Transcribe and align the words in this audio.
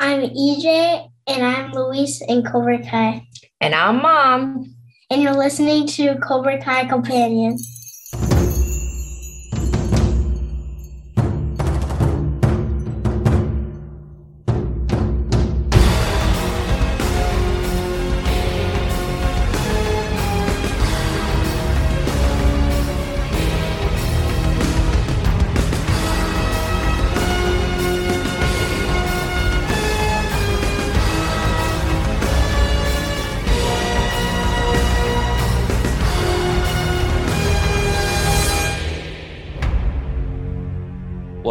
I'm 0.00 0.20
EJ, 0.20 1.10
and 1.26 1.44
I'm 1.44 1.72
Luis 1.72 2.22
in 2.22 2.44
Cobra 2.44 2.78
Kai. 2.86 3.26
And 3.60 3.74
I'm 3.74 4.00
Mom. 4.00 4.72
And 5.10 5.20
you're 5.20 5.36
listening 5.36 5.88
to 5.88 6.14
Cobra 6.20 6.62
Kai 6.62 6.86
Companion. 6.86 7.58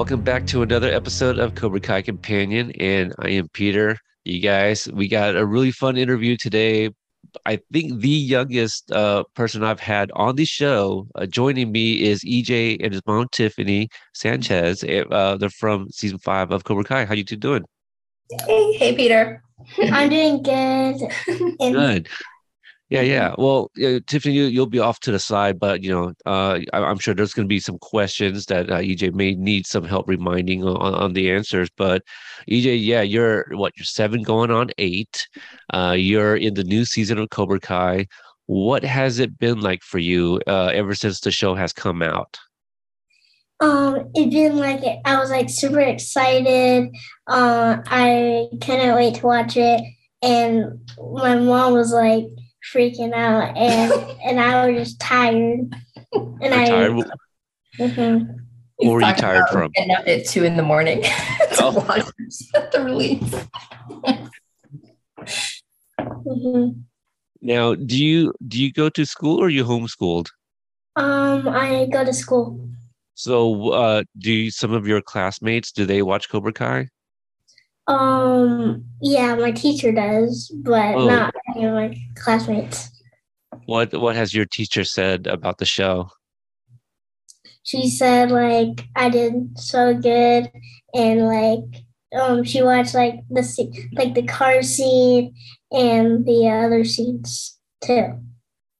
Welcome 0.08 0.24
back 0.24 0.48
to 0.48 0.62
another 0.62 0.90
episode 0.90 1.38
of 1.38 1.56
Cobra 1.56 1.82
Kai 1.82 2.02
Companion, 2.02 2.72
and 2.80 3.14
I 3.20 3.32
am 3.32 3.50
Peter. 3.50 3.98
You 4.24 4.40
guys, 4.40 4.88
we 4.94 5.10
got 5.10 5.36
a 5.36 5.46
really 5.46 5.70
fun 5.70 5.98
interview 5.98 6.38
today. 6.38 6.92
I 7.46 7.60
think 7.74 8.00
the 8.00 8.08
youngest 8.08 8.90
uh, 8.90 9.26
person 9.34 9.66
I've 9.66 9.82
had 9.82 10.10
on 10.14 10.38
the 10.38 10.46
show 10.46 11.10
uh, 11.16 11.26
joining 11.26 11.74
me 11.74 12.08
is 12.08 12.24
EJ 12.24 12.78
and 12.82 12.94
his 12.94 13.02
mom 13.06 13.28
Tiffany 13.34 13.90
Sanchez. 14.14 14.82
Uh, 14.82 15.36
they're 15.38 15.50
from 15.50 15.90
season 15.92 16.20
five 16.20 16.52
of 16.52 16.64
Cobra 16.64 16.86
Kai. 16.86 17.04
How 17.04 17.14
you 17.14 17.26
two 17.26 17.36
doing? 17.36 17.66
Hey, 18.46 18.74
hey 18.78 18.96
Peter. 18.96 19.44
I'm 19.92 20.10
doing 20.10 20.42
good. 20.42 21.02
Good. 21.60 22.08
Yeah, 22.90 23.02
yeah. 23.02 23.36
Well, 23.38 23.70
uh, 23.84 24.00
Tiffany, 24.08 24.34
you, 24.34 24.46
you'll 24.46 24.66
be 24.66 24.80
off 24.80 25.02
to 25.02 25.12
the 25.12 25.20
side, 25.20 25.60
but 25.60 25.84
you 25.84 25.92
know, 25.92 26.14
uh, 26.26 26.60
I, 26.72 26.90
am 26.90 27.00
sure 27.00 27.14
there's 27.14 27.34
going 27.34 27.46
to 27.46 27.50
be 27.50 27.60
some 27.60 27.78
questions 27.80 28.46
that 28.46 28.70
uh, 28.70 28.78
EJ 28.78 29.14
may 29.14 29.36
need 29.36 29.68
some 29.68 29.84
help 29.84 30.08
reminding 30.08 30.64
on, 30.64 30.94
on 30.94 31.12
the 31.12 31.30
answers. 31.30 31.70
But 31.76 32.04
EJ, 32.50 32.82
yeah, 32.82 33.02
you're 33.02 33.48
what? 33.58 33.74
You're 33.76 33.84
seven, 33.84 34.24
going 34.24 34.52
on 34.52 34.70
eight. 34.78 35.28
Uh, 35.74 35.96
you're 35.98 36.38
in 36.38 36.54
the 36.54 36.64
new 36.64 36.86
season 36.86 37.18
of 37.18 37.30
Cobra 37.30 37.60
Kai. 37.60 38.08
What 38.46 38.86
has 38.86 39.20
it 39.20 39.38
been 39.38 39.60
like 39.60 39.84
for 39.84 39.98
you 39.98 40.40
uh, 40.48 40.68
ever 40.68 40.96
since 40.96 41.20
the 41.20 41.32
show 41.32 41.56
has 41.56 41.74
come 41.74 42.02
out? 42.02 42.38
Um, 43.60 44.12
it 44.16 44.32
been 44.32 44.58
like 44.58 44.82
I 45.04 45.20
was 45.20 45.30
like 45.30 45.50
super 45.50 45.82
excited. 45.82 46.96
Uh, 47.28 47.80
I 47.86 48.48
couldn't 48.62 48.96
wait 48.96 49.16
to 49.16 49.26
watch 49.26 49.58
it, 49.58 49.82
and 50.22 50.88
my 50.98 51.36
mom 51.36 51.74
was 51.74 51.92
like 51.92 52.28
freaking 52.74 53.14
out, 53.14 53.56
and 53.58 53.92
and 54.26 54.40
I 54.40 54.68
was 54.68 54.88
just 54.88 55.00
tired. 55.00 55.74
And 56.14 56.54
I 56.54 56.68
tired. 56.68 56.92
Mm-hmm. 57.80 58.32
What 58.78 58.94
were 58.94 59.02
you 59.02 59.14
tired 59.14 59.48
from? 59.52 59.72
Getting 59.72 59.96
up 59.96 60.08
at 60.08 60.26
two 60.26 60.44
in 60.44 60.56
the 60.56 60.64
morning 60.64 61.02
to 61.04 61.10
oh. 61.62 61.72
watch 61.88 62.06
the 62.72 62.84
release. 62.84 63.24
mm-hmm. 66.00 66.80
Now, 67.42 67.76
do 67.76 68.04
you 68.04 68.34
do 68.48 68.62
you 68.62 68.72
go 68.72 68.90
to 68.90 69.06
school 69.06 69.40
or 69.40 69.46
are 69.46 69.50
you 69.50 69.64
homeschooled? 69.64 70.28
Um, 70.96 71.48
I 71.48 71.88
go 71.92 72.04
to 72.04 72.14
school. 72.14 72.60
So, 73.14 73.70
uh, 73.70 74.04
do 74.18 74.52
some 74.52 74.74
of 74.74 74.88
your 74.88 75.02
classmates 75.02 75.72
do 75.72 75.86
they 75.86 76.02
watch 76.02 76.30
Cobra 76.30 76.54
Kai? 76.54 76.90
Um, 77.88 78.84
yeah, 79.02 79.36
my 79.36 79.52
teacher 79.52 79.92
does, 79.92 80.52
but 80.64 80.96
oh. 80.96 81.08
not 81.08 81.36
any 81.56 81.66
of 81.66 81.74
my 81.74 81.98
classmates. 82.16 82.90
What 83.66 83.94
What 84.00 84.16
has 84.16 84.34
your 84.34 84.46
teacher 84.46 84.84
said 84.84 85.28
about 85.28 85.58
the 85.58 85.66
show? 85.66 86.10
She 87.64 87.90
said 87.90 88.32
like 88.32 88.88
I 88.96 89.10
did 89.10 89.58
so 89.58 89.94
good, 89.94 90.50
and 90.94 91.26
like 91.26 91.84
um, 92.20 92.44
she 92.44 92.62
watched 92.62 92.94
like 92.94 93.16
the 93.30 93.44
like 93.94 94.16
the 94.16 94.24
car 94.24 94.64
scene 94.64 95.34
and 95.72 96.26
the 96.26 96.48
other 96.50 96.84
scenes 96.84 97.58
too. 97.84 98.20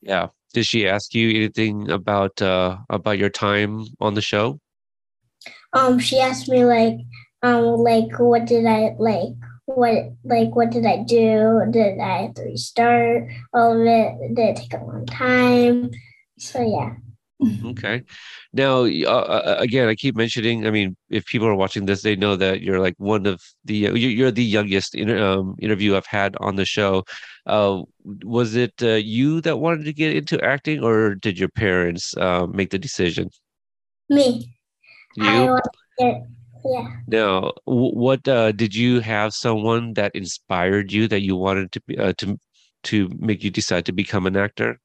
Yeah. 0.02 0.28
Did 0.54 0.66
she 0.66 0.88
ask 0.88 1.14
you 1.14 1.30
anything 1.30 1.92
about 1.92 2.42
uh 2.42 2.78
about 2.90 3.18
your 3.18 3.30
time 3.30 3.86
on 4.00 4.14
the 4.14 4.22
show? 4.22 4.60
Um, 5.74 6.00
she 6.00 6.20
asked 6.20 6.48
me 6.48 6.66
like 6.66 6.96
um 7.44 7.64
like 7.84 8.18
what 8.20 8.46
did 8.46 8.66
I 8.66 8.96
like 8.98 9.36
what 9.68 10.14
like 10.24 10.56
what 10.56 10.72
did 10.72 10.86
I 10.86 11.04
do? 11.04 11.62
Did 11.70 12.00
I 12.00 12.24
have 12.24 12.36
to 12.36 12.44
restart 12.44 13.30
all 13.54 13.74
of 13.74 13.86
it? 13.86 14.36
Did 14.36 14.50
it 14.50 14.56
take 14.56 14.74
a 14.74 14.84
long 14.84 15.06
time? 15.06 15.92
So 16.40 16.62
yeah. 16.62 16.96
Okay. 17.66 18.02
Now, 18.52 18.86
uh, 18.86 19.44
uh, 19.46 19.56
again, 19.60 19.88
I 19.88 19.94
keep 19.94 20.16
mentioning. 20.16 20.66
I 20.66 20.72
mean, 20.72 20.96
if 21.10 21.26
people 21.26 21.48
are 21.48 21.54
watching 21.54 21.86
this, 21.86 22.02
they 22.02 22.16
know 22.16 22.36
that 22.36 22.62
you're 22.62 22.80
like 22.80 22.96
one 22.98 23.28
of 23.28 23.42
the. 23.64 23.90
Uh, 23.90 23.94
you're 23.94 24.32
the 24.32 24.44
youngest 24.44 24.96
inter, 24.96 25.20
um, 25.24 25.56
interview 25.60 25.96
I've 25.96 26.08
had 26.08 26.36
on 26.40 26.56
the 26.56 26.66
show. 26.66 27.04
Uh, 27.46 27.84
was 28.24 28.56
it 28.56 28.74
uh, 28.82 28.96
you 28.96 29.42
that 29.42 29.58
wanted 29.58 29.86
to 29.86 29.94
get 29.94 30.16
into 30.16 30.44
acting, 30.44 30.84
or 30.84 31.14
did 31.14 31.38
your 31.38 31.50
parents 31.50 32.16
uh, 32.18 32.48
make 32.48 32.72
the 32.72 32.80
decision? 32.80 33.30
Me. 34.10 34.58
You. 35.16 35.60
I 36.00 36.22
yeah. 36.68 36.88
Now, 37.08 37.54
what 37.66 38.28
uh, 38.28 38.52
did 38.52 38.76
you 38.76 39.00
have 39.00 39.34
someone 39.34 39.94
that 39.94 40.16
inspired 40.16 40.92
you 40.92 41.08
that 41.08 41.22
you 41.22 41.36
wanted 41.36 41.72
to 41.72 41.82
be 41.88 41.98
uh, 41.98 42.14
to 42.20 42.40
to 42.84 43.10
make 43.20 43.44
you 43.44 43.50
decide 43.50 43.86
to 43.86 43.92
become 43.92 44.26
an 44.26 44.38
actor? 44.38 44.80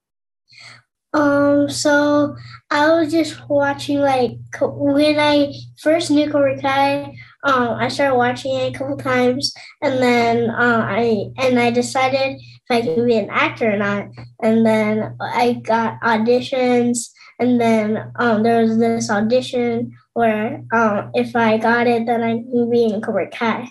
Um, 1.14 1.68
so 1.68 2.36
I 2.70 2.88
was 2.88 3.12
just 3.12 3.48
watching 3.48 4.00
like 4.00 4.32
when 4.60 5.18
I 5.18 5.52
first 5.80 6.10
knew 6.10 6.30
Cobra 6.30 6.60
Kai. 6.60 7.14
Um, 7.44 7.74
I 7.74 7.88
started 7.88 8.16
watching 8.16 8.54
it 8.54 8.74
a 8.74 8.78
couple 8.78 8.96
times, 8.96 9.52
and 9.82 10.00
then 10.00 10.48
uh, 10.48 10.86
I 10.88 11.26
and 11.36 11.58
I 11.58 11.70
decided 11.70 12.40
if 12.40 12.70
I 12.70 12.80
could 12.82 13.04
be 13.04 13.18
an 13.18 13.28
actor 13.30 13.74
or 13.74 13.76
not. 13.76 14.06
And 14.42 14.64
then 14.64 15.16
I 15.20 15.54
got 15.54 16.00
auditions, 16.00 17.10
and 17.38 17.60
then 17.60 18.12
um, 18.16 18.42
there 18.42 18.62
was 18.62 18.78
this 18.78 19.10
audition 19.10 19.92
where 20.14 20.64
um, 20.72 21.10
if 21.14 21.34
I 21.34 21.58
got 21.58 21.86
it, 21.86 22.06
then 22.06 22.22
I 22.22 22.42
would 22.44 22.70
be 22.70 22.84
in 22.84 23.00
Cobra 23.00 23.28
Kai. 23.28 23.68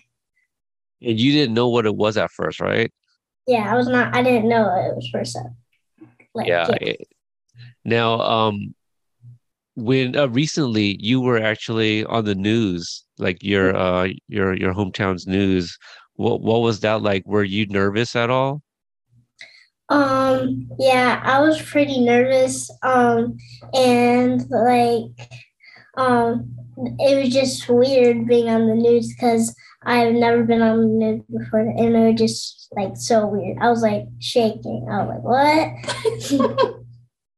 And 1.01 1.19
you 1.19 1.31
didn't 1.31 1.53
know 1.53 1.69
what 1.69 1.85
it 1.85 1.95
was 1.95 2.17
at 2.17 2.31
first, 2.31 2.59
right? 2.59 2.91
Yeah, 3.47 3.71
I 3.71 3.75
was 3.75 3.87
not. 3.87 4.15
I 4.15 4.21
didn't 4.21 4.49
know 4.49 4.63
it 4.63 4.95
was 4.95 5.09
first 5.11 5.35
up. 5.35 6.07
Like, 6.33 6.47
yeah. 6.47 6.69
yeah. 6.79 6.93
Now, 7.83 8.21
um, 8.21 8.73
when 9.75 10.15
uh, 10.15 10.27
recently 10.27 10.97
you 10.99 11.21
were 11.21 11.39
actually 11.39 12.05
on 12.05 12.25
the 12.25 12.35
news, 12.35 13.03
like 13.17 13.41
your 13.43 13.73
mm-hmm. 13.73 13.81
uh 13.81 14.13
your 14.27 14.55
your 14.55 14.73
hometown's 14.73 15.27
news. 15.27 15.77
What 16.15 16.41
what 16.41 16.61
was 16.61 16.81
that 16.81 17.01
like? 17.01 17.23
Were 17.25 17.43
you 17.43 17.65
nervous 17.67 18.15
at 18.15 18.29
all? 18.29 18.61
Um, 19.89 20.69
yeah, 20.79 21.21
I 21.23 21.41
was 21.41 21.61
pretty 21.61 21.99
nervous. 21.99 22.69
Um, 22.83 23.37
and 23.73 24.49
like 24.49 25.29
um, 25.95 26.55
it 26.99 27.23
was 27.23 27.33
just 27.33 27.67
weird 27.69 28.27
being 28.27 28.49
on 28.49 28.67
the 28.67 28.75
news 28.75 29.13
because 29.13 29.55
I've 29.83 30.13
never 30.13 30.43
been 30.43 30.61
on 30.61 30.81
the 30.81 30.87
news 30.87 31.23
before, 31.31 31.59
and 31.61 31.95
it 31.95 32.11
was 32.11 32.19
just 32.19 32.67
like 32.71 32.95
so 32.95 33.27
weird. 33.27 33.57
I 33.59 33.69
was 33.69 33.81
like 33.81 34.05
shaking. 34.19 34.87
I 34.89 35.03
was 35.03 35.09
like, 35.09 36.61
"What?" 36.61 36.85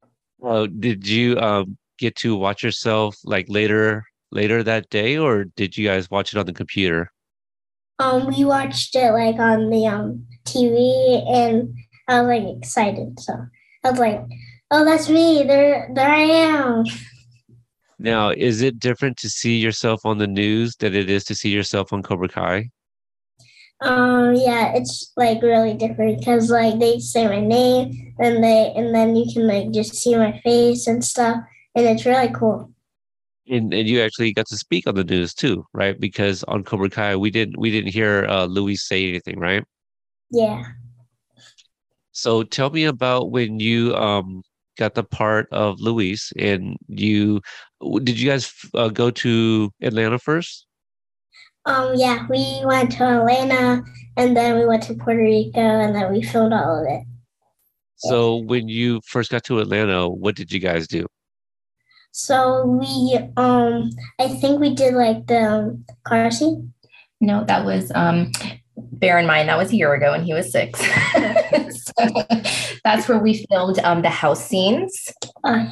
well, 0.39 0.67
did 0.67 1.07
you 1.07 1.37
um, 1.39 1.77
get 1.97 2.15
to 2.17 2.35
watch 2.35 2.63
yourself 2.63 3.17
like 3.23 3.47
later 3.49 4.03
later 4.31 4.63
that 4.63 4.89
day, 4.89 5.17
or 5.17 5.45
did 5.45 5.77
you 5.77 5.87
guys 5.87 6.11
watch 6.11 6.33
it 6.33 6.39
on 6.39 6.45
the 6.45 6.53
computer? 6.53 7.11
Um, 7.99 8.27
we 8.27 8.43
watched 8.43 8.95
it 8.95 9.11
like 9.11 9.39
on 9.39 9.69
the 9.69 9.87
um 9.87 10.25
TV, 10.45 11.25
and 11.27 11.73
I 12.07 12.21
was 12.21 12.27
like 12.27 12.57
excited. 12.57 13.19
So 13.19 13.33
I 13.83 13.89
was 13.89 13.99
like, 13.99 14.21
"Oh, 14.69 14.83
that's 14.85 15.09
me! 15.09 15.43
There, 15.43 15.89
there 15.93 16.09
I 16.09 16.23
am." 16.23 16.83
Now, 17.99 18.29
is 18.29 18.61
it 18.61 18.79
different 18.79 19.17
to 19.17 19.29
see 19.29 19.57
yourself 19.57 20.05
on 20.05 20.17
the 20.17 20.27
news 20.27 20.75
than 20.75 20.93
it 20.93 21.09
is 21.09 21.23
to 21.25 21.35
see 21.35 21.49
yourself 21.49 21.93
on 21.93 22.03
Cobra 22.03 22.27
Kai? 22.27 22.69
Um, 23.81 24.35
yeah, 24.35 24.73
it's 24.75 25.11
like 25.17 25.41
really 25.41 25.73
different 25.73 26.19
because 26.19 26.49
like 26.49 26.79
they 26.79 26.99
say 26.99 27.27
my 27.27 27.41
name 27.41 28.13
and 28.17 28.41
they 28.41 28.71
and 28.75 28.95
then 28.95 29.15
you 29.15 29.25
can 29.33 29.45
like 29.45 29.71
just 29.71 29.95
see 29.95 30.15
my 30.15 30.39
face 30.39 30.87
and 30.87 31.03
stuff, 31.03 31.37
and 31.75 31.85
it's 31.85 32.05
really 32.05 32.31
cool. 32.33 32.71
And, 33.49 33.73
and 33.73 33.87
you 33.87 33.99
actually 34.01 34.31
got 34.31 34.47
to 34.47 34.57
speak 34.57 34.87
on 34.87 34.95
the 34.95 35.03
news 35.03 35.33
too, 35.33 35.65
right? 35.73 35.99
Because 35.99 36.45
on 36.45 36.63
Cobra 36.63 36.89
Kai, 36.89 37.17
we 37.17 37.29
didn't 37.29 37.59
we 37.59 37.71
didn't 37.71 37.91
hear 37.91 38.25
uh, 38.25 38.45
Luis 38.45 38.87
say 38.87 39.09
anything, 39.09 39.37
right? 39.37 39.65
Yeah. 40.31 40.63
So 42.13 42.43
tell 42.43 42.69
me 42.69 42.85
about 42.85 43.31
when 43.31 43.59
you 43.59 43.93
um 43.95 44.43
got 44.77 44.95
the 44.95 45.03
part 45.03 45.47
of 45.51 45.79
Luis, 45.81 46.31
and 46.37 46.77
you 46.87 47.41
did 48.03 48.19
you 48.19 48.29
guys 48.29 48.53
uh, 48.73 48.89
go 48.89 49.11
to 49.11 49.71
Atlanta 49.81 50.19
first? 50.19 50.65
Um, 51.65 51.93
yeah, 51.95 52.27
we 52.29 52.61
went 52.65 52.91
to 52.93 53.03
Atlanta 53.03 53.83
and 54.17 54.35
then 54.35 54.59
we 54.59 54.65
went 54.65 54.83
to 54.83 54.95
Puerto 54.95 55.21
Rico 55.21 55.59
and 55.59 55.95
then 55.95 56.11
we 56.11 56.21
filmed 56.21 56.53
all 56.53 56.81
of 56.81 56.85
it. 56.87 57.03
So 57.95 58.37
when 58.37 58.67
you 58.67 58.99
first 59.05 59.31
got 59.31 59.45
to 59.45 59.59
Atlanta, 59.59 60.09
what 60.09 60.35
did 60.35 60.51
you 60.51 60.59
guys 60.59 60.87
do? 60.87 61.07
So 62.11 62.65
we, 62.65 63.17
um, 63.37 63.89
I 64.19 64.27
think 64.27 64.59
we 64.59 64.75
did 64.75 64.93
like 64.93 65.25
the 65.27 65.81
car 66.05 66.29
scene. 66.29 66.73
No, 67.21 67.45
that 67.45 67.65
was 67.65 67.91
um 67.95 68.31
bear 68.77 69.19
in 69.19 69.25
mind 69.27 69.49
that 69.49 69.57
was 69.57 69.71
a 69.71 69.75
year 69.75 69.93
ago 69.93 70.13
and 70.13 70.23
he 70.25 70.33
was 70.33 70.51
six. 70.51 70.79
so 71.97 72.23
that's 72.83 73.07
where 73.07 73.19
we 73.19 73.45
filmed 73.49 73.79
um 73.79 74.01
the 74.01 74.09
house 74.09 74.45
scenes. 74.45 74.91
Uh, 75.43 75.65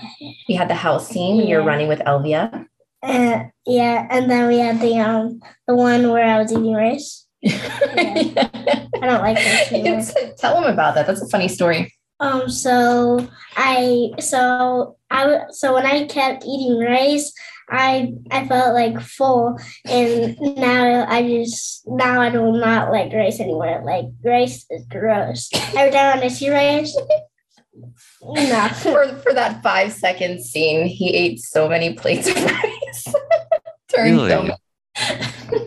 We 0.48 0.56
had 0.56 0.70
the 0.70 0.76
house 0.76 1.08
scene 1.08 1.38
when 1.38 1.48
you're 1.48 1.64
running 1.64 1.88
with 1.88 2.00
Elvia. 2.00 2.66
uh, 3.04 3.44
yeah, 3.66 4.08
and 4.12 4.30
then 4.30 4.48
we 4.48 4.58
had 4.60 4.80
the 4.82 5.00
um 5.00 5.40
the 5.68 5.76
one 5.76 6.10
where 6.12 6.26
I 6.26 6.40
was 6.42 6.52
eating 6.52 6.74
rice. 6.74 7.26
I 7.46 9.00
don't 9.02 9.22
like. 9.22 9.38
It's- 9.72 10.14
Tell 10.38 10.54
them 10.62 10.72
about 10.72 10.96
that. 10.96 11.08
That's 11.08 11.22
a 11.22 11.28
funny 11.28 11.48
story. 11.48 11.94
Um, 12.22 12.48
so 12.50 13.28
I 13.58 14.12
so 14.20 14.96
I 15.10 15.24
w- 15.24 15.42
so 15.50 15.74
when 15.74 15.88
I 15.88 16.06
kept 16.06 16.46
eating 16.46 16.78
rice, 16.78 17.34
I 17.68 18.14
I 18.30 18.48
felt 18.48 18.76
like 18.76 19.02
full, 19.02 19.58
and 19.86 20.38
now 20.40 21.06
I 21.10 21.24
just 21.24 21.82
now 21.88 22.22
I 22.22 22.30
do 22.30 22.52
not 22.52 22.92
like 22.92 23.12
rice 23.12 23.40
anymore. 23.40 23.82
Like 23.84 24.06
rice 24.24 24.66
is 24.70 24.86
gross. 24.86 25.50
Every 25.76 25.92
time 25.92 26.20
I 26.20 26.28
see 26.28 26.52
rice, 26.52 26.96
no. 28.22 28.70
For 28.84 29.08
for 29.24 29.34
that 29.34 29.64
five 29.64 29.92
second 29.92 30.44
scene, 30.46 30.86
he 30.86 31.16
ate 31.16 31.40
so 31.40 31.68
many 31.68 31.96
plates 31.96 32.28
of 32.28 32.36
rice 32.36 33.14
during 33.90 34.14
Really? 34.14 34.30
filming. 34.30 34.56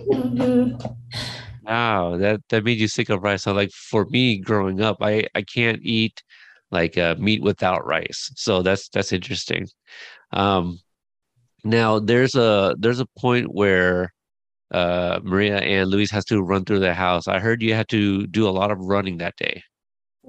Mhm. 0.09 0.97
Wow, 1.67 2.19
that 2.19 2.41
that 2.51 2.63
made 2.63 2.79
you 2.79 2.89
sick 2.89 3.09
of 3.09 3.23
rice. 3.23 3.43
So 3.43 3.53
like 3.53 3.71
for 3.73 4.05
me 4.07 4.39
growing 4.39 4.81
up, 4.83 4.99
I 5.01 5.27
I 5.35 5.43
can't 5.43 5.81
eat 5.83 6.23
like 6.71 6.99
uh, 6.99 7.15
meat 7.19 7.43
without 7.43 7.87
rice. 7.87 8.31
So 8.37 8.63
that's 8.63 8.89
that's 8.89 9.13
interesting. 9.13 9.69
Um, 10.33 10.79
now 11.65 11.99
there's 11.99 12.35
a 12.35 12.75
there's 12.79 13.01
a 13.01 13.07
point 13.19 13.53
where 13.53 14.13
uh 14.71 15.21
Maria 15.23 15.59
and 15.59 15.89
Luis 15.89 16.11
has 16.11 16.25
to 16.27 16.43
run 16.43 16.65
through 16.65 16.81
the 16.81 16.95
house. 16.95 17.29
I 17.29 17.39
heard 17.39 17.63
you 17.63 17.75
had 17.75 17.89
to 17.89 18.27
do 18.27 18.49
a 18.49 18.51
lot 18.51 18.71
of 18.71 18.79
running 18.79 19.19
that 19.19 19.37
day. 19.37 19.63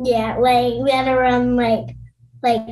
Yeah, 0.04 0.38
like 0.38 0.74
we 0.82 0.92
had 0.92 1.06
to 1.06 1.16
run 1.16 1.56
like 1.56 1.96
like 2.44 2.68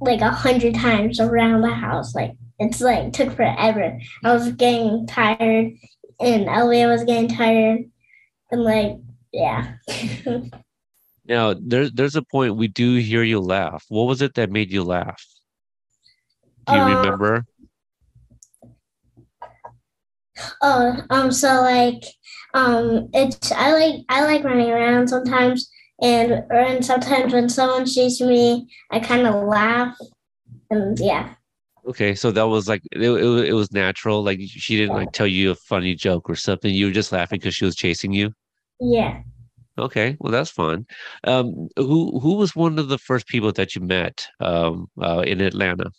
like 0.00 0.20
a 0.20 0.30
hundred 0.30 0.74
times 0.74 1.20
around 1.20 1.62
the 1.62 1.70
house. 1.70 2.14
Like 2.14 2.32
it's 2.58 2.80
like 2.80 3.12
took 3.12 3.34
forever. 3.34 3.98
I 4.24 4.32
was 4.32 4.52
getting 4.52 5.06
tired, 5.06 5.72
and 6.20 6.46
Elvia 6.46 6.88
was 6.88 7.04
getting 7.04 7.28
tired, 7.28 7.84
and 8.50 8.62
like 8.64 8.96
yeah. 9.32 9.74
Now 11.24 11.54
there's 11.54 11.92
there's 11.92 12.16
a 12.16 12.22
point 12.22 12.56
we 12.56 12.68
do 12.68 12.96
hear 12.96 13.22
you 13.22 13.40
laugh. 13.40 13.84
What 13.88 14.04
was 14.04 14.22
it 14.22 14.34
that 14.34 14.50
made 14.50 14.70
you 14.72 14.82
laugh? 14.84 15.24
Do 16.66 16.74
you 16.76 16.82
Uh, 16.82 16.86
remember? 16.96 17.44
Oh, 20.62 20.96
um, 21.10 21.30
so 21.30 21.60
like, 21.60 22.02
um, 22.54 23.08
it's 23.12 23.52
I 23.52 23.72
like 23.72 24.04
I 24.08 24.24
like 24.24 24.44
running 24.44 24.70
around 24.70 25.08
sometimes, 25.08 25.70
and 26.00 26.44
and 26.50 26.84
sometimes 26.84 27.32
when 27.32 27.48
someone 27.48 27.86
sees 27.86 28.20
me, 28.20 28.68
I 28.90 29.00
kind 29.00 29.26
of 29.26 29.46
laugh, 29.46 29.96
and 30.70 30.98
yeah, 30.98 31.34
Okay, 31.84 32.14
so 32.14 32.30
that 32.30 32.44
was 32.46 32.68
like 32.68 32.82
it, 32.92 33.00
it, 33.02 33.48
it 33.48 33.52
was 33.52 33.72
natural. 33.72 34.22
Like 34.22 34.40
she 34.46 34.76
didn't 34.76 34.94
like 34.94 35.10
tell 35.12 35.26
you 35.26 35.50
a 35.50 35.54
funny 35.56 35.94
joke 35.94 36.30
or 36.30 36.36
something. 36.36 36.72
You 36.72 36.86
were 36.86 36.92
just 36.92 37.10
laughing 37.12 37.38
because 37.40 37.54
she 37.56 37.64
was 37.64 37.74
chasing 37.74 38.12
you. 38.12 38.32
yeah. 38.80 39.22
Okay, 39.78 40.16
well 40.20 40.30
that's 40.32 40.50
fun. 40.50 40.86
Um, 41.24 41.68
who 41.76 42.18
who 42.20 42.34
was 42.34 42.54
one 42.54 42.78
of 42.78 42.88
the 42.88 42.98
first 42.98 43.26
people 43.26 43.52
that 43.52 43.74
you 43.74 43.80
met 43.80 44.26
um, 44.40 44.88
uh, 45.00 45.20
in 45.26 45.40
Atlanta? 45.40 45.90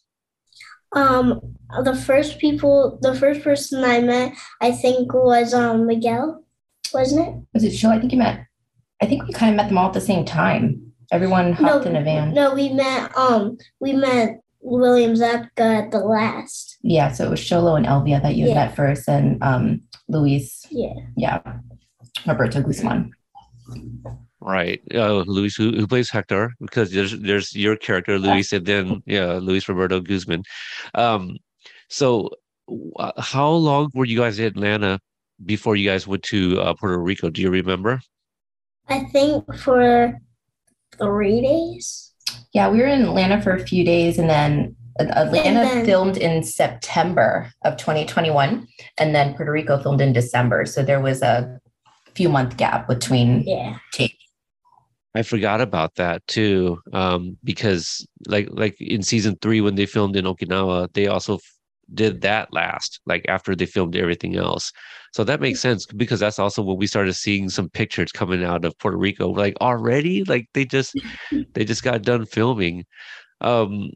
Um, 0.96 1.42
the 1.84 1.96
first 1.96 2.38
people, 2.38 3.00
the 3.02 3.16
first 3.16 3.42
person 3.42 3.84
I 3.84 4.00
met, 4.02 4.34
I 4.62 4.72
think 4.72 5.12
was 5.14 5.54
um 5.54 5.88
Miguel, 5.88 6.44
wasn't 6.94 7.28
it? 7.28 7.34
Was 7.54 7.64
it 7.64 7.72
show? 7.72 7.90
I 7.90 8.00
think 8.00 8.12
you 8.12 8.20
met. 8.20 8.46
I 9.02 9.08
think 9.08 9.26
we 9.28 9.34
kind 9.34 9.50
of 9.52 9.58
met 9.58 9.70
them 9.70 9.78
all 9.80 9.88
at 9.88 9.94
the 9.94 10.02
same 10.02 10.24
time. 10.24 10.94
Everyone 11.12 11.54
hopped 11.54 11.86
in 11.86 11.96
a 11.96 12.04
van. 12.04 12.34
No, 12.34 12.54
we 12.54 12.70
met 12.70 13.16
um 13.18 13.58
we 13.80 13.94
met 13.94 14.40
William 14.62 15.14
Zabka 15.16 15.84
at 15.86 15.92
the 15.92 16.00
last. 16.00 16.78
Yeah, 16.84 17.12
so 17.12 17.26
it 17.26 17.30
was 17.32 17.40
Xolo 17.42 17.76
and 17.76 17.86
Elvia 17.88 18.22
that 18.22 18.36
you 18.36 18.48
Yeah. 18.48 18.54
met 18.54 18.76
first, 18.76 19.10
and 19.10 19.42
um, 19.44 19.82
Luis, 20.08 20.66
Yeah. 20.70 20.94
yeah, 21.18 21.42
Roberto 22.28 22.62
Guzman. 22.62 23.12
Right, 24.42 24.82
uh, 24.94 25.24
Luis, 25.26 25.56
who, 25.56 25.72
who 25.72 25.88
plays 25.88 26.10
Hector, 26.10 26.54
because 26.60 26.92
there's 26.92 27.18
there's 27.20 27.56
your 27.56 27.78
character 27.78 28.20
Luis, 28.20 28.52
and 28.52 28.66
then 28.66 29.02
yeah, 29.06 29.34
Luis 29.34 29.68
Roberto 29.70 30.02
Guzman. 30.02 30.44
Um, 30.96 31.38
so 31.90 32.30
uh, 32.98 33.12
how 33.18 33.50
long 33.50 33.90
were 33.94 34.06
you 34.06 34.20
guys 34.20 34.40
in 34.40 34.46
Atlanta 34.46 35.00
before 35.46 35.76
you 35.76 35.90
guys 35.90 36.08
went 36.08 36.24
to 36.24 36.60
uh, 36.60 36.74
Puerto 36.74 36.98
Rico? 36.98 37.30
Do 37.30 37.42
you 37.42 37.50
remember? 37.50 38.02
I 38.90 39.06
think 39.06 39.46
for 39.56 40.20
three 40.98 41.42
days. 41.42 42.12
Yeah, 42.54 42.70
we 42.70 42.80
were 42.80 42.88
in 42.88 43.04
Atlanta 43.04 43.42
for 43.42 43.52
a 43.52 43.66
few 43.66 43.84
days, 43.86 44.18
and 44.18 44.30
then 44.30 44.76
Atlanta 45.00 45.62
then- 45.62 45.86
filmed 45.86 46.18
in 46.18 46.44
September 46.44 47.52
of 47.64 47.78
2021, 47.78 48.68
and 48.98 49.16
then 49.16 49.34
Puerto 49.36 49.52
Rico 49.52 49.82
filmed 49.82 50.02
in 50.02 50.14
December. 50.14 50.66
So 50.66 50.84
there 50.84 51.02
was 51.02 51.22
a 51.22 51.60
few 52.16 52.30
month 52.30 52.58
gap 52.58 52.88
between 52.88 53.44
Yeah. 53.44 53.78
tapes. 53.92 54.16
I 55.16 55.22
forgot 55.22 55.62
about 55.62 55.96
that 55.96 56.26
too, 56.28 56.80
um, 56.92 57.38
because 57.44 58.06
like 58.28 58.48
like 58.52 58.76
in 58.82 59.04
season 59.04 59.38
three 59.42 59.62
when 59.62 59.76
they 59.76 59.86
filmed 59.86 60.16
in 60.16 60.26
Okinawa, 60.26 60.92
they 60.94 61.06
also 61.08 61.36
f- 61.36 61.42
did 61.94 62.22
that 62.22 62.52
last, 62.52 63.00
like 63.06 63.24
after 63.28 63.56
they 63.56 63.68
filmed 63.68 63.96
everything 63.96 64.36
else. 64.38 64.72
So 65.14 65.24
that 65.26 65.40
makes 65.42 65.60
sense 65.60 65.86
because 65.86 66.20
that's 66.20 66.40
also 66.40 66.64
when 66.64 66.78
we 66.78 66.88
started 66.88 67.14
seeing 67.14 67.50
some 67.50 67.70
pictures 67.70 68.12
coming 68.12 68.44
out 68.44 68.66
of 68.66 68.78
Puerto 68.80 68.98
Rico. 68.98 69.28
Like 69.30 69.56
already, 69.62 70.24
like 70.24 70.48
they 70.56 70.66
just 70.66 70.96
they 71.54 71.64
just 71.64 71.84
got 71.84 72.02
done 72.02 72.26
filming. 72.26 72.86
Um, 73.42 73.92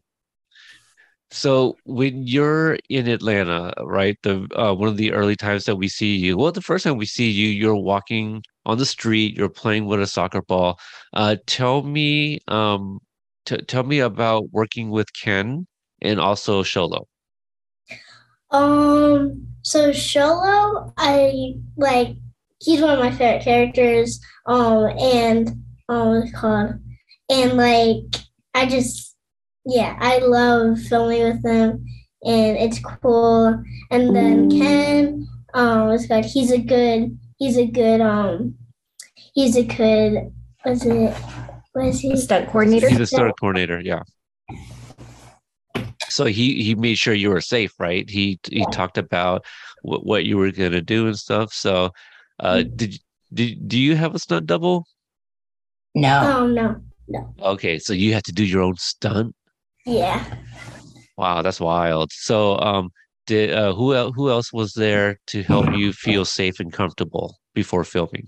so 1.32 1.76
when 1.86 2.26
you're 2.26 2.78
in 2.90 3.08
Atlanta, 3.08 3.74
right, 3.82 4.18
the 4.24 4.48
uh, 4.56 4.74
one 4.74 4.90
of 4.90 4.98
the 4.98 5.12
early 5.14 5.36
times 5.36 5.66
that 5.66 5.76
we 5.76 5.88
see 5.88 6.16
you, 6.16 6.38
well, 6.38 6.52
the 6.52 6.62
first 6.62 6.84
time 6.84 6.98
we 6.98 7.06
see 7.06 7.30
you, 7.30 7.50
you're 7.50 7.76
walking 7.76 8.42
on 8.66 8.78
the 8.78 8.86
street, 8.86 9.36
you're 9.36 9.50
playing 9.50 9.86
with 9.86 10.02
a 10.02 10.08
soccer 10.08 10.42
ball. 10.42 10.80
Uh, 11.14 11.36
tell 11.46 11.84
me, 11.84 12.40
um, 12.48 13.00
t- 13.46 13.57
tell 13.57 13.84
me 13.84 14.00
about 14.00 14.50
working 14.52 14.90
with 14.90 15.07
Ken 15.14 15.68
and 16.02 16.19
also 16.19 16.64
Xolo. 16.64 17.06
Um. 18.52 19.48
So 19.64 19.92
Xolo, 19.92 20.94
I 20.98 21.56
like. 21.76 22.16
He's 22.60 22.81
one 22.81 22.94
of 22.94 23.00
my 23.00 23.12
favorite 23.12 23.44
characters. 23.44 24.19
Um. 24.46 24.86
And 24.98 25.64
um, 25.90 26.31
called? 26.31 26.80
And 27.30 27.57
like, 27.57 28.24
I 28.54 28.66
just, 28.66 29.06
yeah, 29.68 29.97
I 30.00 30.19
love 30.19 30.80
filming 30.80 31.24
with 31.24 31.44
them, 31.44 31.86
and 32.24 32.57
it's 32.57 32.80
cool. 32.80 33.62
And 33.92 34.16
then 34.16 34.50
Ken, 34.50 35.28
um, 35.54 35.88
what's 35.88 36.06
it 36.06 36.07
called? 36.07 36.26
He's 36.26 36.52
a 36.52 36.57
good. 36.57 37.19
He's 37.38 37.57
a 37.57 37.68
good. 37.68 38.00
Um. 38.00 38.56
He's 39.33 39.57
a 39.57 39.64
good. 39.64 40.33
Was 40.66 40.86
it? 40.86 41.14
Was 41.76 42.00
he? 42.00 42.16
Stunt 42.16 42.50
coordinator. 42.50 42.88
He's 42.88 43.00
a 43.00 43.06
stunt 43.06 43.33
coordinator, 43.40 43.81
yeah. 43.81 44.04
So 46.07 46.24
he 46.26 46.64
he 46.64 46.74
made 46.74 46.97
sure 46.97 47.14
you 47.14 47.30
were 47.30 47.42
safe, 47.42 47.74
right? 47.78 48.09
He 48.09 48.40
he 48.50 48.66
talked 48.71 48.97
about 48.97 49.45
what 49.81 50.06
what 50.06 50.26
you 50.26 50.38
were 50.38 50.52
gonna 50.52 50.81
do 50.81 51.07
and 51.07 51.18
stuff. 51.18 51.52
So, 51.52 51.92
uh, 52.40 52.64
did 52.64 53.00
did 53.33 53.68
do 53.68 53.78
you 53.78 53.97
have 53.97 54.16
a 54.16 54.19
stunt 54.19 54.45
double? 54.45 54.86
No, 55.94 56.19
Um. 56.21 56.56
No 56.56 56.81
no. 57.07 57.33
Okay, 57.42 57.80
so 57.80 57.94
you 57.94 58.14
had 58.14 58.24
to 58.26 58.31
do 58.31 58.45
your 58.45 58.62
own 58.62 58.78
stunt. 58.78 59.36
Yeah. 59.88 60.22
Wow, 61.18 61.42
that's 61.42 61.62
wild. 61.62 62.12
So, 62.12 62.60
um, 62.60 62.90
did 63.26 63.54
uh, 63.54 63.74
who 63.74 63.96
else 63.96 64.14
who 64.16 64.30
else 64.30 64.52
was 64.52 64.74
there 64.74 65.18
to 65.28 65.44
help 65.44 65.74
you 65.74 65.94
feel 65.94 66.26
safe 66.26 66.60
and 66.60 66.72
comfortable 66.72 67.38
before 67.56 67.86
filming? 67.86 68.28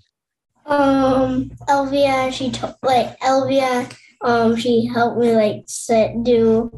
Um, 0.66 1.51
Elvia, 1.68 2.32
she 2.32 2.50
told 2.50 2.75
like 2.82 3.20
Elvia, 3.20 3.94
um, 4.22 4.56
she 4.56 4.86
helped 4.86 5.20
me 5.20 5.36
like 5.36 5.63
sit 5.68 6.24
do, 6.24 6.72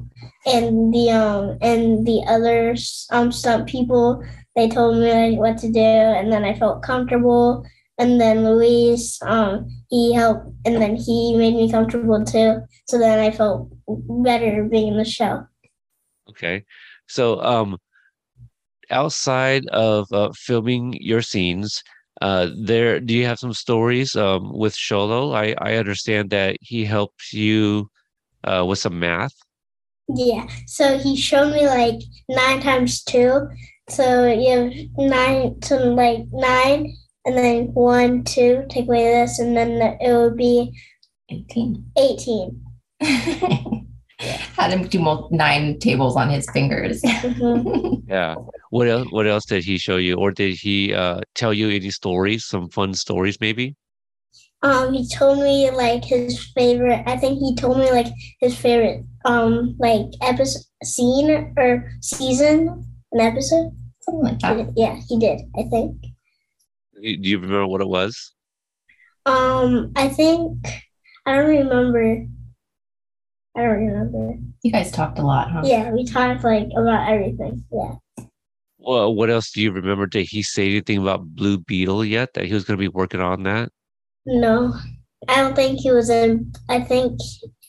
and 0.48 0.92
the 0.92 1.12
um 1.12 1.58
and 1.62 2.06
the 2.06 2.24
other 2.28 2.76
um 3.12 3.32
stunt 3.32 3.70
people 3.70 4.24
they 4.56 4.68
told 4.68 4.98
me 4.98 5.12
like 5.14 5.40
what 5.40 5.58
to 5.60 5.72
do, 5.72 5.80
and 5.80 6.32
then 6.32 6.44
I 6.44 6.58
felt 6.58 6.82
comfortable. 6.84 7.64
And 8.02 8.20
then 8.20 8.44
Luis, 8.44 9.22
um, 9.22 9.70
he 9.92 10.12
helped, 10.12 10.50
and 10.66 10.82
then 10.82 10.96
he 10.96 11.36
made 11.38 11.54
me 11.54 11.70
comfortable 11.70 12.26
too. 12.26 12.62
So 12.88 12.98
then 12.98 13.20
I 13.20 13.30
felt 13.30 13.70
better 13.88 14.64
being 14.64 14.88
in 14.88 14.98
the 14.98 15.06
show. 15.06 15.46
Okay, 16.32 16.66
so 17.08 17.40
um, 17.44 17.78
outside 18.90 19.68
of 19.68 20.12
uh, 20.12 20.32
filming 20.34 20.98
your 21.00 21.22
scenes, 21.22 21.84
uh, 22.22 22.50
there 22.66 23.00
do 23.00 23.14
you 23.14 23.26
have 23.26 23.38
some 23.38 23.54
stories 23.54 24.16
um, 24.16 24.52
with 24.52 24.74
Xolo? 24.74 25.36
I 25.36 25.54
I 25.62 25.78
understand 25.78 26.32
that 26.32 26.58
he 26.60 26.84
helps 26.84 27.34
you 27.34 27.88
uh, 28.44 28.66
with 28.68 28.80
some 28.80 28.98
math. 29.00 29.36
Yeah. 30.10 30.48
So 30.66 30.98
he 30.98 31.16
showed 31.16 31.54
me 31.54 31.68
like 31.68 32.02
nine 32.30 32.62
times 32.62 33.04
two. 33.04 33.48
So 33.90 34.26
you 34.26 34.50
have 34.50 34.74
nine 34.98 35.60
to 35.62 35.76
like 35.78 36.26
nine, 36.32 36.96
and 37.26 37.38
then 37.38 37.66
one, 37.74 38.24
two, 38.24 38.66
take 38.70 38.88
away 38.88 39.04
this, 39.04 39.40
and 39.40 39.56
then 39.56 39.82
it 40.02 40.14
would 40.14 40.38
be 40.38 40.72
18. 41.30 41.92
18. 41.98 42.62
Had 44.22 44.72
him 44.72 44.88
do 44.88 45.00
mul- 45.00 45.30
nine 45.32 45.80
tables 45.80 46.16
on 46.16 46.30
his 46.30 46.48
fingers. 46.52 47.02
Mhm. 47.22 48.04
Yeah. 48.08 48.36
What 48.70 48.88
else? 48.88 49.08
What 49.12 49.28
else 49.28 49.46
did 49.46 49.64
he 49.64 49.78
show 49.78 49.98
you, 49.98 50.16
or 50.16 50.32
did 50.32 50.56
he 50.56 50.94
uh, 50.94 51.22
tell 51.36 51.54
you 51.54 51.70
any 51.70 51.90
stories? 51.92 52.46
Some 52.46 52.70
fun 52.70 52.94
stories, 52.94 53.38
maybe. 53.40 53.76
Um, 54.64 54.94
he 54.94 55.08
told 55.08 55.40
me 55.40 55.72
like 55.72 56.06
his 56.06 56.38
favorite. 56.54 57.04
I 57.08 57.18
think 57.18 57.40
he 57.40 57.56
told 57.56 57.78
me 57.80 57.90
like 57.92 58.08
his 58.40 58.56
favorite 58.56 59.04
um 59.26 59.76
like 59.80 60.06
episode 60.22 60.62
scene 60.84 61.54
or 61.58 61.90
season 62.02 62.86
an 63.12 63.20
episode. 63.22 63.72
Something 64.02 64.24
like 64.24 64.40
that. 64.40 64.74
Yeah, 64.76 65.00
he 65.08 65.18
did. 65.18 65.42
I 65.58 65.64
think. 65.64 65.96
Do 67.02 67.30
you 67.30 67.40
remember 67.40 67.68
what 67.68 67.82
it 67.82 67.88
was? 67.88 68.34
Um, 69.26 69.92
I 69.96 70.08
think 70.08 70.66
I 71.26 71.36
don't 71.36 71.50
remember. 71.50 72.26
I 73.56 73.62
don't 73.62 73.86
remember. 73.86 74.36
You 74.64 74.72
guys 74.72 74.92
talked 74.92 75.20
a 75.20 75.24
lot, 75.24 75.52
huh? 75.52 75.62
Yeah, 75.64 75.92
we 75.92 76.06
talked 76.06 76.44
like 76.44 76.70
about 76.76 77.10
everything. 77.10 77.64
Yeah. 77.72 77.96
Well, 78.80 79.14
what 79.14 79.30
else 79.30 79.52
do 79.52 79.62
you 79.62 79.72
remember? 79.72 80.08
Did 80.08 80.28
he 80.30 80.42
say 80.42 80.70
anything 80.70 81.00
about 81.00 81.28
Blue 81.36 81.60
Beetle 81.60 82.06
yet? 82.06 82.34
That 82.34 82.46
he 82.46 82.54
was 82.54 82.64
going 82.64 82.78
to 82.78 82.82
be 82.82 82.88
working 82.88 83.22
on 83.22 83.44
that? 83.44 83.70
No, 84.26 84.74
I 85.28 85.38
don't 85.38 85.56
think 85.56 85.80
he 85.80 85.92
was 85.92 86.10
in. 86.10 86.52
I 86.70 86.80
think 86.82 87.20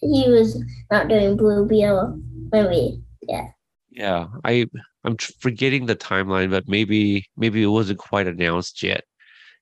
he 0.01 0.25
was 0.29 0.63
not 0.91 1.09
doing 1.09 1.37
Blue 1.37 1.67
Beetle 1.67 2.21
when 2.51 2.69
we. 2.71 3.03
Yeah. 3.23 3.49
Yeah, 3.91 4.27
I 4.45 4.67
I'm 5.05 5.17
forgetting 5.17 5.85
the 5.87 5.97
timeline, 5.97 6.51
but 6.51 6.69
maybe 6.69 7.27
maybe 7.37 7.63
it 7.63 7.67
wasn't 7.67 7.99
quite 7.99 8.27
announced 8.27 8.83
yet. 8.83 9.05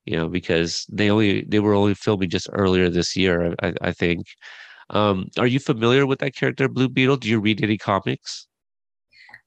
You 0.07 0.17
know, 0.17 0.29
because 0.29 0.87
they 0.91 1.11
only 1.11 1.43
they 1.43 1.61
were 1.61 1.75
only 1.75 1.95
filming 1.95 2.31
just 2.31 2.49
earlier 2.53 2.89
this 2.89 3.17
year, 3.17 3.55
I, 3.63 3.75
I 3.83 3.93
think. 3.93 4.27
Um, 4.91 5.29
are 5.39 5.47
you 5.47 5.61
familiar 5.61 6.07
with 6.07 6.19
that 6.19 6.35
character, 6.35 6.69
Blue 6.69 6.89
Beetle? 6.89 7.19
Do 7.19 7.29
you 7.29 7.41
read 7.41 7.63
any 7.63 7.79
comics? 7.79 8.49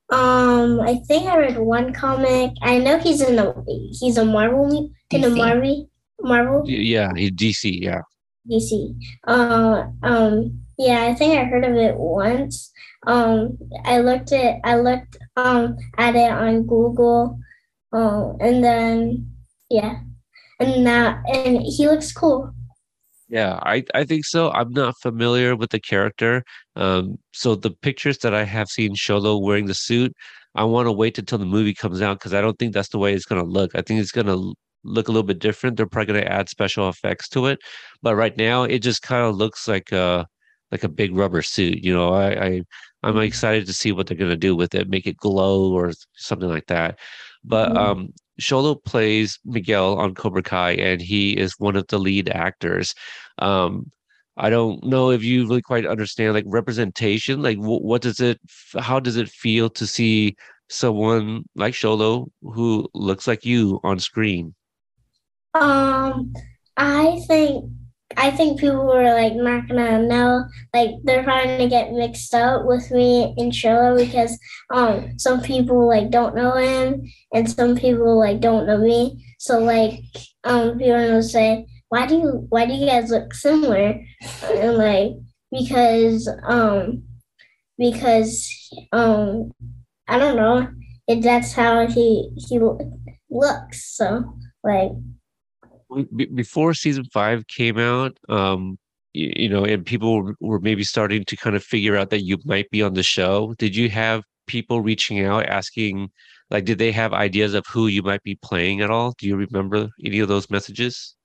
Um, 0.09 0.79
I 0.81 0.99
think 1.07 1.27
I 1.27 1.37
read 1.37 1.57
one 1.57 1.93
comic. 1.93 2.51
I 2.61 2.77
know 2.77 2.99
he's 2.99 3.21
in 3.21 3.39
a 3.39 3.53
he's 3.99 4.17
a 4.17 4.25
Marvel 4.25 4.91
in 5.11 5.23
a 5.23 5.29
Marvel 5.29 5.89
Marvel 6.21 6.63
Yeah, 6.65 7.11
he's 7.15 7.31
DC. 7.31 7.81
Yeah, 7.81 8.01
DC. 8.49 8.95
Uh, 9.25 9.85
um, 10.03 10.59
yeah, 10.77 11.03
I 11.05 11.15
think 11.15 11.39
I 11.39 11.45
heard 11.45 11.65
of 11.65 11.75
it 11.75 11.95
once. 11.97 12.71
Um, 13.07 13.57
I 13.85 13.99
looked 13.99 14.31
at 14.31 14.59
I 14.63 14.77
looked 14.77 15.17
um 15.35 15.77
at 15.97 16.15
it 16.15 16.31
on 16.31 16.63
Google, 16.63 17.39
um, 17.91 18.37
and 18.39 18.63
then 18.63 19.31
yeah, 19.69 19.99
and 20.59 20.85
that 20.87 21.21
and 21.33 21.61
he 21.61 21.87
looks 21.87 22.11
cool. 22.11 22.53
yeah, 23.29 23.59
I 23.63 23.83
I 23.93 24.03
think 24.03 24.25
so. 24.25 24.51
I'm 24.51 24.71
not 24.71 24.95
familiar 25.01 25.55
with 25.55 25.71
the 25.71 25.79
character. 25.79 26.43
Um, 26.75 27.17
so 27.33 27.55
the 27.55 27.71
pictures 27.71 28.17
that 28.19 28.33
I 28.33 28.43
have 28.43 28.69
seen 28.69 28.95
Xolo 28.95 29.41
wearing 29.41 29.65
the 29.67 29.73
suit, 29.73 30.13
I 30.55 30.63
want 30.65 30.87
to 30.87 30.91
wait 30.91 31.17
until 31.17 31.37
the 31.39 31.45
movie 31.45 31.73
comes 31.73 32.01
out 32.01 32.19
because 32.19 32.33
I 32.33 32.41
don't 32.41 32.57
think 32.59 32.73
that's 32.73 32.89
the 32.89 32.99
way 32.99 33.13
it's 33.13 33.25
gonna 33.25 33.43
look. 33.43 33.71
I 33.75 33.81
think 33.81 34.01
it's 34.01 34.11
gonna 34.11 34.37
look 34.83 35.07
a 35.07 35.11
little 35.11 35.23
bit 35.27 35.39
different. 35.39 35.77
They're 35.77 35.87
probably 35.87 36.13
gonna 36.13 36.25
add 36.27 36.49
special 36.49 36.89
effects 36.89 37.29
to 37.29 37.47
it, 37.47 37.59
but 38.01 38.15
right 38.15 38.35
now 38.37 38.63
it 38.63 38.79
just 38.79 39.01
kind 39.01 39.23
of 39.25 39.35
looks 39.35 39.67
like 39.67 39.91
a 39.91 40.27
like 40.71 40.83
a 40.83 40.89
big 40.89 41.15
rubber 41.15 41.41
suit. 41.41 41.83
You 41.83 41.93
know, 41.93 42.13
I, 42.13 42.45
I 42.47 42.61
I'm 43.03 43.15
Mhm. 43.15 43.23
excited 43.23 43.65
to 43.67 43.73
see 43.73 43.91
what 43.91 44.07
they're 44.07 44.17
gonna 44.17 44.35
do 44.37 44.55
with 44.55 44.75
it, 44.75 44.89
make 44.89 45.07
it 45.07 45.17
glow 45.17 45.71
or 45.73 45.91
something 46.15 46.49
like 46.49 46.67
that. 46.67 46.99
But 47.43 47.71
Mhm. 47.71 47.77
um, 47.77 48.13
Xolo 48.39 48.83
plays 48.83 49.39
Miguel 49.45 49.97
on 49.97 50.15
Cobra 50.15 50.43
Kai, 50.43 50.71
and 50.71 51.01
he 51.01 51.37
is 51.37 51.59
one 51.59 51.75
of 51.75 51.87
the 51.87 51.99
lead 51.99 52.29
actors. 52.29 52.93
Um, 53.39 53.91
I 54.37 54.49
don't 54.49 54.83
know 54.83 55.11
if 55.11 55.23
you 55.23 55.47
really 55.47 55.61
quite 55.61 55.85
understand 55.85 56.33
like 56.33 56.45
representation. 56.47 57.41
Like, 57.41 57.57
wh- 57.57 57.83
what 57.83 58.01
does 58.01 58.19
it? 58.19 58.39
How 58.79 58.99
does 58.99 59.17
it 59.17 59.29
feel 59.29 59.69
to 59.71 59.85
see 59.85 60.35
someone 60.69 61.43
like 61.55 61.75
Xolo 61.75 62.27
who 62.41 62.89
looks 62.93 63.27
like 63.27 63.45
you 63.45 63.79
on 63.83 63.99
screen? 63.99 64.55
Um, 65.53 66.33
I 66.77 67.21
think 67.27 67.71
I 68.17 68.31
think 68.31 68.59
people 68.59 68.85
were 68.85 69.13
like 69.13 69.33
not 69.35 69.67
gonna 69.67 70.01
know. 70.03 70.45
Like 70.73 70.91
they're 71.03 71.23
probably 71.23 71.57
gonna 71.57 71.69
get 71.69 71.93
mixed 71.93 72.33
up 72.33 72.65
with 72.65 72.89
me 72.91 73.33
and 73.37 73.51
Xolo 73.51 73.97
because 73.97 74.37
um 74.71 75.17
some 75.19 75.41
people 75.41 75.87
like 75.87 76.09
don't 76.09 76.35
know 76.35 76.53
him 76.53 77.03
and 77.33 77.49
some 77.49 77.75
people 77.75 78.19
like 78.19 78.39
don't 78.39 78.67
know 78.67 78.77
me. 78.77 79.23
So 79.39 79.59
like 79.59 79.99
um 80.43 80.77
people 80.77 80.93
gonna 80.93 81.23
say, 81.23 81.65
Why 81.89 82.07
do 82.07 82.15
you 82.15 82.45
why 82.49 82.65
do 82.65 82.73
you 82.73 82.85
guys 82.85 83.11
look 83.11 83.33
similar? 83.33 83.99
And 84.43 84.77
like 84.77 85.11
because 85.51 86.29
um 86.47 87.03
because 87.77 88.49
um 88.91 89.51
I 90.07 90.19
don't 90.19 90.35
know. 90.35 90.67
It, 91.07 91.21
that's 91.21 91.53
how 91.53 91.87
he 91.87 92.31
he 92.47 92.59
looks. 93.29 93.95
So 93.97 94.23
like 94.63 94.91
before 96.35 96.73
season 96.73 97.05
five 97.13 97.47
came 97.47 97.77
out, 97.77 98.17
um, 98.29 98.77
you, 99.13 99.31
you 99.35 99.49
know, 99.49 99.65
and 99.65 99.85
people 99.85 100.21
were, 100.23 100.35
were 100.39 100.59
maybe 100.59 100.83
starting 100.83 101.23
to 101.25 101.35
kind 101.35 101.55
of 101.55 101.63
figure 101.63 101.97
out 101.97 102.09
that 102.09 102.23
you 102.23 102.37
might 102.45 102.69
be 102.69 102.81
on 102.81 102.93
the 102.93 103.03
show. 103.03 103.53
Did 103.57 103.75
you 103.75 103.89
have 103.89 104.23
people 104.47 104.81
reaching 104.81 105.23
out 105.23 105.45
asking, 105.45 106.09
like, 106.49 106.65
did 106.65 106.77
they 106.77 106.91
have 106.91 107.13
ideas 107.13 107.53
of 107.53 107.65
who 107.67 107.87
you 107.87 108.01
might 108.03 108.23
be 108.23 108.35
playing 108.41 108.81
at 108.81 108.89
all? 108.89 109.13
Do 109.17 109.27
you 109.27 109.35
remember 109.35 109.89
any 110.03 110.19
of 110.19 110.27
those 110.27 110.49
messages? 110.49 111.15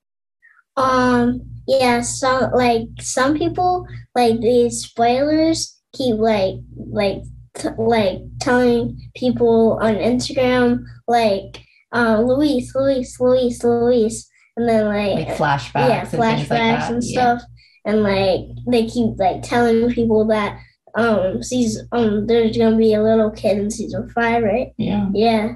Um, 0.77 1.41
yeah, 1.67 1.99
some 2.01 2.51
like 2.51 2.83
some 3.01 3.37
people 3.37 3.85
like 4.15 4.39
these 4.39 4.83
spoilers 4.83 5.77
keep 5.93 6.15
like 6.15 6.55
like 6.75 7.21
t- 7.57 7.69
like 7.77 8.19
telling 8.39 8.97
people 9.13 9.77
on 9.81 9.95
Instagram 9.95 10.85
like 11.07 11.61
uh 11.91 12.21
Luis, 12.21 12.73
Luis, 12.75 13.19
Luis, 13.19 13.61
Luis, 13.61 14.28
and 14.59 14.67
then 14.67 14.85
like, 14.87 15.27
Like 15.27 15.37
flashbacks 15.37 15.73
yeah, 15.89 16.09
and 16.09 16.19
like 16.19 16.37
flashbacks 16.39 16.47
that. 16.49 16.91
and 16.91 17.03
Yeah. 17.03 17.11
stuff, 17.37 17.49
and 17.85 18.03
like 18.03 18.41
they 18.67 18.85
keep 18.87 19.17
like 19.17 19.41
telling 19.41 19.89
people 19.91 20.25
that 20.27 20.59
um 20.95 21.41
season 21.43 21.87
um 21.91 22.25
there's 22.27 22.57
gonna 22.57 22.75
be 22.75 22.93
a 22.93 23.01
little 23.01 23.31
kid 23.31 23.57
in 23.57 23.71
season 23.71 24.09
five, 24.09 24.43
right? 24.43 24.73
Yeah. 24.77 25.07
Yeah. 25.13 25.55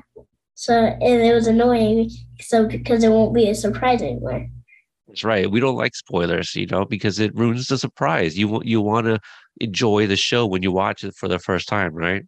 So 0.56 0.74
and 0.74 1.22
it 1.22 1.34
was 1.34 1.48
annoying 1.48 2.10
so 2.40 2.66
because 2.68 3.04
it 3.04 3.10
won't 3.10 3.34
be 3.34 3.50
a 3.50 3.56
surprise 3.56 4.02
anymore. 4.02 4.48
That's 5.08 5.24
right. 5.24 5.50
We 5.52 5.60
don't 5.60 5.76
like 5.76 5.96
spoilers, 5.96 6.56
you 6.56 6.66
know, 6.68 6.86
because 6.86 7.20
it 7.20 7.36
ruins 7.36 7.68
the 7.68 7.78
surprise. 7.78 8.38
You 8.38 8.48
want 8.48 8.66
you 8.66 8.80
want 8.80 9.08
to 9.08 9.20
enjoy 9.60 10.08
the 10.08 10.16
show 10.16 10.46
when 10.48 10.64
you 10.64 10.72
watch 10.72 11.04
it 11.04 11.14
for 11.16 11.28
the 11.28 11.40
first 11.40 11.68
time, 11.68 11.94
right? 11.94 12.24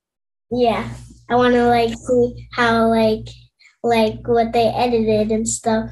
Yeah, 0.52 0.90
I 1.30 1.36
want 1.36 1.54
to 1.54 1.68
like 1.68 1.94
see 1.98 2.48
how 2.54 2.88
like 2.90 3.28
like 3.84 4.28
what 4.28 4.52
they 4.52 4.68
edited 4.68 5.32
and 5.32 5.48
stuff. 5.48 5.90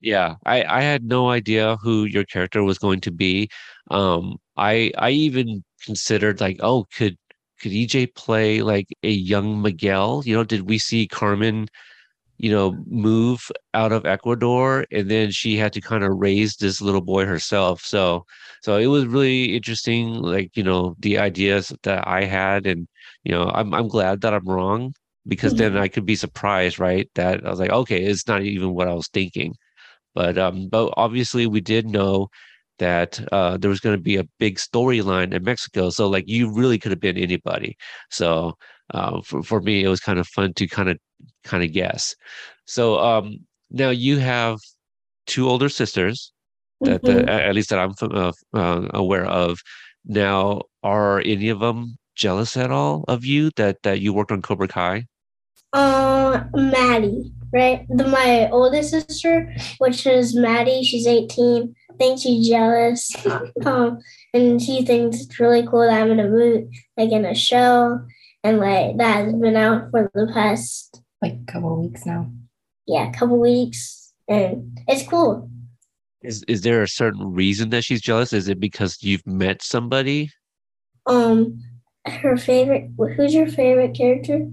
Yeah, 0.00 0.36
I 0.44 0.62
I 0.64 0.82
had 0.82 1.04
no 1.04 1.30
idea 1.30 1.76
who 1.82 2.04
your 2.04 2.24
character 2.24 2.62
was 2.62 2.78
going 2.78 3.00
to 3.02 3.10
be. 3.10 3.48
Um, 3.90 4.36
I 4.56 4.92
I 4.98 5.10
even 5.10 5.64
considered 5.84 6.40
like, 6.40 6.58
oh, 6.60 6.84
could 6.96 7.16
could 7.60 7.72
EJ 7.72 8.06
play 8.06 8.62
like 8.62 8.86
a 9.02 9.10
young 9.10 9.62
Miguel? 9.62 10.22
You 10.24 10.36
know, 10.36 10.44
did 10.44 10.68
we 10.68 10.78
see 10.78 11.08
Carmen, 11.08 11.68
you 12.38 12.50
know, 12.50 12.84
move 12.88 13.50
out 13.74 13.92
of 13.92 14.06
Ecuador 14.06 14.86
and 14.92 15.10
then 15.10 15.30
she 15.32 15.56
had 15.58 15.72
to 15.74 15.80
kind 15.82 16.04
of 16.04 16.12
raise 16.18 16.56
this 16.56 16.80
little 16.82 17.02
boy 17.02 17.26
herself. 17.26 17.82
So 17.82 18.24
so 18.62 18.78
it 18.78 18.86
was 18.88 19.06
really 19.06 19.56
interesting, 19.56 20.14
like, 20.14 20.56
you 20.56 20.64
know, 20.64 20.96
the 21.00 21.18
ideas 21.18 21.72
that 21.84 22.06
I 22.08 22.24
had 22.24 22.66
and 22.66 22.88
you 23.24 23.32
know, 23.32 23.50
I'm 23.54 23.74
I'm 23.74 23.88
glad 23.88 24.20
that 24.22 24.34
I'm 24.34 24.46
wrong 24.48 24.94
because 25.28 25.54
then 25.56 25.76
I 25.76 25.88
could 25.88 26.06
be 26.06 26.16
surprised, 26.16 26.78
right? 26.80 27.08
That 27.16 27.46
I 27.46 27.50
was 27.50 27.60
like, 27.60 27.70
okay, 27.70 28.04
it's 28.04 28.28
not 28.28 28.42
even 28.42 28.74
what 28.74 28.88
I 28.88 28.94
was 28.94 29.08
thinking. 29.08 29.54
But 30.16 30.38
um, 30.38 30.68
but 30.70 30.92
obviously 30.96 31.46
we 31.46 31.60
did 31.62 31.86
know 31.88 32.28
that 32.78 33.20
uh, 33.32 33.56
there 33.58 33.70
was 33.70 33.80
going 33.80 33.96
to 33.96 34.02
be 34.02 34.16
a 34.16 34.28
big 34.38 34.56
storyline 34.58 35.32
in 35.34 35.44
Mexico. 35.44 35.90
So 35.90 36.08
like 36.08 36.24
you 36.28 36.52
really 36.52 36.78
could 36.78 36.92
have 36.92 37.00
been 37.00 37.18
anybody. 37.18 37.76
So 38.10 38.54
uh, 38.94 39.22
for 39.22 39.42
for 39.44 39.60
me, 39.62 39.84
it 39.84 39.88
was 39.88 40.00
kind 40.00 40.18
of 40.18 40.26
fun 40.28 40.54
to 40.54 40.66
kind 40.68 40.88
of 40.90 40.98
kind 41.44 41.64
of 41.64 41.72
guess. 41.72 42.14
So 42.66 42.98
um, 43.00 43.38
now 43.70 43.90
you 43.90 44.18
have 44.18 44.58
two 45.26 45.48
older 45.48 45.68
sisters 45.68 46.32
that, 46.84 47.02
Mhm. 47.02 47.26
that 47.26 47.28
at 47.28 47.54
least 47.54 47.70
that 47.70 47.78
I'm 47.80 47.94
uh, 48.02 48.32
uh, 48.54 48.88
aware 48.94 49.26
of. 49.26 49.58
Now, 50.04 50.62
are 50.82 51.20
any 51.20 51.48
of 51.50 51.60
them 51.60 51.96
jealous 52.16 52.56
at 52.56 52.70
all 52.70 53.04
of 53.08 53.24
you 53.24 53.50
that 53.56 53.82
that 53.82 54.00
you 54.00 54.12
worked 54.14 54.32
on 54.32 54.42
Cobra 54.42 54.68
Kai? 54.68 55.04
Uh, 55.72 56.44
Maddie, 56.54 57.32
right? 57.52 57.86
The, 57.88 58.06
my 58.06 58.48
oldest 58.50 58.90
sister, 58.90 59.52
which 59.78 60.06
is 60.06 60.34
Maddie, 60.34 60.82
she's 60.82 61.06
18, 61.06 61.74
thinks 61.98 62.22
she's 62.22 62.48
jealous. 62.48 63.10
um, 63.66 63.98
and 64.32 64.60
she 64.60 64.84
thinks 64.84 65.20
it's 65.20 65.40
really 65.40 65.66
cool 65.66 65.80
that 65.80 66.00
I'm 66.00 66.10
in 66.10 66.20
a 66.20 66.28
movie, 66.28 66.68
like 66.96 67.10
in 67.10 67.24
a 67.24 67.34
show. 67.34 68.00
And 68.44 68.58
like 68.58 68.96
that 68.98 69.24
has 69.24 69.34
been 69.34 69.56
out 69.56 69.90
for 69.90 70.10
the 70.14 70.30
past 70.32 71.02
like 71.20 71.32
a 71.32 71.52
couple 71.52 71.82
weeks 71.82 72.06
now. 72.06 72.30
Yeah, 72.86 73.10
a 73.10 73.12
couple 73.12 73.40
weeks. 73.40 74.12
And 74.28 74.78
it's 74.86 75.08
cool. 75.08 75.50
Is 76.22 76.44
is 76.44 76.62
there 76.62 76.82
a 76.82 76.88
certain 76.88 77.32
reason 77.32 77.70
that 77.70 77.84
she's 77.84 78.00
jealous? 78.00 78.32
Is 78.32 78.48
it 78.48 78.60
because 78.60 79.02
you've 79.02 79.26
met 79.26 79.62
somebody? 79.62 80.30
Um 81.06 81.60
her 82.06 82.36
favorite 82.36 82.90
who's 83.16 83.34
your 83.34 83.48
favorite 83.48 83.96
character? 83.96 84.48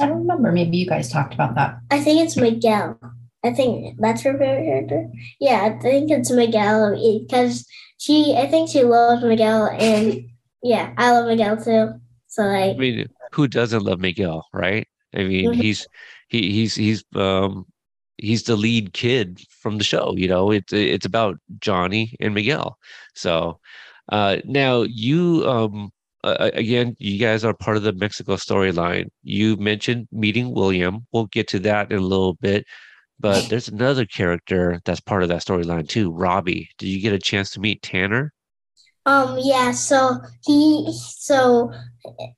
I 0.00 0.06
don't 0.06 0.20
remember. 0.20 0.52
Maybe 0.52 0.76
you 0.76 0.86
guys 0.86 1.10
talked 1.10 1.34
about 1.34 1.54
that. 1.56 1.78
I 1.90 2.00
think 2.00 2.24
it's 2.24 2.36
Miguel. 2.36 2.98
I 3.44 3.52
think 3.52 3.98
that's 3.98 4.22
her 4.22 4.32
favorite 4.32 4.64
character. 4.64 5.08
Yeah, 5.40 5.62
I 5.62 5.78
think 5.80 6.10
it's 6.10 6.30
Miguel 6.30 6.96
because 7.20 7.66
she. 7.98 8.34
I 8.36 8.46
think 8.46 8.70
she 8.70 8.84
loves 8.84 9.22
Miguel, 9.22 9.66
and 9.66 10.22
yeah, 10.62 10.94
I 10.96 11.10
love 11.10 11.26
Miguel 11.26 11.56
too. 11.56 12.00
So 12.28 12.44
like, 12.44 12.76
I 12.76 12.78
mean, 12.78 13.08
who 13.32 13.48
doesn't 13.48 13.82
love 13.82 14.00
Miguel, 14.00 14.46
right? 14.52 14.86
I 15.14 15.24
mean, 15.24 15.50
mm-hmm. 15.50 15.60
he's 15.60 15.86
he 16.28 16.52
he's 16.52 16.74
he's 16.74 17.04
um 17.14 17.66
he's 18.16 18.44
the 18.44 18.56
lead 18.56 18.94
kid 18.94 19.40
from 19.50 19.78
the 19.78 19.84
show. 19.84 20.14
You 20.16 20.28
know, 20.28 20.50
it's 20.50 20.72
it's 20.72 21.06
about 21.06 21.36
Johnny 21.58 22.16
and 22.20 22.34
Miguel. 22.34 22.78
So 23.14 23.60
uh, 24.10 24.38
now 24.44 24.82
you 24.82 25.46
um 25.46 25.92
uh, 26.24 26.50
again, 26.54 26.94
you 26.98 27.18
guys 27.18 27.44
are 27.44 27.54
part 27.54 27.76
of 27.76 27.82
the 27.82 27.92
Mexico 27.92 28.36
storyline. 28.36 29.06
You 29.22 29.56
mentioned 29.56 30.08
meeting 30.12 30.54
William. 30.54 31.06
We'll 31.12 31.26
get 31.26 31.48
to 31.48 31.58
that 31.60 31.90
in 31.90 31.98
a 31.98 32.02
little 32.02 32.34
bit. 32.34 32.64
But 33.18 33.44
there's 33.48 33.68
another 33.68 34.06
character 34.06 34.80
that's 34.84 35.00
part 35.00 35.22
of 35.22 35.28
that 35.30 35.42
storyline 35.42 35.88
too, 35.88 36.10
Robbie. 36.12 36.68
Did 36.78 36.88
you 36.88 37.00
get 37.00 37.12
a 37.12 37.18
chance 37.18 37.50
to 37.50 37.60
meet 37.60 37.82
Tanner? 37.82 38.32
Um, 39.04 39.38
yeah, 39.42 39.72
so 39.72 40.20
he 40.44 40.92
so 40.92 41.72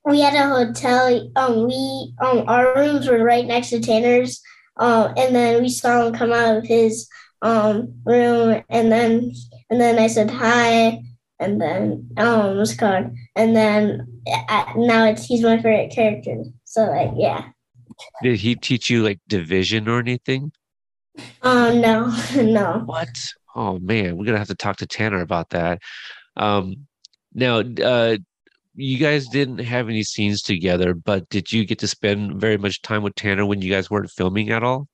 we 0.03 0.21
had 0.21 0.33
a 0.33 0.49
hotel. 0.49 1.31
Um, 1.35 1.67
we 1.67 2.13
um 2.19 2.43
our 2.47 2.75
rooms 2.75 3.07
were 3.07 3.23
right 3.23 3.45
next 3.45 3.69
to 3.69 3.79
Tanner's. 3.79 4.41
Um, 4.77 5.13
and 5.15 5.35
then 5.35 5.61
we 5.61 5.69
saw 5.69 6.05
him 6.05 6.13
come 6.13 6.33
out 6.33 6.57
of 6.57 6.65
his 6.65 7.07
um 7.41 8.01
room, 8.03 8.63
and 8.69 8.91
then 8.91 9.31
and 9.69 9.79
then 9.79 9.99
I 9.99 10.07
said 10.07 10.31
hi, 10.31 11.03
and 11.39 11.61
then 11.61 12.09
um 12.17 12.57
was 12.57 12.75
called, 12.75 13.11
and 13.35 13.55
then 13.55 14.21
I, 14.27 14.73
now 14.77 15.05
it's 15.05 15.25
he's 15.25 15.41
my 15.41 15.57
favorite 15.57 15.91
character. 15.91 16.43
So 16.63 16.85
like 16.85 17.11
yeah. 17.15 17.49
Did 18.23 18.39
he 18.39 18.55
teach 18.55 18.89
you 18.89 19.03
like 19.03 19.19
division 19.27 19.87
or 19.87 19.99
anything? 19.99 20.51
Oh 21.43 21.69
um, 21.69 21.81
no, 21.81 22.15
no. 22.35 22.83
What? 22.85 23.09
Oh 23.55 23.79
man, 23.79 24.17
we're 24.17 24.25
gonna 24.25 24.37
have 24.37 24.47
to 24.47 24.55
talk 24.55 24.77
to 24.77 24.87
Tanner 24.87 25.21
about 25.21 25.49
that. 25.51 25.81
Um, 26.35 26.87
now, 27.33 27.59
uh, 27.59 28.17
you 28.75 28.97
guys 28.97 29.27
didn't 29.27 29.59
have 29.59 29.87
any 29.87 30.03
scenes 30.03 30.41
together, 30.41 30.93
but 30.93 31.29
did 31.29 31.51
you 31.51 31.65
get 31.65 31.79
to 31.79 31.87
spend 31.87 32.39
very 32.39 32.57
much 32.57 32.81
time 32.81 33.03
with 33.03 33.15
Tanner 33.15 33.45
when 33.45 33.61
you 33.61 33.71
guys 33.71 33.89
weren't 33.89 34.11
filming 34.11 34.51
at 34.51 34.63
all? 34.63 34.87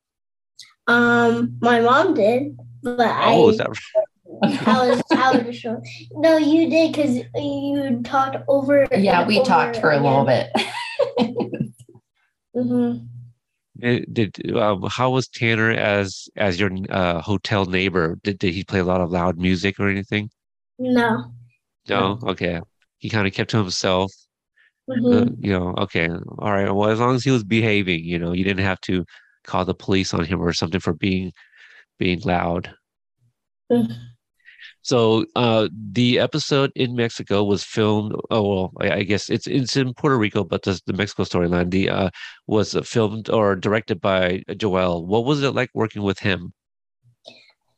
Um, 0.88 1.58
my 1.62 1.80
mom 1.80 2.14
did, 2.14 2.58
but 2.84 3.00
oh, 3.00 3.48
I. 3.48 3.50
Is 3.50 3.58
that 3.58 3.70
right? 3.70 4.06
I 4.44 4.90
was 4.90 5.04
I 5.12 5.38
was 5.38 5.56
sure. 5.56 5.82
No, 6.12 6.38
you 6.38 6.70
did 6.70 6.94
because 6.94 7.22
you 7.36 8.02
talked 8.04 8.38
over. 8.48 8.88
Yeah, 8.92 9.26
we 9.26 9.40
over 9.40 9.48
talked 9.48 9.78
for 9.78 9.92
again. 9.92 10.04
a 10.04 10.10
little 10.10 10.26
bit. 10.26 10.52
mm-hmm. 12.56 13.06
Did, 13.80 14.14
did 14.14 14.56
um, 14.56 14.84
how 14.90 15.12
was 15.12 15.28
Tanner 15.28 15.72
as 15.72 16.28
as 16.36 16.60
your 16.60 16.72
uh, 16.90 17.22
hotel 17.22 17.66
neighbor? 17.66 18.18
Did 18.24 18.40
did 18.40 18.54
he 18.54 18.64
play 18.64 18.80
a 18.80 18.86
lot 18.86 19.02
of 19.02 19.12
loud 19.12 19.38
music 19.38 19.80
or 19.80 19.90
anything? 19.90 20.30
No. 20.78 21.32
No. 21.90 22.20
Okay 22.24 22.62
he 23.02 23.10
kind 23.10 23.28
of 23.28 23.34
kept 23.34 23.50
to 23.52 23.58
himself. 23.58 24.14
Mm-hmm. 24.90 25.06
Uh, 25.06 25.32
you 25.40 25.52
know, 25.52 25.74
okay, 25.80 26.08
all 26.10 26.52
right. 26.52 26.72
Well, 26.72 26.90
as 26.90 27.00
long 27.00 27.16
as 27.16 27.24
he 27.24 27.32
was 27.32 27.44
behaving, 27.44 28.06
you 28.06 28.20
know, 28.20 28.32
you 28.32 28.44
didn't 28.44 28.64
have 28.64 28.80
to 28.82 29.06
call 29.44 29.66
the 29.66 29.74
police 29.74 30.14
on 30.14 30.24
him 30.24 30.40
or 30.40 30.54
something 30.54 30.80
for 30.80 30.94
being 30.94 31.34
being 31.98 32.22
loud. 32.22 32.74
Mm-hmm. 33.72 33.92
So 34.84 35.26
uh, 35.36 35.70
the 35.74 36.20
episode 36.20 36.72
in 36.76 36.96
Mexico 36.96 37.44
was 37.44 37.64
filmed. 37.64 38.14
Oh 38.32 38.48
well, 38.48 38.72
I, 38.80 38.92
I, 39.00 39.04
guess 39.04 39.30
it's 39.30 39.46
it's 39.46 39.78
in 39.78 39.94
Puerto 39.94 40.18
Rico, 40.18 40.44
but 40.44 40.64
the, 40.64 40.80
the 40.88 40.94
Mexico 40.94 41.24
storyline 41.24 41.70
the 41.70 41.90
uh, 41.90 42.10
was 42.48 42.76
filmed 42.84 43.30
or 43.30 43.56
directed 43.56 44.02
by 44.02 44.42
Joel. 44.58 45.06
What 45.06 45.26
was 45.26 45.44
it 45.44 45.54
like 45.54 45.70
working 45.76 46.02
with 46.02 46.20
him? 46.20 46.54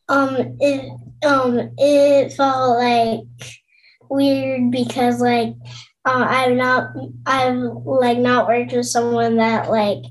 Um, 0.07 0.57
it 0.59 0.91
um 1.25 1.71
it 1.77 2.33
felt 2.33 2.77
like 2.77 3.23
weird 4.09 4.71
because 4.71 5.19
like 5.19 5.55
uh, 6.05 6.25
I've 6.27 6.55
not 6.55 6.89
I've 7.25 7.57
like 7.57 8.17
not 8.17 8.47
worked 8.47 8.73
with 8.73 8.85
someone 8.85 9.37
that 9.37 9.69
like 9.69 10.03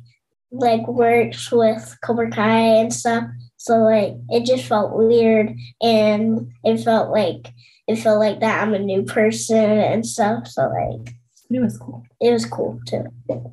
like 0.51 0.87
works 0.87 1.51
with 1.51 1.97
Cobra 2.05 2.31
Kai 2.31 2.81
and 2.81 2.93
stuff. 2.93 3.25
So 3.63 3.79
like 3.79 4.15
it 4.29 4.45
just 4.45 4.65
felt 4.65 4.93
weird 4.93 5.57
and 5.81 6.53
it 6.65 6.83
felt 6.83 7.11
like 7.11 7.55
it 7.87 7.95
felt 7.95 8.19
like 8.19 8.41
that 8.41 8.61
I'm 8.61 8.75
a 8.75 8.79
new 8.81 9.05
person 9.05 9.57
and 9.57 10.05
stuff. 10.05 10.49
So 10.49 10.63
like 10.63 11.15
it 11.49 11.61
was 11.61 11.79
cool. 11.79 12.03
It 12.21 12.33
was 12.33 12.45
cool 12.45 12.81
too. 12.89 13.05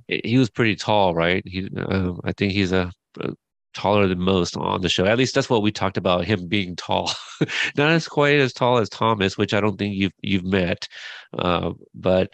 He 0.07 0.39
was 0.39 0.49
pretty 0.49 0.75
tall, 0.75 1.13
right? 1.13 1.43
He, 1.45 1.69
uh, 1.77 2.13
I 2.23 2.31
think 2.31 2.53
he's 2.53 2.71
a, 2.71 2.91
a 3.19 3.33
taller 3.75 4.07
than 4.07 4.19
most 4.19 4.57
on 4.57 4.81
the 4.81 4.89
show. 4.89 5.05
At 5.05 5.19
least 5.19 5.35
that's 5.35 5.49
what 5.49 5.61
we 5.61 5.71
talked 5.71 5.97
about 5.97 6.25
him 6.25 6.47
being 6.47 6.75
tall. 6.75 7.11
Not 7.77 7.91
as 7.91 8.07
quite 8.07 8.39
as 8.39 8.51
tall 8.51 8.79
as 8.79 8.89
Thomas, 8.89 9.37
which 9.37 9.53
I 9.53 9.61
don't 9.61 9.77
think 9.77 9.93
you've 9.93 10.13
you've 10.23 10.43
met. 10.43 10.87
Uh, 11.37 11.73
but 11.93 12.31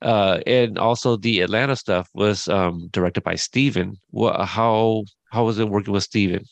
uh, 0.00 0.40
and 0.46 0.78
also 0.78 1.18
the 1.18 1.40
Atlanta 1.40 1.76
stuff 1.76 2.08
was 2.14 2.48
um, 2.48 2.88
directed 2.92 3.24
by 3.24 3.34
Steven. 3.34 3.98
What 4.08 4.42
how 4.46 5.04
how 5.30 5.44
was 5.44 5.58
it 5.58 5.68
working 5.68 5.92
with 5.92 6.04
Steven? 6.04 6.46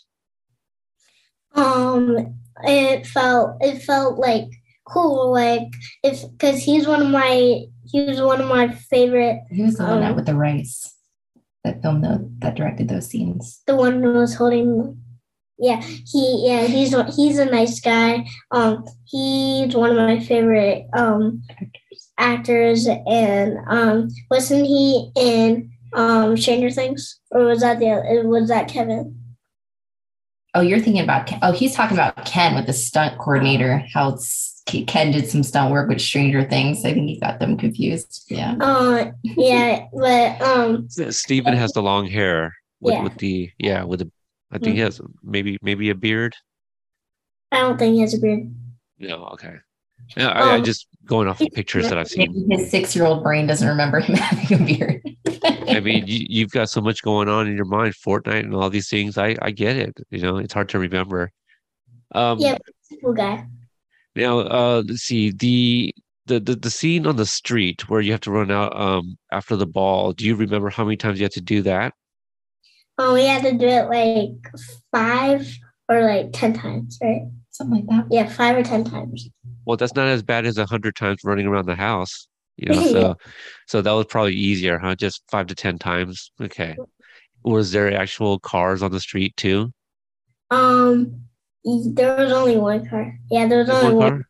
Um 1.59 2.35
it 2.62 3.07
felt 3.07 3.57
it 3.61 3.83
felt 3.83 4.18
like 4.18 4.49
cool 4.87 5.33
like 5.33 5.68
if 6.03 6.23
because 6.33 6.62
he's 6.62 6.87
one 6.87 7.03
of 7.03 7.09
my 7.09 7.61
he 7.90 8.03
was 8.05 8.21
one 8.21 8.40
of 8.40 8.49
my 8.49 8.68
favorite 8.68 9.40
he 9.51 9.62
was 9.62 9.77
the 9.77 9.85
one 9.85 9.94
um, 9.94 10.01
that 10.01 10.16
with 10.16 10.27
the 10.27 10.35
rice 10.35 10.99
that 11.68 11.83
filmed 11.83 12.05
the, 12.05 12.29
that 12.38 12.55
directed 12.57 12.88
those 12.88 13.09
scenes. 13.09 13.62
The 13.66 13.77
one 13.77 14.03
who 14.03 14.12
was 14.12 14.35
holding. 14.35 15.03
Yeah, 15.59 15.81
he 15.81 16.44
yeah 16.47 16.62
he's 16.62 16.94
he's 17.16 17.38
a 17.38 17.44
nice 17.44 17.81
guy. 17.81 18.27
Um, 18.53 18.85
he's 19.05 19.75
one 19.75 19.90
of 19.90 19.97
my 19.97 20.21
favorite 20.21 20.87
um 20.97 21.42
actors, 22.16 22.87
and 22.87 23.59
um, 23.68 24.09
wasn't 24.31 24.66
he 24.66 25.11
in 25.16 25.73
um 25.94 26.37
Stranger 26.37 26.71
Things, 26.71 27.18
or 27.33 27.44
was 27.44 27.61
that 27.61 27.81
the 27.81 28.23
was 28.25 28.49
that 28.49 28.68
Kevin? 28.68 29.17
Oh, 30.55 30.61
you're 30.61 30.81
thinking 30.81 31.03
about 31.03 31.27
Ken. 31.27 31.39
Oh, 31.43 31.53
he's 31.53 31.75
talking 31.75 31.97
about 31.97 32.25
Ken 32.25 32.55
with 32.55 32.67
the 32.67 32.73
stunt 32.73 33.19
coordinator. 33.19 33.85
How 33.93 34.19
Ken 34.87 35.13
did 35.13 35.29
some 35.29 35.43
stunt 35.43 35.73
work 35.73 35.89
with 35.89 36.01
Stranger 36.01 36.45
Things. 36.45 36.85
I 36.85 36.93
think 36.93 37.09
he 37.09 37.21
got 37.21 37.39
them 37.39 37.57
confused. 37.57 38.25
Yeah. 38.29 38.57
Uh, 38.61 39.13
yeah, 39.23 39.87
but 39.93 40.41
um, 40.41 40.89
Steven 40.89 41.55
has 41.55 41.73
the 41.73 41.83
long 41.83 42.07
hair 42.07 42.55
with, 42.81 42.95
yeah. 42.95 43.03
with 43.03 43.17
the 43.19 43.51
yeah 43.59 43.83
with 43.85 44.01
the. 44.01 44.11
I 44.51 44.57
think 44.57 44.69
mm-hmm. 44.69 44.75
he 44.77 44.81
has 44.81 45.01
maybe 45.23 45.59
maybe 45.61 45.91
a 45.91 45.95
beard. 45.95 46.35
I 47.53 47.61
don't 47.61 47.79
think 47.79 47.95
he 47.95 48.01
has 48.01 48.15
a 48.15 48.19
beard. 48.19 48.55
No, 48.99 49.27
okay. 49.33 49.57
Yeah, 50.17 50.29
I, 50.29 50.41
um, 50.41 50.49
I 50.49 50.61
just 50.61 50.87
going 51.05 51.29
off 51.29 51.39
the 51.39 51.51
pictures 51.51 51.89
that 51.89 51.99
I've 51.99 52.09
seen. 52.09 52.51
His 52.51 52.71
six-year-old 52.71 53.23
brain 53.23 53.47
doesn't 53.47 53.69
remember 53.69 54.01
him 54.01 54.15
having 54.17 54.63
a 54.63 54.65
beard. 54.65 55.03
I 55.76 55.81
mean, 55.81 56.04
you, 56.07 56.44
have 56.44 56.50
got 56.50 56.70
so 56.70 56.81
much 56.81 57.02
going 57.02 57.28
on 57.28 57.46
in 57.46 57.57
your 57.57 57.64
mind, 57.64 57.94
Fortnite 57.94 58.40
and 58.40 58.54
all 58.54 58.70
these 58.70 58.88
things. 58.88 59.18
I 59.18 59.37
I 59.42 59.50
get 59.50 59.76
it. 59.76 59.96
You 60.11 60.22
know, 60.22 60.37
it's 60.38 60.54
hard 60.54 60.68
to 60.70 60.78
remember. 60.78 61.31
Um, 62.14 62.38
yeah, 62.38 62.59
cool 63.02 63.12
guy. 63.12 63.46
Now, 64.14 64.40
uh, 64.40 64.83
let's 64.87 65.02
see 65.02 65.31
the, 65.31 65.94
the 66.26 66.40
the 66.40 66.57
the 66.57 66.70
scene 66.70 67.07
on 67.07 67.16
the 67.16 67.26
street 67.26 67.88
where 67.88 68.00
you 68.00 68.12
have 68.12 68.20
to 68.22 68.31
run 68.31 68.50
out 68.50 68.78
um 68.78 69.18
after 69.33 69.57
the 69.57 69.66
ball. 69.66 70.12
Do 70.12 70.24
you 70.24 70.35
remember 70.35 70.70
how 70.70 70.85
many 70.85 70.96
times 70.96 71.18
you 71.18 71.24
had 71.24 71.33
to 71.33 71.40
do 71.40 71.62
that? 71.62 71.94
Oh, 72.98 73.14
we 73.14 73.26
had 73.26 73.42
to 73.42 73.52
do 73.52 73.66
it 73.66 73.88
like 73.88 74.54
five 74.90 75.48
or 75.88 76.02
like 76.02 76.31
ten 76.33 76.52
times, 76.52 76.98
right? 77.02 77.22
Something 77.50 77.87
like 77.87 77.87
that. 77.88 78.12
Yeah, 78.12 78.28
five 78.28 78.57
or 78.57 78.62
ten 78.62 78.85
times. 78.85 79.28
Well, 79.64 79.76
that's 79.76 79.94
not 79.94 80.09
as 80.09 80.22
bad 80.22 80.46
as 80.46 80.59
a 80.59 80.66
hundred 80.66 80.96
times 80.96 81.20
running 81.24 81.46
around 81.46 81.66
the 81.66 81.76
house. 81.76 82.26
You 82.59 82.75
know, 82.75 82.83
so 82.83 83.16
so 83.66 83.83
that 83.83 83.92
was 83.92 84.07
probably 84.07 84.35
easier, 84.35 84.79
huh? 84.79 84.94
Just 84.94 85.23
five 85.31 85.47
to 85.49 85.55
ten 85.55 85.79
times. 85.79 86.31
Okay. 86.40 86.77
Was 87.44 87.73
there 87.73 87.94
actual 87.94 88.38
cars 88.40 88.83
on 88.83 88.90
the 88.90 89.01
street 89.01 89.37
too? 89.37 89.73
Um, 90.51 91.23
there 91.64 92.16
was 92.16 92.33
only 92.33 92.57
one 92.57 92.88
car. 92.88 93.16
Yeah, 93.31 93.47
there 93.47 93.59
was 93.59 93.71
only 93.71 93.94
one. 93.94 94.12
one. 94.12 94.25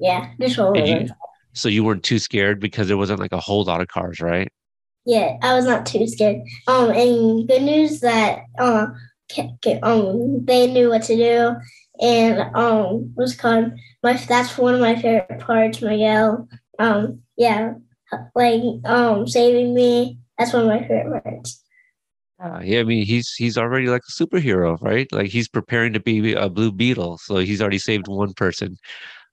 Yeah, 0.00 0.30
just 0.40 0.58
one. 0.58 0.74
You, 0.74 1.08
so 1.52 1.68
you 1.68 1.84
weren't 1.84 2.04
too 2.04 2.18
scared 2.18 2.60
because 2.60 2.88
there 2.88 2.96
wasn't 2.96 3.20
like 3.20 3.32
a 3.32 3.40
whole 3.40 3.64
lot 3.64 3.80
of 3.80 3.88
cars, 3.88 4.20
right? 4.20 4.48
yeah, 5.08 5.38
I 5.40 5.54
was 5.54 5.64
not 5.64 5.86
too 5.86 6.06
scared. 6.06 6.42
Um, 6.66 6.90
and 6.90 7.48
good 7.48 7.62
news 7.62 8.00
that 8.00 8.40
uh, 8.58 8.88
um, 9.82 10.44
they 10.44 10.70
knew 10.70 10.90
what 10.90 11.02
to 11.04 11.16
do, 11.16 11.56
and 11.98 12.54
um, 12.54 13.14
was 13.16 13.34
called 13.34 13.72
my. 14.02 14.12
That's 14.28 14.58
one 14.58 14.74
of 14.74 14.80
my 14.80 14.96
favorite 14.96 15.40
parts, 15.40 15.80
Miguel. 15.80 16.46
Um, 16.78 17.22
yeah, 17.36 17.74
like 18.34 18.62
um, 18.84 19.26
saving 19.26 19.74
me. 19.74 20.18
That's 20.38 20.52
one 20.52 20.62
of 20.62 20.68
my 20.68 20.86
favorite 20.86 21.22
parts. 21.24 21.62
Uh, 22.42 22.60
yeah, 22.62 22.80
I 22.80 22.84
mean 22.84 23.04
he's 23.04 23.34
he's 23.34 23.58
already 23.58 23.88
like 23.88 24.02
a 24.08 24.12
superhero, 24.12 24.80
right? 24.80 25.10
Like 25.12 25.28
he's 25.28 25.48
preparing 25.48 25.92
to 25.94 26.00
be 26.00 26.34
a 26.34 26.48
Blue 26.48 26.70
Beetle, 26.70 27.18
so 27.18 27.36
he's 27.38 27.60
already 27.60 27.78
saved 27.78 28.06
one 28.06 28.32
person. 28.34 28.76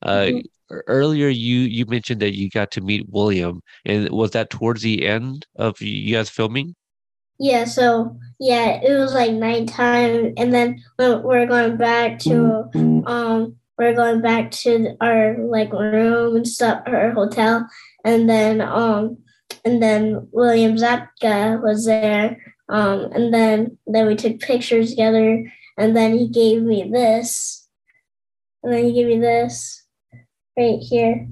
Uh, 0.02 0.26
mm-hmm. 0.26 0.78
Earlier, 0.88 1.28
you 1.28 1.60
you 1.60 1.86
mentioned 1.86 2.22
that 2.22 2.36
you 2.36 2.50
got 2.50 2.72
to 2.72 2.82
meet 2.82 3.08
William, 3.10 3.62
and 3.86 4.10
was 4.10 4.32
that 4.32 4.50
towards 4.50 4.82
the 4.82 5.06
end 5.06 5.46
of 5.58 5.80
you 5.80 6.16
guys 6.16 6.30
filming? 6.30 6.74
Yeah. 7.38 7.66
So 7.66 8.18
yeah, 8.40 8.82
it 8.82 8.98
was 8.98 9.14
like 9.14 9.34
nighttime, 9.34 10.34
and 10.38 10.52
then 10.52 10.84
we're 10.98 11.46
going 11.46 11.78
back 11.78 12.18
to 12.20 12.72
um 13.06 13.58
we're 13.78 13.96
going 13.96 14.22
back 14.22 14.52
to 14.52 14.96
our 15.02 15.38
like 15.38 15.72
room 15.72 16.36
and 16.36 16.48
stuff, 16.48 16.84
our 16.86 17.12
hotel, 17.12 17.68
and 18.04 18.30
then 18.30 18.62
um 18.62 19.18
and 19.64 19.82
then 19.82 20.28
William 20.32 20.76
Zabka 20.76 21.62
was 21.62 21.86
there 21.86 22.38
um, 22.70 23.12
and 23.14 23.34
then 23.34 23.78
then 23.86 24.08
we 24.08 24.16
took 24.16 24.40
pictures 24.40 24.90
together, 24.90 25.52
and 25.78 25.96
then 25.96 26.18
he 26.18 26.28
gave 26.28 26.64
me 26.64 26.90
this, 26.92 27.68
and 28.64 28.74
then 28.74 28.86
he 28.86 28.94
gave 28.94 29.08
me 29.08 29.20
this 29.20 29.84
right 30.58 30.80
here. 30.80 31.28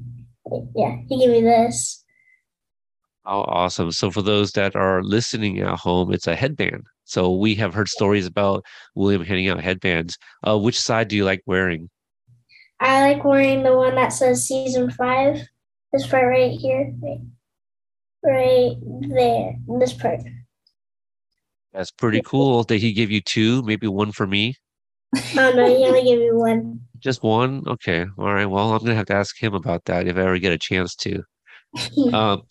Yeah, 0.75 0.97
he 1.07 1.19
gave 1.19 1.29
me 1.29 1.41
this. 1.41 2.03
Oh, 3.25 3.41
awesome! 3.41 3.91
So 3.91 4.11
for 4.11 4.21
those 4.21 4.51
that 4.51 4.75
are 4.75 5.01
listening 5.01 5.59
at 5.59 5.79
home, 5.79 6.13
it's 6.13 6.27
a 6.27 6.35
headband. 6.35 6.83
So 7.05 7.35
we 7.35 7.55
have 7.55 7.73
heard 7.73 7.89
stories 7.89 8.27
about 8.27 8.63
William 8.95 9.23
handing 9.23 9.49
out 9.49 9.59
headbands. 9.59 10.17
Uh, 10.47 10.57
which 10.59 10.79
side 10.79 11.07
do 11.07 11.15
you 11.15 11.25
like 11.25 11.41
wearing? 11.47 11.89
I 12.83 13.13
like 13.13 13.23
wearing 13.23 13.63
the 13.63 13.75
one 13.75 13.95
that 13.95 14.09
says 14.09 14.45
season 14.45 14.91
five. 14.91 15.39
This 15.93 16.05
part 16.05 16.27
right 16.27 16.51
here, 16.51 16.93
right, 17.01 17.21
right 18.23 18.75
there. 19.07 19.55
This 19.79 19.93
part. 19.93 20.19
That's 21.71 21.91
pretty 21.91 22.21
cool. 22.21 22.63
Did 22.63 22.81
he 22.81 22.91
give 22.91 23.09
you 23.09 23.21
two? 23.21 23.63
Maybe 23.63 23.87
one 23.87 24.11
for 24.11 24.27
me? 24.27 24.55
Oh 25.15 25.53
no, 25.55 25.65
he 25.65 25.85
only 25.85 26.03
gave 26.03 26.19
me 26.19 26.33
one. 26.33 26.81
Just 26.99 27.23
one? 27.23 27.63
Okay. 27.67 28.05
All 28.17 28.33
right. 28.33 28.45
Well, 28.45 28.73
I'm 28.73 28.79
gonna 28.79 28.95
have 28.95 29.05
to 29.07 29.15
ask 29.15 29.41
him 29.41 29.53
about 29.53 29.85
that 29.85 30.07
if 30.07 30.17
I 30.17 30.21
ever 30.21 30.37
get 30.37 30.51
a 30.51 30.57
chance 30.57 30.93
to. 30.97 31.23
um, 32.13 32.41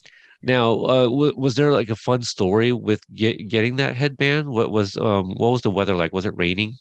now, 0.42 0.80
uh, 0.84 1.04
w- 1.04 1.36
was 1.36 1.56
there 1.56 1.72
like 1.72 1.90
a 1.90 1.96
fun 1.96 2.22
story 2.22 2.72
with 2.72 3.02
get- 3.14 3.48
getting 3.48 3.76
that 3.76 3.96
headband? 3.96 4.48
What 4.48 4.70
was 4.72 4.96
um, 4.96 5.34
what 5.36 5.50
was 5.50 5.60
the 5.60 5.70
weather 5.70 5.94
like? 5.94 6.14
Was 6.14 6.24
it 6.24 6.36
raining? 6.36 6.78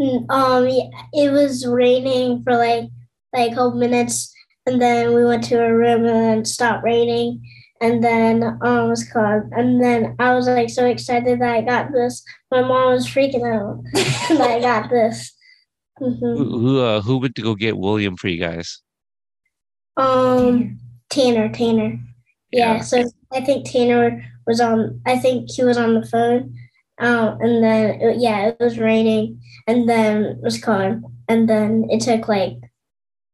Mm, 0.00 0.30
um, 0.30 0.66
yeah, 0.68 0.88
it 1.12 1.30
was 1.30 1.66
raining 1.66 2.42
for 2.42 2.56
like 2.56 2.88
like 3.34 3.52
a 3.52 3.54
couple 3.54 3.78
minutes, 3.78 4.32
and 4.66 4.80
then 4.80 5.14
we 5.14 5.24
went 5.24 5.44
to 5.44 5.62
a 5.62 5.74
room 5.74 6.04
and 6.04 6.08
then 6.08 6.38
it 6.38 6.46
stopped 6.46 6.84
raining, 6.84 7.42
and 7.80 8.04
then 8.04 8.42
um 8.62 8.88
was 8.88 9.08
called 9.10 9.44
and 9.52 9.82
then 9.82 10.14
I 10.18 10.34
was 10.34 10.46
like 10.46 10.70
so 10.70 10.86
excited 10.86 11.40
that 11.40 11.54
I 11.54 11.62
got 11.62 11.92
this. 11.92 12.22
My 12.50 12.60
mom 12.62 12.92
was 12.92 13.06
freaking 13.06 13.46
out 13.46 13.82
that 14.38 14.50
I 14.50 14.60
got 14.60 14.90
this. 14.90 15.32
Mm-hmm. 16.00 16.24
Who 16.24 16.58
who, 16.58 16.80
uh, 16.80 17.00
who 17.00 17.18
went 17.18 17.34
to 17.36 17.42
go 17.42 17.54
get 17.54 17.76
William 17.76 18.16
for 18.16 18.28
you 18.28 18.38
guys? 18.38 18.80
Um 19.96 20.78
Tanner, 21.10 21.48
Tanner. 21.48 21.98
Yeah, 22.52 22.76
yeah, 22.76 22.80
so 22.80 23.10
I 23.32 23.40
think 23.40 23.68
Tanner 23.68 24.24
was 24.46 24.60
on 24.60 25.00
I 25.06 25.18
think 25.18 25.50
he 25.50 25.64
was 25.64 25.78
on 25.78 25.94
the 25.94 26.06
phone. 26.06 26.54
Um 27.00 27.38
and 27.40 27.64
then 27.64 28.00
it, 28.00 28.18
yeah, 28.18 28.48
it 28.48 28.56
was 28.60 28.78
raining 28.78 29.40
and 29.66 29.88
then 29.88 30.24
it 30.24 30.42
was 30.42 30.62
called 30.62 31.02
and 31.28 31.48
then 31.48 31.86
it 31.90 32.02
took 32.02 32.28
like 32.28 32.58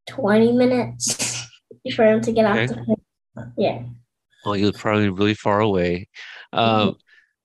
20 0.09 0.53
minutes 0.53 1.47
for 1.95 2.07
him 2.07 2.21
to 2.23 2.33
get 2.33 2.45
okay. 2.47 2.63
off 2.63 2.69
the 2.69 2.75
phone. 2.75 3.53
Yeah. 3.57 3.83
Well, 4.45 4.57
you're 4.57 4.73
probably 4.73 5.09
really 5.09 5.35
far 5.35 5.61
away. 5.61 6.09
Um, 6.53 6.89
mm-hmm. 6.89 6.91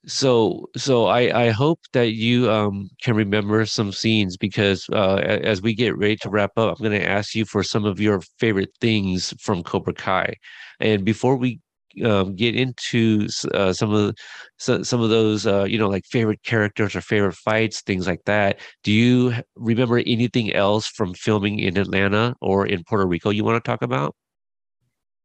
So, 0.08 0.68
so 0.76 1.06
I, 1.06 1.46
I 1.46 1.50
hope 1.50 1.80
that 1.94 2.12
you 2.14 2.50
um, 2.50 2.90
can 3.02 3.16
remember 3.16 3.66
some 3.66 3.92
scenes 3.92 4.36
because 4.36 4.88
uh, 4.92 5.16
as 5.16 5.62
we 5.62 5.76
get 5.76 5.98
ready 5.98 6.16
to 6.18 6.30
wrap 6.30 6.52
up, 6.58 6.80
I'm 6.80 6.84
going 6.84 7.00
to 7.00 7.08
ask 7.08 7.36
you 7.36 7.46
for 7.46 7.62
some 7.64 7.86
of 7.86 8.00
your 8.00 8.22
favorite 8.40 8.72
things 8.80 9.34
from 9.40 9.64
Cobra 9.64 9.94
Kai. 9.94 10.36
And 10.80 11.06
before 11.06 11.36
we 11.36 11.60
um, 12.04 12.36
get 12.36 12.56
into 12.56 13.28
uh, 13.54 13.74
some 13.74 13.94
of 13.94 14.16
so, 14.58 14.84
some 14.84 15.02
of 15.02 15.10
those 15.10 15.46
uh, 15.46 15.64
you 15.64 15.78
know 15.78 15.90
like 15.90 16.06
favorite 16.06 16.42
characters 16.44 16.96
or 16.96 17.02
favorite 17.02 17.36
fights 17.36 17.82
things 17.82 18.08
like 18.08 18.24
that. 18.26 18.60
Do 18.84 18.92
you 18.92 19.34
remember 19.56 20.00
anything 20.00 20.54
else 20.54 20.88
from 20.88 21.14
filming 21.14 21.60
in 21.60 21.78
atlanta 21.78 22.36
or 22.42 22.66
in 22.66 22.84
puerto 22.84 23.06
rico 23.06 23.30
you 23.30 23.44
want 23.44 23.64
to 23.64 23.70
talk 23.70 23.82
about? 23.82 24.16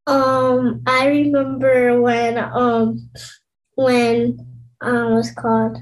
Um, 0.06 0.82
I 0.86 1.08
remember 1.08 2.00
when 2.00 2.38
um 2.38 3.10
when 3.74 4.38
um 4.80 5.14
what's 5.14 5.32
called? 5.32 5.78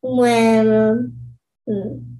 When 0.00 0.72
um, 0.72 1.12
hmm, 1.68 2.11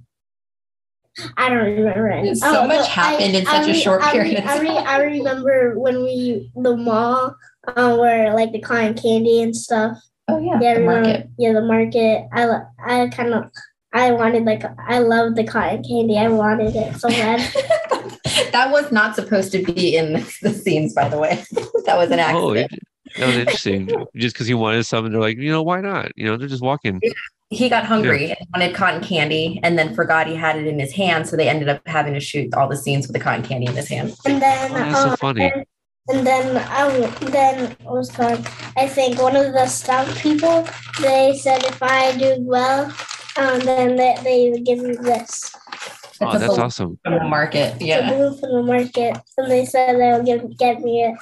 I 1.37 1.49
don't 1.49 1.57
remember 1.57 2.09
any. 2.09 2.35
So 2.35 2.61
oh, 2.63 2.67
much 2.67 2.87
happened 2.87 3.35
I, 3.35 3.39
in 3.39 3.45
such 3.45 3.67
I, 3.67 3.71
a 3.71 3.73
short 3.73 4.01
I, 4.01 4.11
period. 4.11 4.43
I, 4.43 4.57
I, 4.57 5.01
remember 5.03 5.77
when 5.77 6.03
we 6.03 6.51
the 6.55 6.75
mall 6.75 7.35
uh, 7.67 7.95
where 7.95 8.33
like 8.33 8.51
the 8.51 8.59
cotton 8.59 8.95
candy 8.95 9.41
and 9.41 9.55
stuff. 9.55 9.97
Oh 10.27 10.39
yeah, 10.39 10.59
yeah, 10.61 10.73
the 10.75 10.79
remember, 10.81 11.09
market. 11.09 11.29
Yeah, 11.37 11.53
the 11.53 11.61
market. 11.61 12.27
I 12.33 13.03
I 13.03 13.07
kind 13.09 13.33
of 13.33 13.51
I 13.93 14.11
wanted 14.11 14.45
like 14.45 14.63
I 14.87 14.99
loved 14.99 15.35
the 15.35 15.43
cotton 15.43 15.83
candy. 15.83 16.17
I 16.17 16.29
wanted 16.29 16.75
it 16.75 16.95
so 16.95 17.09
bad. 17.09 17.39
that 18.51 18.71
was 18.71 18.91
not 18.91 19.15
supposed 19.15 19.51
to 19.51 19.63
be 19.63 19.95
in 19.95 20.13
the 20.13 20.53
scenes, 20.53 20.93
by 20.93 21.09
the 21.09 21.19
way. 21.19 21.43
that 21.85 21.97
was 21.97 22.09
an 22.09 22.19
accident. 22.19 22.43
Oh, 22.43 22.53
it, 22.53 22.71
that 23.17 23.27
was 23.27 23.37
interesting. 23.37 23.87
just 24.15 24.35
because 24.35 24.47
he 24.47 24.53
wanted 24.53 24.85
something, 24.85 25.11
they're 25.11 25.21
like, 25.21 25.37
you 25.37 25.51
know, 25.51 25.61
why 25.61 25.81
not? 25.81 26.11
You 26.15 26.25
know, 26.25 26.37
they're 26.37 26.47
just 26.47 26.63
walking. 26.63 27.01
He 27.53 27.69
got 27.69 27.85
hungry 27.85 28.27
yeah. 28.29 28.35
and 28.39 28.47
wanted 28.53 28.75
cotton 28.75 29.01
candy, 29.01 29.59
and 29.63 29.77
then 29.77 29.93
forgot 29.93 30.27
he 30.27 30.35
had 30.35 30.57
it 30.57 30.65
in 30.65 30.79
his 30.79 30.91
hand. 30.91 31.27
So 31.27 31.37
they 31.37 31.47
ended 31.47 31.69
up 31.69 31.81
having 31.85 32.13
to 32.15 32.19
shoot 32.19 32.53
all 32.55 32.67
the 32.67 32.75
scenes 32.75 33.07
with 33.07 33.13
the 33.13 33.19
cotton 33.19 33.43
candy 33.43 33.67
in 33.67 33.75
his 33.75 33.87
hand. 33.87 34.13
And 34.25 34.41
then, 34.41 34.71
oh, 34.71 34.73
that's 34.73 34.99
um, 34.99 35.09
so 35.11 35.15
funny. 35.17 35.51
And, 35.51 35.65
and 36.09 36.27
then, 36.27 36.57
um, 36.57 37.31
then 37.31 37.77
what 37.83 37.95
was 37.95 38.11
called? 38.11 38.47
I 38.75 38.87
think 38.87 39.21
one 39.21 39.35
of 39.35 39.53
the 39.53 39.67
stunt 39.67 40.17
people 40.17 40.67
they 40.99 41.35
said 41.37 41.63
if 41.63 41.81
I 41.81 42.17
do 42.17 42.37
well, 42.39 42.85
um, 43.37 43.59
then 43.59 43.95
they, 43.95 44.15
they 44.23 44.49
would 44.49 44.65
give 44.65 44.79
me 44.79 44.95
this. 44.95 45.55
Oh, 46.21 46.37
that's 46.37 46.57
awesome. 46.57 46.99
From 47.03 47.13
the 47.15 47.23
market, 47.25 47.81
yeah. 47.81 48.09
A 48.09 48.13
balloon 48.13 48.39
from 48.39 48.51
the 48.53 48.63
market, 48.63 49.17
and 49.37 49.51
they 49.51 49.65
said 49.65 49.99
they 49.99 50.11
would 50.11 50.25
give, 50.25 50.57
get 50.57 50.81
me 50.81 51.03
it. 51.03 51.15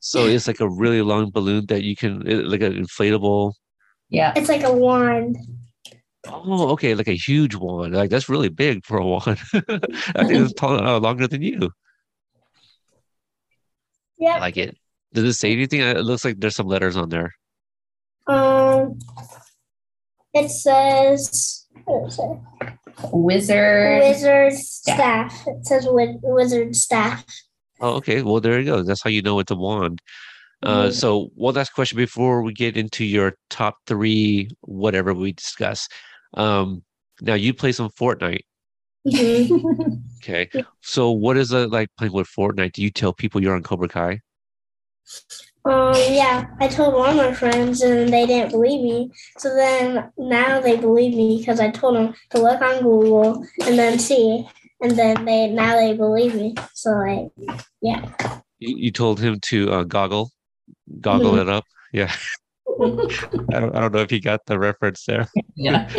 So 0.00 0.26
it's 0.26 0.46
like 0.46 0.60
a 0.60 0.68
really 0.68 1.02
long 1.02 1.30
balloon 1.30 1.66
that 1.66 1.82
you 1.82 1.96
can, 1.96 2.20
like 2.48 2.60
an 2.60 2.74
inflatable. 2.74 3.54
Yeah. 4.12 4.32
It's 4.36 4.48
like 4.48 4.62
a 4.62 4.72
wand. 4.72 5.38
Oh, 6.28 6.68
okay, 6.70 6.94
like 6.94 7.08
a 7.08 7.16
huge 7.16 7.54
wand. 7.54 7.94
Like 7.94 8.10
that's 8.10 8.28
really 8.28 8.50
big 8.50 8.84
for 8.84 8.98
a 8.98 9.04
wand. 9.04 9.24
I 9.54 10.24
think 10.24 10.44
it's 10.44 10.52
taller, 10.52 10.84
uh, 10.84 11.00
longer 11.00 11.26
than 11.26 11.42
you. 11.42 11.70
Yeah. 14.18 14.36
I 14.36 14.40
like 14.40 14.56
it. 14.58 14.76
Does 15.14 15.24
it 15.24 15.32
say 15.32 15.52
anything? 15.52 15.80
It 15.80 16.04
looks 16.04 16.24
like 16.24 16.38
there's 16.38 16.54
some 16.54 16.68
letters 16.68 16.96
on 16.96 17.08
there. 17.08 17.32
Um, 18.26 18.98
it 20.32 20.50
says. 20.50 21.66
It 21.86 22.12
say? 22.12 22.40
Wizard. 23.12 24.02
Wizard 24.02 24.52
staff. 24.52 25.32
staff. 25.32 25.46
It 25.46 25.66
says 25.66 25.86
wizard 25.88 26.76
staff. 26.76 27.24
Oh, 27.80 27.94
okay. 27.94 28.22
Well, 28.22 28.40
there 28.40 28.60
you 28.60 28.66
go. 28.66 28.82
That's 28.82 29.02
how 29.02 29.10
you 29.10 29.22
know 29.22 29.40
it's 29.40 29.50
a 29.50 29.56
wand. 29.56 30.00
Uh. 30.62 30.90
So, 30.90 31.30
one 31.34 31.54
last 31.54 31.70
question 31.70 31.96
before 31.96 32.42
we 32.42 32.52
get 32.52 32.76
into 32.76 33.04
your 33.04 33.34
top 33.50 33.76
three, 33.86 34.48
whatever 34.60 35.12
we 35.14 35.32
discuss. 35.32 35.88
Um, 36.34 36.82
now, 37.20 37.34
you 37.34 37.52
play 37.52 37.72
some 37.72 37.90
Fortnite. 37.90 38.44
Mm-hmm. 39.06 39.94
okay. 40.22 40.48
So, 40.80 41.10
what 41.10 41.36
is 41.36 41.52
it 41.52 41.70
like 41.70 41.88
playing 41.98 42.12
with 42.12 42.28
Fortnite? 42.28 42.72
Do 42.72 42.82
you 42.82 42.90
tell 42.90 43.12
people 43.12 43.42
you're 43.42 43.56
on 43.56 43.62
Cobra 43.62 43.88
Kai? 43.88 44.20
Um, 45.64 45.94
yeah, 45.94 46.46
I 46.58 46.66
told 46.66 46.94
one 46.94 47.10
of 47.10 47.16
my 47.16 47.32
friends 47.32 47.82
and 47.82 48.12
they 48.12 48.26
didn't 48.26 48.50
believe 48.50 48.82
me. 48.82 49.12
So 49.38 49.54
then 49.54 50.10
now 50.18 50.60
they 50.60 50.76
believe 50.76 51.14
me 51.14 51.38
because 51.38 51.60
I 51.60 51.70
told 51.70 51.94
them 51.94 52.14
to 52.30 52.42
look 52.42 52.60
on 52.60 52.82
Google 52.82 53.46
and 53.64 53.78
then 53.78 53.98
see, 53.98 54.44
and 54.80 54.92
then 54.92 55.24
they 55.24 55.48
now 55.48 55.76
they 55.76 55.94
believe 55.94 56.34
me. 56.34 56.54
So 56.74 56.90
like, 56.90 57.60
yeah. 57.80 58.10
You, 58.58 58.76
you 58.76 58.90
told 58.90 59.20
him 59.20 59.38
to 59.40 59.72
uh, 59.72 59.84
goggle, 59.84 60.30
goggle 61.00 61.32
mm-hmm. 61.32 61.40
it 61.40 61.48
up. 61.48 61.64
Yeah. 61.92 62.12
I 62.80 63.60
don't, 63.60 63.76
I 63.76 63.80
don't 63.80 63.92
know 63.92 64.00
if 64.00 64.10
he 64.10 64.20
got 64.20 64.40
the 64.46 64.58
reference 64.58 65.04
there. 65.04 65.28
Yeah. 65.56 65.92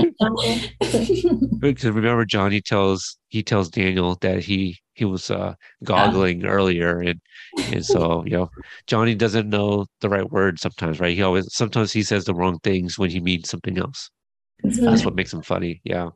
because 1.60 1.86
remember, 1.86 2.25
Johnny 2.25 2.62
tells 2.62 3.17
he 3.29 3.43
tells 3.43 3.69
Daniel 3.69 4.15
that 4.21 4.43
he 4.43 4.79
he 4.93 5.06
was 5.06 5.29
uh, 5.29 5.53
goggling 5.84 6.45
earlier, 6.45 6.99
and 6.99 7.19
and 7.58 7.86
so 7.86 8.23
you 8.25 8.32
know 8.32 8.49
Johnny 8.88 9.15
doesn't 9.15 9.49
know 9.49 9.86
the 10.01 10.10
right 10.10 10.29
word 10.29 10.60
sometimes, 10.60 10.99
right? 10.99 11.15
He 11.15 11.21
always 11.21 11.53
sometimes 11.53 11.91
he 11.91 12.03
says 12.03 12.25
the 12.25 12.34
wrong 12.34 12.60
things 12.63 12.97
when 12.97 13.10
he 13.10 13.19
means 13.19 13.49
something 13.49 13.77
else. 13.77 14.10
That's 14.63 15.06
what 15.06 15.15
makes 15.15 15.34
him 15.34 15.41
funny. 15.41 15.82
Yeah. 15.84 16.10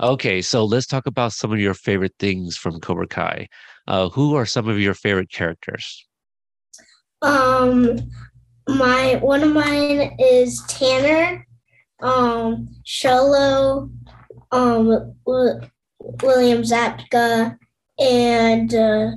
Okay, 0.00 0.40
so 0.40 0.64
let's 0.64 0.86
talk 0.86 1.06
about 1.06 1.32
some 1.32 1.52
of 1.52 1.60
your 1.60 1.74
favorite 1.74 2.14
things 2.18 2.56
from 2.56 2.80
Cobra 2.80 3.06
Kai. 3.06 3.48
Uh, 3.86 4.08
who 4.08 4.34
are 4.34 4.46
some 4.46 4.66
of 4.66 4.78
your 4.78 4.94
favorite 4.94 5.30
characters? 5.30 6.06
Um, 7.22 7.98
my 8.68 9.16
one 9.16 9.42
of 9.42 9.52
mine 9.52 10.16
is 10.18 10.62
Tanner, 10.68 11.46
um, 12.00 12.68
Xolo, 12.86 13.90
um, 14.52 15.14
William 15.26 16.62
Zabka, 16.62 17.58
and 17.98 18.74
uh, 18.74 19.10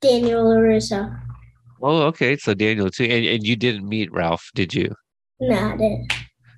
Daniel 0.00 0.44
LaRusso. 0.44 1.18
Oh, 1.80 2.02
okay. 2.02 2.36
So 2.36 2.54
Daniel 2.54 2.90
too, 2.90 3.04
and, 3.04 3.24
and 3.26 3.46
you 3.46 3.56
didn't 3.56 3.88
meet 3.88 4.12
Ralph, 4.12 4.50
did 4.54 4.74
you? 4.74 4.94
No, 5.40 5.76
didn't. 5.76 6.12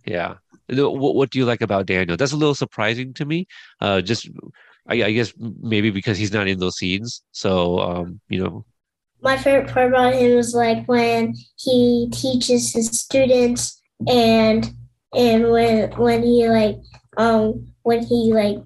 Yeah. 0.04 0.34
What, 0.68 1.14
what 1.14 1.30
do 1.30 1.38
you 1.38 1.44
like 1.44 1.62
about 1.62 1.86
Daniel? 1.86 2.16
That's 2.16 2.32
a 2.32 2.36
little 2.36 2.54
surprising 2.54 3.14
to 3.14 3.24
me. 3.24 3.46
Uh, 3.80 4.00
just 4.00 4.28
I, 4.86 5.04
I 5.04 5.12
guess 5.12 5.32
maybe 5.38 5.90
because 5.90 6.18
he's 6.18 6.32
not 6.32 6.48
in 6.48 6.58
those 6.58 6.76
scenes. 6.76 7.22
So 7.32 7.78
um, 7.78 8.20
you 8.28 8.42
know, 8.42 8.64
My 9.24 9.36
favorite 9.36 9.72
part 9.72 9.88
about 9.88 10.14
him 10.14 10.36
was 10.36 10.54
like 10.54 10.86
when 10.86 11.34
he 11.56 12.10
teaches 12.12 12.72
his 12.72 12.88
students 13.00 13.80
and 14.06 14.70
and 15.14 15.50
when 15.50 15.90
when 15.92 16.22
he 16.22 16.46
like 16.48 16.76
um 17.16 17.72
when 17.82 18.04
he 18.04 18.32
like 18.32 18.58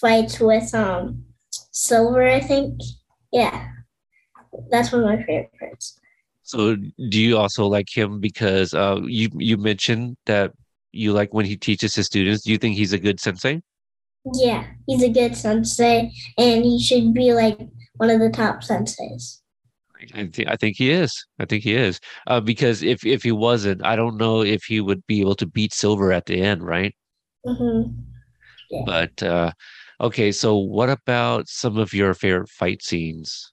fights 0.00 0.40
with 0.40 0.74
um 0.74 1.24
Silver, 1.70 2.22
I 2.28 2.40
think. 2.40 2.80
Yeah. 3.32 3.68
That's 4.70 4.92
one 4.92 5.02
of 5.02 5.08
my 5.08 5.24
favorite 5.24 5.50
parts. 5.58 5.98
so 6.42 6.76
do 7.08 7.20
you 7.20 7.36
also 7.36 7.66
like 7.66 7.88
him 7.88 8.20
because 8.20 8.74
uh, 8.74 9.00
you 9.04 9.28
you 9.34 9.56
mentioned 9.56 10.16
that 10.26 10.52
you 10.92 11.12
like 11.12 11.34
when 11.34 11.46
he 11.46 11.56
teaches 11.56 11.94
his 11.94 12.06
students? 12.06 12.44
Do 12.44 12.52
you 12.52 12.58
think 12.58 12.76
he's 12.76 12.92
a 12.92 12.98
good 12.98 13.18
sensei? 13.18 13.62
Yeah, 14.34 14.64
he's 14.86 15.02
a 15.02 15.08
good 15.08 15.36
sensei, 15.36 16.12
and 16.38 16.64
he 16.64 16.82
should 16.82 17.12
be 17.12 17.34
like 17.34 17.58
one 17.96 18.10
of 18.10 18.20
the 18.20 18.30
top 18.30 18.62
senseis. 18.62 19.40
I 20.12 20.26
think 20.26 20.48
I 20.48 20.56
think 20.56 20.76
he 20.76 20.90
is. 20.90 21.24
I 21.38 21.44
think 21.46 21.62
he 21.62 21.74
is. 21.74 22.00
Uh, 22.26 22.40
because 22.40 22.82
if 22.82 23.04
if 23.06 23.22
he 23.22 23.32
wasn't, 23.32 23.84
I 23.84 23.96
don't 23.96 24.16
know 24.16 24.42
if 24.42 24.64
he 24.64 24.80
would 24.80 25.06
be 25.06 25.20
able 25.20 25.34
to 25.36 25.46
beat 25.46 25.72
Silver 25.72 26.12
at 26.12 26.26
the 26.26 26.40
end, 26.42 26.62
right? 26.64 26.94
hmm 27.44 27.82
But 28.84 29.22
uh, 29.22 29.52
okay, 30.00 30.32
so 30.32 30.56
what 30.56 30.90
about 30.90 31.48
some 31.48 31.78
of 31.78 31.92
your 31.92 32.14
favorite 32.14 32.48
fight 32.48 32.82
scenes? 32.82 33.52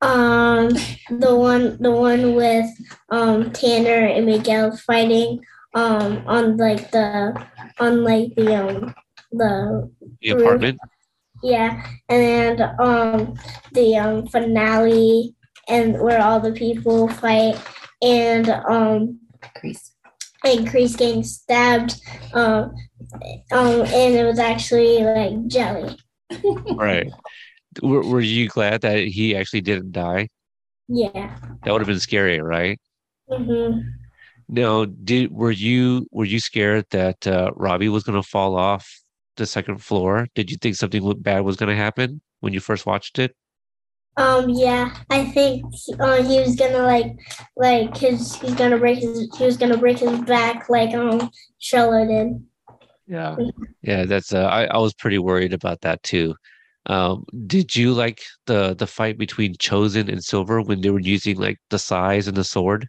Um, 0.00 0.70
the 1.10 1.34
one, 1.36 1.80
the 1.80 1.90
one 1.92 2.34
with 2.34 2.66
um 3.10 3.52
Tanner 3.52 4.06
and 4.06 4.26
Miguel 4.26 4.76
fighting 4.76 5.44
um 5.74 6.22
on 6.26 6.56
like 6.56 6.90
the 6.90 7.34
on 7.78 8.02
like 8.04 8.34
the 8.36 8.54
um 8.56 8.94
the 9.30 9.90
The 10.20 10.30
Roof. 10.30 10.62
apartment. 10.62 10.80
yeah, 11.42 11.82
and 12.08 12.60
um 12.80 13.34
the 13.72 13.96
um 13.96 14.26
finale 14.26 15.34
and 15.68 16.00
where 16.00 16.20
all 16.22 16.40
the 16.40 16.52
people 16.52 17.08
fight 17.08 17.56
and 18.02 18.48
um 18.50 19.18
Kreese. 19.56 19.90
and 20.44 20.66
Kreese 20.66 20.96
getting 20.96 21.22
stabbed 21.24 22.00
um 22.34 22.74
um 23.52 23.82
and 23.82 24.14
it 24.14 24.24
was 24.24 24.38
actually 24.38 25.02
like 25.04 25.46
jelly. 25.46 25.96
Right. 26.76 27.10
Were, 27.82 28.02
were 28.02 28.20
you 28.20 28.48
glad 28.48 28.82
that 28.82 28.98
he 29.04 29.34
actually 29.36 29.60
didn't 29.62 29.92
die? 29.92 30.28
Yeah. 30.88 31.36
That 31.64 31.72
would 31.72 31.80
have 31.80 31.88
been 31.88 32.00
scary, 32.00 32.40
right? 32.40 32.78
hmm 33.30 33.80
Now, 34.48 34.84
did 34.84 35.32
were 35.32 35.50
you 35.50 36.06
were 36.10 36.24
you 36.24 36.40
scared 36.40 36.86
that 36.90 37.26
uh, 37.26 37.50
Robbie 37.54 37.88
was 37.88 38.02
going 38.04 38.20
to 38.20 38.28
fall 38.28 38.56
off 38.56 39.00
the 39.36 39.46
second 39.46 39.78
floor? 39.78 40.26
Did 40.34 40.50
you 40.50 40.56
think 40.56 40.76
something 40.76 41.00
w- 41.00 41.18
bad 41.18 41.40
was 41.40 41.56
going 41.56 41.70
to 41.70 41.76
happen 41.82 42.20
when 42.40 42.52
you 42.52 42.60
first 42.60 42.84
watched 42.86 43.18
it? 43.18 43.34
Um. 44.16 44.50
Yeah. 44.50 44.94
I 45.10 45.24
think 45.24 45.64
uh, 45.98 46.22
he 46.22 46.40
was 46.40 46.56
gonna 46.56 46.82
like, 46.82 47.16
like 47.56 47.96
his 47.96 48.34
he's 48.36 48.54
gonna 48.54 48.78
break 48.78 48.98
his 48.98 49.34
he 49.36 49.44
was 49.44 49.56
gonna 49.56 49.78
break 49.78 49.98
his 49.98 50.20
back 50.22 50.68
like 50.68 50.94
um 50.94 51.30
Sherlock 51.58 52.08
did. 52.08 52.44
Yeah. 53.06 53.36
Yeah, 53.82 54.04
that's 54.04 54.32
uh, 54.32 54.44
I, 54.44 54.64
I 54.64 54.78
was 54.78 54.94
pretty 54.94 55.18
worried 55.18 55.52
about 55.52 55.80
that 55.82 56.02
too. 56.02 56.34
Um, 56.86 57.24
did 57.46 57.76
you 57.76 57.92
like 57.92 58.22
the 58.46 58.74
the 58.74 58.86
fight 58.86 59.18
between 59.18 59.54
Chozen 59.54 60.08
and 60.08 60.22
Silver 60.22 60.62
when 60.62 60.80
they 60.80 60.90
were 60.90 61.00
using 61.00 61.36
like 61.36 61.58
the 61.70 61.78
size 61.78 62.26
and 62.28 62.36
the 62.36 62.44
sword? 62.44 62.88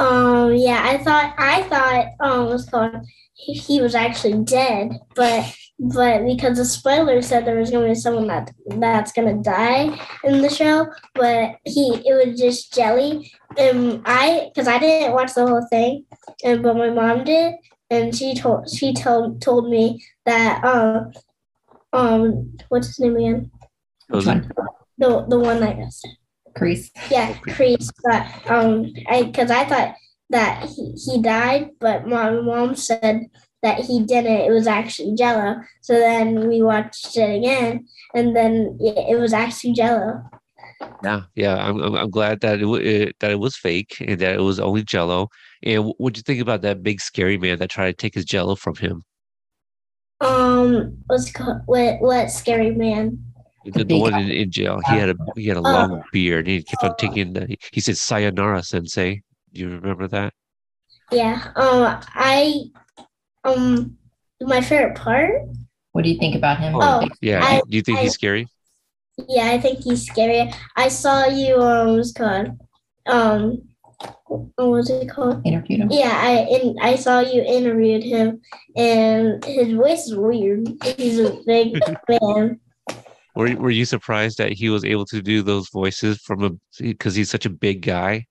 Um. 0.00 0.54
Yeah. 0.54 0.80
I 0.84 0.98
thought 0.98 1.34
I 1.38 1.62
thought 1.64 2.06
um 2.20 2.48
it 2.48 2.70
called 2.70 3.06
he, 3.34 3.54
he 3.54 3.80
was 3.80 3.94
actually 3.94 4.42
dead, 4.44 4.98
but 5.14 5.54
but 5.78 6.24
because 6.26 6.58
the 6.58 6.64
spoiler 6.64 7.22
said 7.22 7.44
there 7.44 7.58
was 7.58 7.70
gonna 7.70 7.88
be 7.88 7.94
someone 7.94 8.26
that 8.26 8.52
that's 8.66 9.12
gonna 9.12 9.42
die 9.42 9.98
in 10.24 10.42
the 10.42 10.50
show, 10.50 10.86
but 11.14 11.56
he 11.64 12.02
it 12.04 12.26
was 12.26 12.38
just 12.38 12.74
jelly. 12.74 13.32
And 13.56 14.02
I 14.04 14.50
because 14.52 14.68
I 14.68 14.78
didn't 14.78 15.14
watch 15.14 15.34
the 15.34 15.46
whole 15.46 15.66
thing, 15.70 16.04
and 16.44 16.62
but 16.62 16.76
my 16.76 16.90
mom 16.90 17.24
did, 17.24 17.54
and 17.88 18.14
she 18.14 18.34
told 18.34 18.68
she 18.68 18.92
told 18.92 19.40
told 19.40 19.70
me 19.70 20.04
that 20.26 20.62
um 20.64 21.12
um 21.92 22.56
what's 22.68 22.88
his 22.88 23.00
name 23.00 23.16
again 23.16 23.50
one? 24.10 24.52
the 24.98 25.26
the 25.28 25.38
one 25.38 25.60
that 25.60 25.76
I 25.76 25.88
said 25.88 26.10
Kreese. 26.56 26.90
yeah 27.10 27.34
Kreese 27.48 27.90
but 28.04 28.50
um 28.50 28.92
I 29.08 29.24
because 29.24 29.50
I 29.50 29.64
thought 29.64 29.94
that 30.30 30.68
he, 30.68 30.92
he 30.92 31.22
died 31.22 31.70
but 31.80 32.06
my 32.06 32.30
mom 32.30 32.74
said 32.76 33.26
that 33.62 33.80
he 33.80 34.04
didn't 34.04 34.40
it 34.40 34.50
was 34.50 34.66
actually 34.66 35.14
Jello 35.14 35.56
so 35.82 35.94
then 35.94 36.48
we 36.48 36.62
watched 36.62 37.16
it 37.16 37.38
again 37.38 37.86
and 38.14 38.34
then 38.34 38.78
yeah, 38.80 39.00
it 39.10 39.18
was 39.18 39.32
actually 39.32 39.74
Jello 39.74 40.22
Yeah, 41.02 41.22
yeah. 41.34 41.56
I'm 41.56 41.80
I'm, 41.80 41.94
I'm 41.94 42.10
glad 42.10 42.40
that 42.40 42.60
it, 42.60 42.66
it 42.86 43.16
that 43.20 43.30
it 43.30 43.40
was 43.40 43.56
fake 43.56 43.96
and 44.00 44.18
that 44.20 44.36
it 44.36 44.42
was 44.42 44.60
only 44.60 44.82
Jello. 44.82 45.28
And 45.62 45.92
what'd 45.98 46.16
you 46.16 46.22
think 46.22 46.40
about 46.40 46.62
that 46.62 46.82
big 46.82 47.00
scary 47.00 47.36
man 47.38 47.58
that 47.58 47.70
tried 47.70 47.90
to 47.90 47.96
take 47.96 48.14
his 48.14 48.24
Jello 48.24 48.54
from 48.54 48.76
him? 48.76 49.04
um 50.20 50.98
what's 51.06 51.30
it 51.30 51.32
called 51.32 51.62
what 51.66 52.00
what 52.00 52.30
scary 52.30 52.70
man 52.70 53.29
The, 53.64 53.70
the 53.72 53.84
big 53.84 54.00
one 54.00 54.14
in, 54.14 54.30
in 54.30 54.50
jail. 54.50 54.80
He 54.88 54.94
had 54.96 55.10
a 55.10 55.16
he 55.36 55.46
had 55.46 55.56
a 55.56 55.60
Oh. 55.60 55.62
long 55.62 56.02
beard. 56.12 56.46
He 56.46 56.62
kept 56.62 56.82
on 56.84 56.96
taking. 56.96 57.32
The, 57.34 57.56
he 57.72 57.80
said 57.80 57.96
"Sayonara, 57.98 58.62
Sensei." 58.62 59.22
Do 59.52 59.60
you 59.60 59.68
remember 59.70 60.06
that? 60.08 60.32
yeah 61.12 61.50
um 61.56 62.00
I 62.14 62.54
um 63.44 63.96
my 64.40 64.60
favorite 64.60 64.94
part 64.96 65.30
What 65.92 66.04
do 66.04 66.10
you 66.10 66.18
think 66.18 66.36
about 66.36 66.60
him? 66.60 66.74
Oh. 66.76 67.02
Yeah. 67.20 67.42
I- 67.44 67.62
do 67.68 67.76
you 67.76 67.82
think 67.82 67.98
I- 67.98 68.02
he's 68.02 68.12
scary? 68.14 68.46
Yeah, 69.28 69.50
I 69.50 69.60
think 69.60 69.80
he's 69.80 70.06
scary. 70.06 70.50
I 70.76 70.88
saw 70.88 71.26
you. 71.26 71.56
Um, 71.60 71.96
what's 71.96 72.10
it 72.10 72.14
called? 72.16 72.58
Um, 73.06 73.62
what 74.56 74.56
was 74.70 74.88
it 74.88 75.10
called? 75.10 75.42
Interviewed 75.44 75.80
him. 75.80 75.88
Yeah, 75.90 76.14
I 76.14 76.32
in 76.56 76.76
I 76.80 76.94
saw 76.96 77.20
you 77.20 77.42
interviewed 77.42 78.02
him, 78.04 78.40
and 78.76 79.44
his 79.44 79.74
voice 79.74 80.06
is 80.06 80.16
weird. 80.16 80.68
He's 80.96 81.18
a 81.18 81.36
big 81.44 81.74
man. 82.08 82.60
Were 83.40 83.48
you- 83.48 83.56
Were 83.56 83.70
you 83.70 83.86
surprised 83.86 84.36
that 84.36 84.52
he 84.52 84.68
was 84.68 84.84
able 84.84 85.06
to 85.06 85.22
do 85.22 85.40
those 85.40 85.70
voices 85.70 86.18
from 86.20 86.44
a 86.44 86.50
because 86.78 87.14
he's 87.14 87.30
such 87.30 87.46
a 87.46 87.50
big 87.50 87.80
guy? 87.80 88.26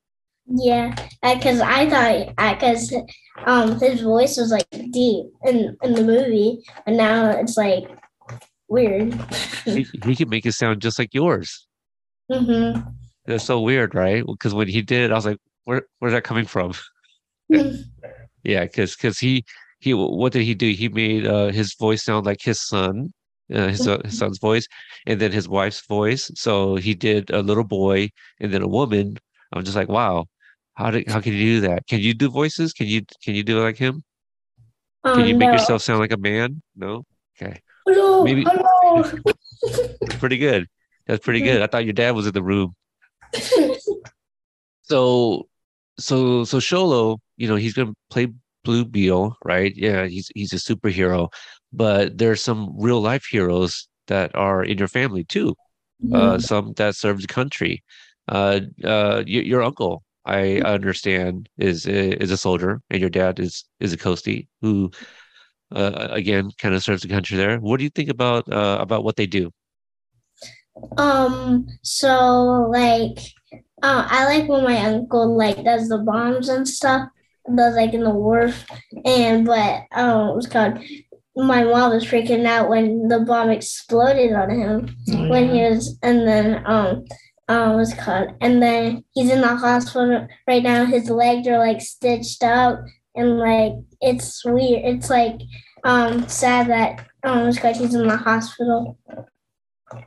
Yeah, 0.45 0.93
because 1.23 1.61
I 1.61 1.89
thought 1.89 2.35
because 2.59 2.93
um 3.45 3.79
his 3.79 4.01
voice 4.01 4.37
was 4.37 4.51
like 4.51 4.67
deep 4.91 5.25
in 5.47 5.75
in 5.81 5.93
the 5.93 6.03
movie, 6.03 6.59
and 6.85 6.95
now 6.95 7.31
it's 7.31 7.57
like 7.57 7.89
weird. 8.67 9.15
He, 9.65 9.87
he 10.03 10.15
could 10.15 10.29
make 10.29 10.45
it 10.45 10.51
sound 10.53 10.79
just 10.79 10.99
like 10.99 11.11
yours. 11.15 11.67
hmm 12.31 12.79
That's 13.25 13.45
so 13.45 13.61
weird, 13.61 13.95
right? 13.95 14.23
Because 14.23 14.53
when 14.53 14.67
he 14.67 14.83
did 14.83 15.05
it, 15.05 15.11
I 15.11 15.15
was 15.15 15.25
like, 15.25 15.39
"Where 15.63 15.87
where's 15.97 16.13
that 16.13 16.23
coming 16.23 16.45
from?" 16.45 16.73
Yeah, 18.43 18.63
because 18.65 18.95
because 18.95 19.17
he 19.17 19.43
he 19.79 19.95
what 19.95 20.33
did 20.33 20.43
he 20.43 20.53
do? 20.53 20.69
He 20.71 20.87
made 20.87 21.25
uh, 21.25 21.47
his 21.47 21.73
voice 21.73 22.03
sound 22.03 22.27
like 22.27 22.41
his 22.43 22.61
son, 22.61 23.11
uh, 23.53 23.67
his 23.67 23.87
uh, 23.87 23.99
his 24.05 24.17
son's 24.17 24.39
voice, 24.39 24.67
and 25.07 25.19
then 25.19 25.31
his 25.31 25.47
wife's 25.49 25.85
voice. 25.87 26.31
So 26.35 26.75
he 26.75 26.93
did 26.95 27.29
a 27.31 27.41
little 27.41 27.63
boy 27.63 28.09
and 28.39 28.53
then 28.53 28.61
a 28.61 28.67
woman. 28.67 29.17
I'm 29.53 29.63
just 29.63 29.75
like, 29.75 29.89
wow, 29.89 30.25
how 30.75 30.91
did 30.91 31.09
how 31.09 31.19
can 31.21 31.33
you 31.33 31.39
do 31.55 31.61
that? 31.67 31.87
Can 31.87 31.99
you 31.99 32.13
do 32.13 32.29
voices? 32.29 32.73
Can 32.73 32.87
you 32.87 33.01
can 33.23 33.35
you 33.35 33.43
do 33.43 33.59
it 33.59 33.63
like 33.63 33.77
him? 33.77 34.03
Can 35.05 35.25
you 35.27 35.33
Um, 35.33 35.39
make 35.39 35.51
yourself 35.53 35.81
sound 35.81 35.99
like 35.99 36.11
a 36.11 36.17
man? 36.17 36.61
No. 36.75 37.03
Okay, 37.41 37.61
Hello, 37.87 38.23
maybe- 38.23 38.43
hello. 38.45 39.03
pretty 40.19 40.37
good. 40.37 40.67
That's 41.07 41.23
pretty 41.23 41.41
good. 41.41 41.61
I 41.61 41.67
thought 41.67 41.85
your 41.85 41.93
dad 41.93 42.11
was 42.15 42.27
in 42.27 42.33
the 42.33 42.43
room. 42.43 42.75
So, 44.83 45.47
so, 45.99 46.43
so 46.45 46.57
Xolo, 46.57 47.19
you 47.37 47.47
know, 47.47 47.55
he's 47.55 47.73
gonna 47.73 47.93
play 48.09 48.27
Blue 48.63 48.85
Beetle, 48.85 49.35
right? 49.45 49.71
Yeah, 49.75 50.05
he's 50.07 50.29
he's 50.33 50.51
a 50.53 50.55
superhero, 50.57 51.29
but 51.71 52.17
there's 52.17 52.43
some 52.43 52.73
real 52.77 53.01
life 53.01 53.25
heroes 53.25 53.87
that 54.07 54.35
are 54.35 54.63
in 54.63 54.77
your 54.77 54.87
family 54.87 55.23
too. 55.23 55.55
Mm-hmm. 56.03 56.15
Uh, 56.15 56.39
some 56.39 56.73
that 56.73 56.95
serve 56.95 57.21
the 57.21 57.27
country. 57.27 57.83
Uh, 58.27 58.61
uh, 58.83 59.23
y- 59.25 59.45
your 59.45 59.61
uncle, 59.61 60.03
I 60.25 60.61
understand, 60.61 61.49
is 61.57 61.85
is 61.85 62.31
a 62.31 62.37
soldier, 62.37 62.81
and 62.89 62.99
your 63.01 63.09
dad 63.09 63.39
is 63.39 63.65
is 63.79 63.93
a 63.93 63.97
coastie 63.97 64.47
who, 64.61 64.91
uh, 65.75 66.07
again, 66.11 66.51
kind 66.57 66.75
of 66.75 66.83
serves 66.83 67.01
the 67.01 67.09
country 67.09 67.37
there. 67.37 67.57
What 67.59 67.77
do 67.77 67.83
you 67.83 67.89
think 67.89 68.09
about 68.09 68.51
uh, 68.51 68.77
about 68.79 69.03
what 69.03 69.15
they 69.15 69.27
do? 69.27 69.51
Um, 70.97 71.67
so 71.81 72.67
like, 72.71 73.19
uh, 73.83 74.07
I 74.09 74.25
like 74.25 74.49
when 74.49 74.63
my 74.63 74.77
uncle 74.77 75.35
like 75.35 75.63
does 75.63 75.89
the 75.89 75.97
bombs 75.99 76.49
and 76.49 76.67
stuff, 76.67 77.09
does 77.55 77.75
like 77.75 77.93
in 77.93 78.03
the 78.03 78.09
wharf, 78.09 78.65
and 79.05 79.45
but 79.45 79.83
um, 79.91 80.29
it 80.29 80.35
was 80.35 80.47
called. 80.47 80.79
My 81.39 81.63
mom 81.63 81.91
was 81.91 82.05
freaking 82.05 82.45
out 82.45 82.69
when 82.69 83.07
the 83.07 83.21
bomb 83.21 83.49
exploded 83.49 84.33
on 84.33 84.49
him 84.49 84.95
Oh, 85.11 85.29
when 85.29 85.49
he 85.49 85.61
was, 85.61 85.97
and 86.03 86.27
then 86.27 86.63
um, 86.65 87.05
um, 87.47 87.77
was 87.77 87.93
it 87.93 87.97
called, 87.97 88.29
and 88.41 88.61
then 88.61 89.03
he's 89.13 89.31
in 89.31 89.41
the 89.41 89.55
hospital 89.55 90.27
right 90.47 90.63
now. 90.63 90.85
His 90.85 91.09
legs 91.09 91.47
are 91.47 91.59
like 91.59 91.81
stitched 91.81 92.43
up, 92.43 92.79
and 93.15 93.39
like 93.39 93.73
it's 94.01 94.43
weird. 94.45 94.81
It's 94.85 95.09
like 95.09 95.39
um 95.83 96.27
sad 96.27 96.67
that 96.67 97.07
um, 97.23 97.51
called, 97.53 97.77
he's 97.77 97.95
in 97.95 98.07
the 98.07 98.17
hospital. 98.17 98.97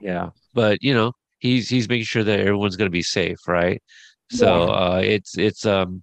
Yeah, 0.01 0.31
but 0.55 0.83
you 0.83 0.95
know, 0.95 1.13
he's 1.39 1.69
he's 1.69 1.89
making 1.89 2.05
sure 2.05 2.25
that 2.25 2.41
everyone's 2.41 2.77
going 2.77 2.87
to 2.87 2.93
be 2.93 3.03
safe, 3.03 3.39
right? 3.49 3.83
So 4.31 4.69
uh, 4.69 5.01
it's 5.05 5.37
it's 5.37 5.67
um 5.67 6.03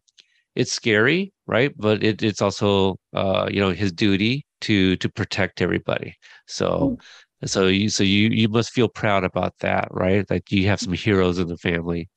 it's 0.56 0.72
scary, 0.72 1.34
right? 1.48 1.74
But 1.78 2.04
it, 2.04 2.22
it's 2.22 2.42
also 2.42 2.98
uh 3.13 3.48
you 3.52 3.60
know 3.60 3.72
his 3.72 3.92
duty 3.92 4.46
to 4.62 4.95
to 4.98 5.10
protect 5.10 5.62
everybody. 5.62 6.15
So 6.48 6.98
hmm. 7.41 7.45
so 7.48 7.67
you 7.67 7.89
so 7.89 8.04
you 8.04 8.30
you 8.30 8.50
must 8.50 8.72
feel 8.72 8.88
proud 8.88 9.24
about 9.24 9.54
that, 9.60 9.88
right? 9.91 10.28
That 10.28 10.52
you 10.52 10.67
have 10.67 10.80
some 10.80 10.93
heroes 10.93 11.39
in 11.39 11.48
the 11.48 11.58
family. 11.58 12.10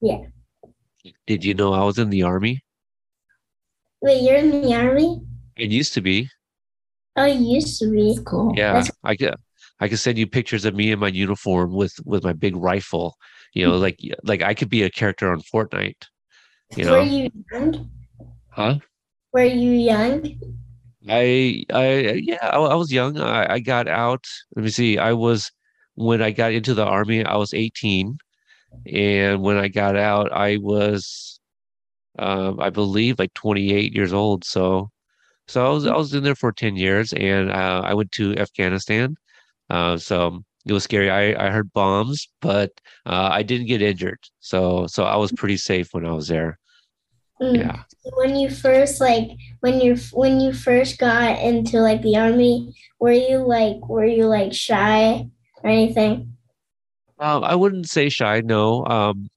Yeah. 0.00 0.18
Did 1.26 1.44
you 1.44 1.54
know 1.54 1.72
I 1.72 1.84
was 1.84 1.98
in 1.98 2.10
the 2.10 2.22
army? 2.22 2.62
Wait, 4.00 4.22
you're 4.22 4.36
in 4.36 4.62
the 4.62 4.74
army? 4.74 5.20
It 5.56 5.70
used 5.70 5.94
to 5.94 6.00
be. 6.00 6.28
Oh, 7.16 7.26
you 7.26 7.54
used 7.54 7.78
to 7.80 7.90
be. 7.90 8.10
It's 8.10 8.20
cool. 8.20 8.52
Yeah, 8.56 8.74
That's- 8.74 8.90
I 9.02 9.16
could 9.16 9.34
I 9.80 9.88
could 9.88 9.98
send 9.98 10.18
you 10.18 10.26
pictures 10.26 10.64
of 10.64 10.74
me 10.74 10.92
in 10.92 10.98
my 10.98 11.08
uniform 11.08 11.74
with 11.74 11.94
with 12.04 12.24
my 12.24 12.32
big 12.32 12.56
rifle. 12.56 13.16
You 13.54 13.66
know, 13.66 13.76
like 13.76 13.98
like 14.24 14.42
I 14.42 14.54
could 14.54 14.70
be 14.70 14.82
a 14.82 14.90
character 14.90 15.30
on 15.30 15.40
Fortnite. 15.40 16.06
You 16.76 16.84
know? 16.84 16.92
Were 16.92 17.02
you 17.02 17.30
young? 17.52 17.90
huh? 18.50 18.78
Were 19.32 19.44
you 19.44 19.72
young? 19.72 20.38
I 21.08 21.64
I 21.72 22.20
yeah, 22.22 22.38
I, 22.42 22.56
I 22.58 22.74
was 22.74 22.92
young. 22.92 23.18
I, 23.20 23.54
I 23.54 23.60
got 23.60 23.88
out. 23.88 24.24
Let 24.56 24.64
me 24.64 24.70
see. 24.70 24.98
I 24.98 25.12
was 25.12 25.50
when 25.94 26.22
I 26.22 26.30
got 26.30 26.52
into 26.52 26.74
the 26.74 26.84
army, 26.84 27.24
I 27.24 27.36
was 27.36 27.54
18. 27.54 28.18
And 28.86 29.42
when 29.42 29.56
I 29.58 29.68
got 29.68 29.96
out, 29.96 30.32
I 30.32 30.58
was 30.58 31.40
um 32.18 32.60
I 32.60 32.70
believe 32.70 33.18
like 33.18 33.34
28 33.34 33.94
years 33.94 34.12
old. 34.12 34.44
So 34.44 34.90
so 35.48 35.66
I 35.66 35.70
was 35.70 35.86
I 35.86 35.96
was 35.96 36.14
in 36.14 36.24
there 36.24 36.36
for 36.36 36.52
10 36.52 36.76
years 36.76 37.12
and 37.14 37.50
uh, 37.52 37.82
I 37.84 37.94
went 37.94 38.12
to 38.14 38.36
Afghanistan. 38.38 39.16
Uh, 39.70 39.96
so 39.98 40.42
it 40.66 40.72
was 40.74 40.84
scary. 40.84 41.10
I, 41.10 41.48
I 41.48 41.50
heard 41.50 41.72
bombs, 41.72 42.28
but 42.42 42.72
uh, 43.06 43.30
I 43.32 43.42
didn't 43.44 43.68
get 43.68 43.82
injured. 43.82 44.20
So 44.40 44.86
so 44.88 45.04
I 45.04 45.16
was 45.16 45.32
pretty 45.32 45.58
safe 45.58 45.88
when 45.94 46.06
I 46.06 46.12
was 46.12 46.28
there. 46.28 46.58
Mm. 47.40 47.56
Yeah. 47.58 47.82
When 48.14 48.36
you 48.36 48.50
first 48.50 49.00
like 49.00 49.30
when 49.60 49.80
you 49.80 49.96
when 50.12 50.40
you 50.40 50.52
first 50.52 50.98
got 50.98 51.38
into 51.38 51.80
like 51.80 52.02
the 52.02 52.16
army, 52.16 52.74
were 53.00 53.12
you 53.12 53.38
like 53.38 53.88
were 53.88 54.04
you 54.04 54.26
like 54.26 54.52
shy 54.52 55.26
or 55.62 55.70
anything? 55.70 56.36
Um, 57.18 57.44
I 57.44 57.54
wouldn't 57.54 57.88
say 57.88 58.08
shy, 58.08 58.40
no. 58.40 58.84
Um, 58.86 59.28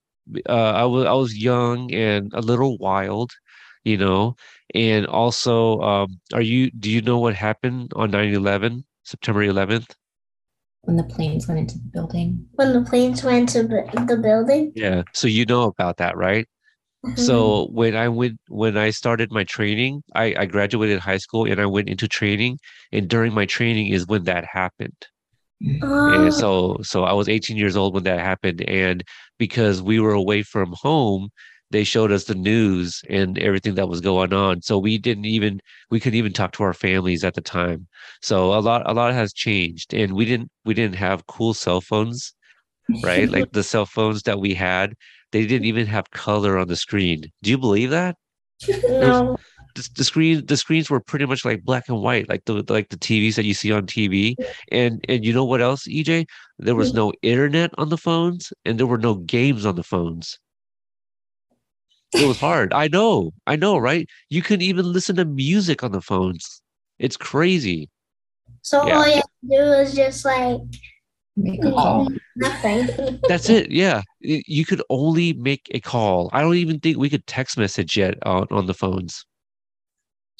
uh, 0.48 0.72
I 0.72 0.84
was 0.84 1.06
I 1.06 1.12
was 1.12 1.36
young 1.36 1.92
and 1.94 2.32
a 2.34 2.40
little 2.40 2.76
wild, 2.78 3.32
you 3.84 3.96
know. 3.96 4.36
And 4.74 5.06
also, 5.06 5.80
um, 5.80 6.20
are 6.34 6.42
you 6.42 6.70
do 6.70 6.90
you 6.90 7.00
know 7.00 7.18
what 7.18 7.34
happened 7.34 7.92
on 7.96 8.10
9/11, 8.10 8.84
September 9.04 9.42
11th? 9.42 9.94
When 10.82 10.96
the 10.96 11.04
planes 11.04 11.48
went 11.48 11.60
into 11.60 11.78
the 11.78 11.88
building. 11.92 12.46
When 12.54 12.72
the 12.72 12.82
planes 12.82 13.24
went 13.24 13.48
to 13.50 13.62
the 13.62 13.88
the 14.06 14.16
building? 14.16 14.72
Yeah. 14.74 15.02
So 15.14 15.26
you 15.26 15.46
know 15.46 15.64
about 15.64 15.96
that, 15.98 16.16
right? 16.16 16.46
Mm-hmm. 17.08 17.20
So 17.22 17.68
when 17.72 17.96
I 17.96 18.08
went 18.08 18.38
when 18.48 18.76
I 18.76 18.90
started 18.90 19.32
my 19.32 19.44
training, 19.44 20.02
I, 20.14 20.34
I 20.38 20.46
graduated 20.46 21.00
high 21.00 21.18
school 21.18 21.50
and 21.50 21.60
I 21.60 21.66
went 21.66 21.88
into 21.88 22.08
training, 22.08 22.58
and 22.92 23.08
during 23.08 23.32
my 23.34 23.46
training 23.46 23.88
is 23.88 24.06
when 24.06 24.24
that 24.24 24.44
happened. 24.44 25.06
Oh, 25.82 26.08
And 26.14 26.34
so 26.34 26.78
so 26.82 27.04
I 27.04 27.12
was 27.12 27.28
18 27.28 27.56
years 27.56 27.76
old 27.76 27.94
when 27.94 28.04
that 28.04 28.20
happened. 28.20 28.62
And 28.68 29.02
because 29.38 29.82
we 29.82 30.00
were 30.00 30.12
away 30.12 30.42
from 30.42 30.72
home, 30.80 31.30
they 31.70 31.84
showed 31.84 32.12
us 32.12 32.24
the 32.24 32.34
news 32.34 33.02
and 33.10 33.38
everything 33.38 33.74
that 33.74 33.88
was 33.88 34.00
going 34.00 34.32
on. 34.32 34.62
So 34.62 34.78
we 34.78 34.98
didn't 34.98 35.26
even 35.26 35.60
we 35.90 36.00
couldn't 36.00 36.18
even 36.18 36.32
talk 36.32 36.52
to 36.52 36.62
our 36.62 36.74
families 36.74 37.24
at 37.24 37.34
the 37.34 37.40
time. 37.42 37.86
So 38.22 38.54
a 38.54 38.60
lot 38.60 38.82
a 38.86 38.94
lot 38.94 39.12
has 39.14 39.32
changed. 39.32 39.94
And 39.94 40.12
we 40.14 40.24
didn't 40.24 40.50
we 40.64 40.74
didn't 40.74 40.96
have 40.96 41.26
cool 41.26 41.54
cell 41.54 41.80
phones, 41.80 42.34
right? 43.02 43.28
Like 43.30 43.48
the 43.52 43.62
cell 43.62 43.86
phones 43.86 44.22
that 44.24 44.40
we 44.40 44.54
had, 44.54 44.94
they 45.32 45.46
didn't 45.46 45.66
even 45.66 45.86
have 45.86 46.10
color 46.10 46.58
on 46.58 46.68
the 46.68 46.76
screen. 46.76 47.30
Do 47.42 47.50
you 47.50 47.58
believe 47.58 47.90
that? 47.90 48.16
no. 48.88 49.36
the, 49.74 49.88
the 49.96 50.04
screen 50.04 50.44
the 50.46 50.56
screens 50.56 50.90
were 50.90 51.00
pretty 51.00 51.26
much 51.26 51.44
like 51.44 51.62
black 51.62 51.88
and 51.88 52.00
white 52.02 52.28
like 52.28 52.44
the 52.44 52.64
like 52.68 52.88
the 52.88 52.96
TVs 52.96 53.36
that 53.36 53.44
you 53.44 53.54
see 53.54 53.70
on 53.72 53.86
TV 53.86 54.34
and 54.72 55.04
and 55.08 55.24
you 55.24 55.32
know 55.32 55.44
what 55.44 55.60
else 55.60 55.86
EJ 55.86 56.26
there 56.58 56.74
was 56.74 56.92
no 56.92 57.12
internet 57.22 57.70
on 57.78 57.88
the 57.88 57.96
phones 57.96 58.52
and 58.64 58.78
there 58.78 58.86
were 58.86 58.98
no 58.98 59.14
games 59.14 59.64
on 59.64 59.76
the 59.76 59.82
phones 59.82 60.38
it 62.16 62.24
was 62.24 62.38
hard 62.38 62.72
I 62.72 62.88
know 62.88 63.32
I 63.46 63.56
know 63.56 63.78
right 63.78 64.08
you 64.30 64.42
couldn't 64.42 64.62
even 64.62 64.92
listen 64.92 65.16
to 65.16 65.24
music 65.24 65.84
on 65.84 65.92
the 65.92 66.00
phones 66.00 66.62
it's 66.98 67.16
crazy 67.16 67.88
So 68.62 68.86
Yeah. 68.86 68.98
all 68.98 69.06
you 69.06 69.14
have 69.14 69.24
to 69.24 69.48
do 69.48 69.62
is 69.72 69.94
just 69.94 70.24
like 70.24 70.60
Make 71.40 71.64
a 71.64 71.70
call. 71.70 72.08
Oh, 72.10 72.16
nothing. 72.36 73.20
that's 73.28 73.48
it 73.48 73.70
yeah 73.70 74.02
you 74.20 74.64
could 74.64 74.82
only 74.90 75.32
make 75.34 75.66
a 75.70 75.80
call 75.80 76.30
I 76.32 76.42
don't 76.42 76.56
even 76.56 76.80
think 76.80 76.98
we 76.98 77.08
could 77.08 77.26
text 77.26 77.56
message 77.56 77.96
yet 77.96 78.14
on 78.26 78.46
on 78.50 78.66
the 78.66 78.74
phones 78.74 79.24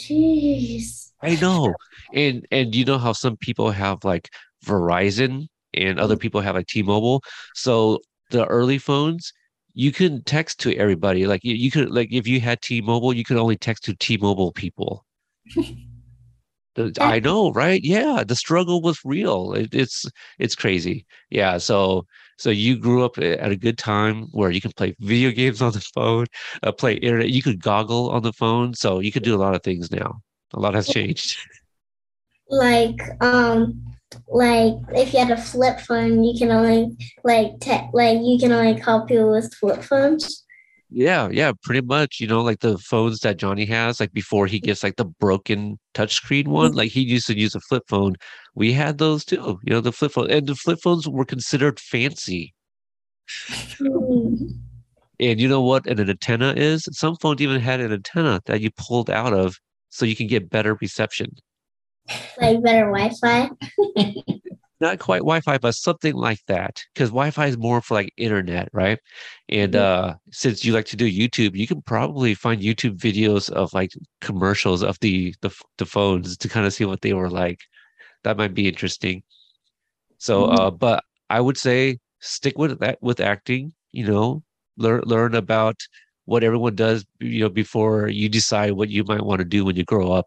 Jeez. 0.00 1.10
I 1.22 1.34
know. 1.36 1.74
And 2.14 2.46
and 2.50 2.74
you 2.74 2.84
know 2.84 2.98
how 2.98 3.12
some 3.12 3.36
people 3.36 3.70
have 3.70 4.04
like 4.04 4.28
Verizon 4.64 5.48
and 5.74 5.98
other 5.98 6.16
mm. 6.16 6.20
people 6.20 6.40
have 6.40 6.54
like 6.54 6.66
T-Mobile. 6.66 7.22
So 7.54 8.00
the 8.30 8.46
early 8.46 8.78
phones, 8.78 9.32
you 9.74 9.92
couldn't 9.92 10.26
text 10.26 10.60
to 10.60 10.76
everybody. 10.76 11.26
Like 11.26 11.44
you, 11.44 11.54
you 11.54 11.70
could 11.70 11.90
like 11.90 12.12
if 12.12 12.26
you 12.26 12.40
had 12.40 12.62
T-Mobile, 12.62 13.12
you 13.12 13.24
could 13.24 13.36
only 13.36 13.56
text 13.56 13.84
to 13.84 13.94
T-Mobile 13.96 14.52
people. 14.52 15.04
I 17.00 17.18
know, 17.18 17.52
right? 17.52 17.80
Yeah, 17.82 18.24
the 18.26 18.36
struggle 18.36 18.80
was 18.82 19.00
real. 19.04 19.52
It, 19.52 19.74
it's 19.74 20.06
it's 20.38 20.54
crazy. 20.54 21.06
Yeah, 21.30 21.58
so 21.58 22.06
so 22.38 22.50
you 22.50 22.76
grew 22.78 23.04
up 23.04 23.18
at 23.18 23.50
a 23.50 23.56
good 23.56 23.78
time 23.78 24.28
where 24.32 24.50
you 24.50 24.60
can 24.60 24.72
play 24.72 24.94
video 25.00 25.30
games 25.40 25.60
on 25.60 25.72
the 25.72 25.80
phone, 25.80 26.26
uh, 26.62 26.72
play 26.72 26.94
internet. 26.94 27.30
You 27.30 27.42
could 27.42 27.62
goggle 27.62 28.10
on 28.10 28.22
the 28.22 28.32
phone, 28.32 28.74
so 28.74 29.00
you 29.00 29.12
could 29.12 29.24
do 29.24 29.34
a 29.34 29.42
lot 29.42 29.54
of 29.54 29.62
things 29.62 29.90
now. 29.90 30.20
A 30.54 30.60
lot 30.60 30.74
has 30.74 30.88
changed. 30.88 31.36
like 32.50 33.00
um 33.20 33.82
like 34.28 34.74
if 34.94 35.12
you 35.12 35.18
had 35.18 35.30
a 35.30 35.36
flip 35.36 35.78
phone 35.80 36.24
you 36.24 36.38
can 36.38 36.50
only 36.50 36.96
like 37.22 37.58
te- 37.60 37.88
like 37.92 38.18
you 38.22 38.38
can 38.40 38.52
only 38.52 38.80
call 38.80 39.04
people 39.04 39.30
with 39.30 39.52
flip 39.54 39.82
phones 39.82 40.46
Yeah, 40.90 41.28
yeah, 41.30 41.52
pretty 41.62 41.86
much. 41.86 42.18
You 42.18 42.26
know, 42.26 42.42
like 42.42 42.60
the 42.60 42.78
phones 42.78 43.20
that 43.20 43.36
Johnny 43.36 43.66
has, 43.66 44.00
like 44.00 44.12
before 44.12 44.46
he 44.46 44.58
gets 44.58 44.82
like 44.82 44.96
the 44.96 45.04
broken 45.04 45.78
touchscreen 45.94 46.48
one, 46.48 46.72
like 46.72 46.90
he 46.90 47.02
used 47.02 47.26
to 47.26 47.38
use 47.38 47.54
a 47.54 47.60
flip 47.60 47.82
phone. 47.88 48.14
We 48.54 48.72
had 48.72 48.98
those 48.98 49.24
too, 49.24 49.58
you 49.62 49.72
know, 49.72 49.80
the 49.80 49.92
flip 49.92 50.12
phone. 50.12 50.30
And 50.30 50.46
the 50.46 50.54
flip 50.54 50.78
phones 50.82 51.06
were 51.06 51.26
considered 51.26 51.78
fancy. 51.78 52.54
Hmm. 53.78 54.34
And 55.20 55.40
you 55.40 55.48
know 55.48 55.60
what 55.60 55.86
an 55.86 56.00
antenna 56.00 56.54
is? 56.56 56.88
Some 56.92 57.16
phones 57.16 57.42
even 57.42 57.60
had 57.60 57.80
an 57.80 57.92
antenna 57.92 58.40
that 58.46 58.60
you 58.60 58.70
pulled 58.70 59.10
out 59.10 59.34
of 59.34 59.56
so 59.90 60.06
you 60.06 60.16
can 60.16 60.26
get 60.26 60.48
better 60.48 60.78
reception. 60.80 61.32
like 62.40 62.62
better 62.62 62.90
wi-fi 62.90 63.50
Not 64.80 64.98
quite 65.00 65.18
Wi-Fi, 65.18 65.58
but 65.58 65.74
something 65.74 66.14
like 66.14 66.40
that. 66.46 66.82
Because 66.94 67.10
Wi-Fi 67.10 67.46
is 67.46 67.58
more 67.58 67.80
for 67.82 67.94
like 67.94 68.12
internet, 68.16 68.68
right? 68.72 68.98
And 69.48 69.74
Mhm. 69.74 69.88
uh 69.90 70.14
since 70.30 70.64
you 70.64 70.72
like 70.72 70.86
to 70.86 70.96
do 70.96 71.10
YouTube, 71.10 71.56
you 71.56 71.66
can 71.66 71.82
probably 71.82 72.34
find 72.34 72.60
YouTube 72.62 72.96
videos 72.98 73.50
of 73.50 73.72
like 73.74 73.90
commercials 74.20 74.82
of 74.82 74.98
the 75.00 75.34
the, 75.42 75.50
the 75.78 75.86
phones 75.86 76.36
to 76.38 76.48
kind 76.48 76.66
of 76.66 76.72
see 76.74 76.84
what 76.84 77.00
they 77.02 77.12
were 77.14 77.30
like. 77.30 77.60
That 78.24 78.36
might 78.38 78.54
be 78.54 78.68
interesting. 78.68 79.22
So 80.18 80.44
Mhm. 80.44 80.58
uh 80.58 80.70
but 80.70 81.04
I 81.30 81.40
would 81.40 81.56
say 81.58 81.98
stick 82.20 82.58
with 82.58 82.78
that 82.80 82.98
with 83.02 83.20
acting, 83.20 83.72
you 83.92 84.06
know, 84.06 84.42
learn 84.76 85.02
learn 85.06 85.34
about 85.34 85.76
what 86.26 86.44
everyone 86.44 86.74
does, 86.76 87.04
you 87.20 87.40
know, 87.40 87.48
before 87.48 88.08
you 88.08 88.28
decide 88.28 88.72
what 88.72 88.90
you 88.90 89.04
might 89.04 89.24
want 89.24 89.40
to 89.40 89.44
do 89.44 89.64
when 89.64 89.76
you 89.76 89.84
grow 89.84 90.12
up. 90.12 90.26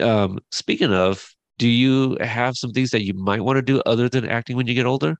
Um 0.00 0.38
speaking 0.50 0.92
of 0.92 1.28
do 1.58 1.68
you 1.68 2.16
have 2.20 2.56
some 2.56 2.72
things 2.72 2.90
that 2.90 3.04
you 3.04 3.14
might 3.14 3.42
want 3.42 3.56
to 3.56 3.62
do 3.62 3.82
other 3.84 4.08
than 4.08 4.28
acting 4.28 4.56
when 4.56 4.66
you 4.66 4.74
get 4.74 4.86
older? 4.86 5.18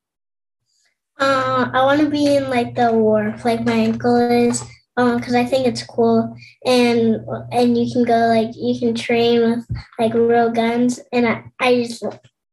Uh, 1.18 1.68
I 1.72 1.84
want 1.84 2.00
to 2.00 2.08
be 2.08 2.36
in 2.36 2.48
like 2.48 2.74
the 2.76 2.92
war, 2.92 3.34
like 3.44 3.64
my 3.64 3.86
uncle 3.86 4.16
is, 4.16 4.62
because 4.96 5.34
um, 5.34 5.40
I 5.40 5.44
think 5.44 5.66
it's 5.66 5.82
cool, 5.82 6.34
and 6.64 7.16
and 7.50 7.76
you 7.76 7.92
can 7.92 8.04
go 8.04 8.28
like 8.28 8.54
you 8.56 8.78
can 8.78 8.94
train 8.94 9.40
with 9.40 9.66
like 9.98 10.14
real 10.14 10.50
guns, 10.50 11.00
and 11.12 11.26
I, 11.26 11.44
I 11.58 11.82
just 11.82 12.04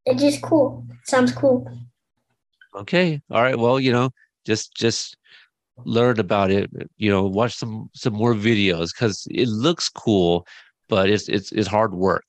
it's 0.05 0.21
just 0.21 0.41
cool. 0.41 0.85
Sounds 1.03 1.31
cool. 1.31 1.67
Okay, 2.75 3.21
all 3.29 3.43
right. 3.43 3.57
Well, 3.57 3.79
you 3.79 3.91
know, 3.91 4.09
just 4.45 4.73
just 4.75 5.15
learn 5.85 6.19
about 6.19 6.49
it. 6.49 6.71
You 6.97 7.11
know, 7.11 7.23
watch 7.23 7.55
some 7.55 7.89
some 7.93 8.13
more 8.13 8.33
videos 8.33 8.89
because 8.95 9.27
it 9.29 9.47
looks 9.47 9.89
cool, 9.89 10.47
but 10.89 11.09
it's 11.09 11.29
it's 11.29 11.51
it's 11.51 11.67
hard 11.67 11.93
work. 11.93 12.25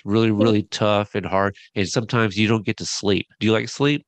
It's 0.00 0.06
really 0.06 0.30
really 0.30 0.62
tough 0.64 1.14
and 1.14 1.26
hard, 1.26 1.56
and 1.74 1.88
sometimes 1.88 2.36
you 2.38 2.48
don't 2.48 2.64
get 2.64 2.76
to 2.78 2.86
sleep. 2.86 3.26
Do 3.38 3.46
you 3.46 3.52
like 3.52 3.68
sleep? 3.68 4.06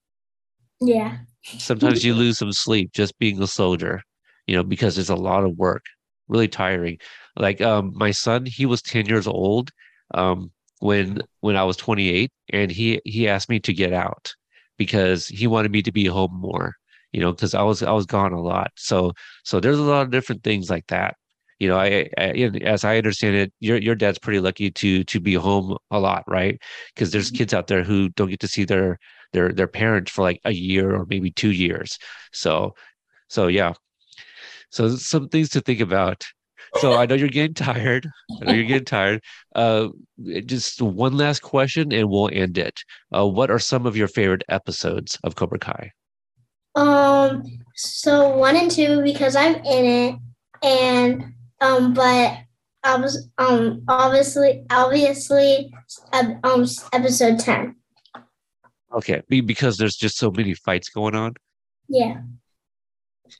Yeah. 0.80 1.18
Sometimes 1.44 2.04
you 2.04 2.14
lose 2.22 2.38
some 2.38 2.52
sleep 2.52 2.92
just 2.92 3.18
being 3.18 3.42
a 3.42 3.46
soldier, 3.46 4.02
you 4.46 4.56
know, 4.56 4.62
because 4.62 4.98
it's 4.98 5.10
a 5.10 5.16
lot 5.16 5.44
of 5.44 5.56
work, 5.56 5.84
really 6.28 6.48
tiring. 6.48 6.98
Like 7.36 7.60
um, 7.60 7.92
my 7.94 8.10
son, 8.10 8.46
he 8.46 8.66
was 8.66 8.82
10 8.82 9.06
years 9.06 9.26
old 9.26 9.70
um, 10.14 10.50
when 10.80 11.20
when 11.40 11.56
I 11.56 11.64
was 11.64 11.76
28, 11.76 12.30
and 12.52 12.70
he 12.70 13.00
he 13.04 13.28
asked 13.28 13.48
me 13.48 13.60
to 13.60 13.72
get 13.74 13.92
out 13.92 14.32
because 14.78 15.26
he 15.28 15.46
wanted 15.46 15.72
me 15.72 15.82
to 15.82 15.92
be 15.92 16.06
home 16.06 16.34
more, 16.34 16.74
you 17.12 17.20
know, 17.20 17.32
because 17.32 17.54
I 17.54 17.62
was 17.62 17.82
I 17.82 17.92
was 17.92 18.06
gone 18.06 18.32
a 18.32 18.40
lot. 18.40 18.72
So 18.76 19.12
so 19.44 19.60
there's 19.60 19.78
a 19.78 19.82
lot 19.82 20.02
of 20.02 20.10
different 20.10 20.42
things 20.42 20.70
like 20.70 20.86
that. 20.88 21.16
You 21.62 21.68
know, 21.68 21.78
I, 21.78 22.08
I 22.18 22.50
as 22.64 22.82
I 22.82 22.96
understand 22.96 23.36
it, 23.36 23.52
your 23.60 23.76
your 23.76 23.94
dad's 23.94 24.18
pretty 24.18 24.40
lucky 24.40 24.72
to 24.72 25.04
to 25.04 25.20
be 25.20 25.34
home 25.34 25.78
a 25.92 26.00
lot, 26.00 26.24
right? 26.26 26.60
Because 26.92 27.12
there's 27.12 27.28
mm-hmm. 27.28 27.36
kids 27.36 27.54
out 27.54 27.68
there 27.68 27.84
who 27.84 28.08
don't 28.08 28.30
get 28.30 28.40
to 28.40 28.48
see 28.48 28.64
their 28.64 28.98
their 29.32 29.52
their 29.52 29.68
parents 29.68 30.10
for 30.10 30.22
like 30.22 30.40
a 30.44 30.50
year 30.50 30.92
or 30.92 31.06
maybe 31.06 31.30
two 31.30 31.52
years. 31.52 32.00
So 32.32 32.74
so 33.28 33.46
yeah. 33.46 33.74
So 34.70 34.96
some 34.96 35.28
things 35.28 35.50
to 35.50 35.60
think 35.60 35.78
about. 35.78 36.24
So 36.80 36.94
I 36.94 37.06
know 37.06 37.14
you're 37.14 37.28
getting 37.28 37.54
tired. 37.54 38.08
I 38.40 38.44
know 38.44 38.52
you're 38.54 38.64
getting 38.64 38.84
tired. 38.84 39.22
Uh, 39.54 39.90
just 40.46 40.82
one 40.82 41.16
last 41.16 41.42
question, 41.42 41.92
and 41.92 42.10
we'll 42.10 42.30
end 42.32 42.58
it. 42.58 42.80
Uh, 43.14 43.28
what 43.28 43.52
are 43.52 43.60
some 43.60 43.86
of 43.86 43.96
your 43.96 44.08
favorite 44.08 44.42
episodes 44.48 45.16
of 45.22 45.36
Cobra 45.36 45.60
Kai? 45.60 45.92
Um, 46.74 47.44
so 47.76 48.36
one 48.36 48.56
and 48.56 48.68
two 48.68 49.00
because 49.02 49.36
I'm 49.36 49.54
in 49.56 49.84
it, 49.84 50.14
and 50.64 51.34
um, 51.62 51.94
but 51.94 52.38
I 52.84 52.96
was 52.96 53.28
um 53.38 53.82
obviously 53.88 54.64
obviously 54.70 55.72
um 56.12 56.66
episode 56.92 57.38
ten. 57.38 57.76
Okay, 58.92 59.22
because 59.28 59.78
there's 59.78 59.96
just 59.96 60.18
so 60.18 60.30
many 60.30 60.54
fights 60.54 60.90
going 60.90 61.14
on. 61.14 61.34
Yeah. 61.88 62.20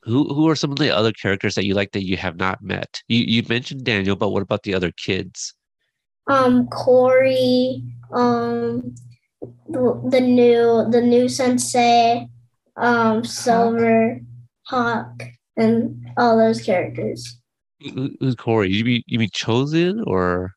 Who 0.04 0.32
who 0.32 0.48
are 0.48 0.56
some 0.56 0.70
of 0.72 0.78
the 0.78 0.94
other 0.94 1.12
characters 1.12 1.56
that 1.56 1.66
you 1.66 1.74
like 1.74 1.92
that 1.92 2.04
you 2.04 2.16
have 2.16 2.36
not 2.36 2.62
met? 2.62 3.02
You 3.08 3.20
you 3.20 3.42
mentioned 3.48 3.84
Daniel, 3.84 4.16
but 4.16 4.30
what 4.30 4.42
about 4.42 4.62
the 4.62 4.74
other 4.74 4.92
kids? 4.92 5.54
Um, 6.28 6.68
Corey, 6.68 7.82
um, 8.12 8.94
the, 9.68 10.00
the 10.08 10.20
new 10.20 10.86
the 10.88 11.02
new 11.02 11.28
sensei, 11.28 12.28
um, 12.76 13.24
Silver, 13.24 14.20
Hawk, 14.68 15.24
and 15.56 16.06
all 16.16 16.38
those 16.38 16.62
characters. 16.62 17.41
Who's 18.20 18.34
Corey? 18.34 18.70
You 18.70 18.84
mean 18.84 19.02
you 19.06 19.18
mean 19.18 19.30
Chozen 19.30 20.06
or? 20.06 20.52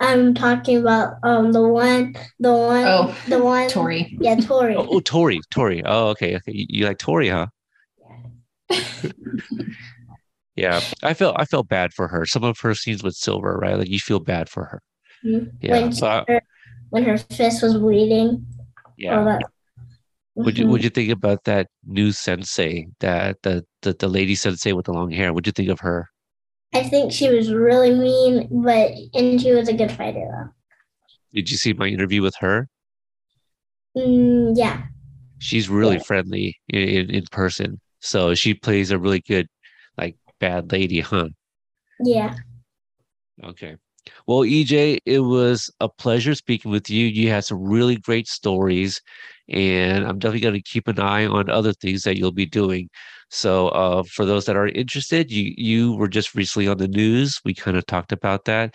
I'm 0.00 0.34
talking 0.34 0.78
about 0.78 1.14
um 1.22 1.52
the 1.52 1.62
one, 1.62 2.14
the 2.40 2.52
one, 2.52 2.84
oh, 2.86 3.16
the 3.28 3.42
one. 3.42 3.68
Tori. 3.68 4.16
Yeah, 4.20 4.36
Tori. 4.36 4.74
oh, 4.74 4.86
oh, 4.90 5.00
Tori, 5.00 5.40
Tori. 5.50 5.82
Oh, 5.84 6.08
okay, 6.08 6.36
okay. 6.36 6.52
You, 6.52 6.66
you 6.68 6.84
like 6.84 6.98
Tori, 6.98 7.28
huh? 7.28 7.46
yeah, 10.56 10.80
I 11.02 11.14
felt 11.14 11.36
I 11.38 11.44
felt 11.44 11.68
bad 11.68 11.92
for 11.92 12.08
her. 12.08 12.26
Some 12.26 12.44
of 12.44 12.58
her 12.60 12.74
scenes 12.74 13.02
with 13.02 13.14
Silver, 13.14 13.56
right? 13.56 13.78
Like 13.78 13.88
you 13.88 13.98
feel 13.98 14.20
bad 14.20 14.48
for 14.48 14.64
her. 14.64 14.82
Mm-hmm. 15.24 15.56
Yeah. 15.60 15.72
When, 15.72 15.92
so 15.92 16.06
I, 16.06 16.24
her, 16.28 16.42
when 16.90 17.04
her 17.04 17.18
fist 17.18 17.62
was 17.62 17.76
bleeding. 17.76 18.46
Yeah. 18.96 19.24
That, 19.24 19.42
Would 20.34 20.58
you 20.58 20.66
Would 20.68 20.80
mm-hmm. 20.80 20.84
you 20.84 20.90
think 20.90 21.10
about 21.12 21.44
that 21.44 21.68
new 21.86 22.12
sensei, 22.12 22.88
that 23.00 23.38
the, 23.42 23.64
the 23.82 23.94
the 23.94 24.08
lady 24.08 24.34
sensei 24.34 24.72
with 24.72 24.86
the 24.86 24.92
long 24.92 25.10
hair? 25.10 25.32
Would 25.32 25.46
you 25.46 25.52
think 25.52 25.70
of 25.70 25.80
her? 25.80 26.08
I 26.72 26.82
think 26.82 27.12
she 27.12 27.30
was 27.30 27.52
really 27.52 27.94
mean, 27.94 28.48
but 28.50 28.92
and 29.14 29.40
she 29.40 29.52
was 29.52 29.68
a 29.68 29.74
good 29.74 29.92
fighter 29.92 30.26
though. 30.30 30.50
Did 31.32 31.50
you 31.50 31.56
see 31.56 31.72
my 31.72 31.88
interview 31.88 32.22
with 32.22 32.36
her? 32.36 32.68
Mm, 33.96 34.54
yeah. 34.56 34.82
She's 35.38 35.68
really 35.68 35.96
yeah. 35.96 36.02
friendly 36.02 36.56
in, 36.68 37.10
in 37.10 37.24
person. 37.30 37.80
So 38.00 38.34
she 38.34 38.54
plays 38.54 38.90
a 38.90 38.98
really 38.98 39.20
good, 39.20 39.48
like 39.98 40.16
bad 40.40 40.70
lady, 40.72 41.00
huh? 41.00 41.28
Yeah. 42.00 42.34
Okay. 43.42 43.76
Well, 44.26 44.40
EJ, 44.40 44.98
it 45.06 45.20
was 45.20 45.70
a 45.80 45.88
pleasure 45.88 46.34
speaking 46.34 46.70
with 46.70 46.90
you. 46.90 47.06
You 47.06 47.30
had 47.30 47.44
some 47.44 47.62
really 47.62 47.96
great 47.96 48.28
stories, 48.28 49.00
and 49.48 50.04
I'm 50.04 50.18
definitely 50.18 50.40
going 50.40 50.54
to 50.54 50.62
keep 50.62 50.88
an 50.88 51.00
eye 51.00 51.26
on 51.26 51.48
other 51.48 51.72
things 51.72 52.02
that 52.02 52.18
you'll 52.18 52.32
be 52.32 52.46
doing. 52.46 52.88
So, 53.30 53.68
uh, 53.68 54.02
for 54.04 54.24
those 54.24 54.44
that 54.46 54.56
are 54.56 54.68
interested, 54.68 55.30
you 55.30 55.54
you 55.56 55.94
were 55.94 56.08
just 56.08 56.34
recently 56.34 56.68
on 56.68 56.78
the 56.78 56.88
news. 56.88 57.40
We 57.44 57.54
kind 57.54 57.76
of 57.76 57.86
talked 57.86 58.12
about 58.12 58.44
that. 58.44 58.74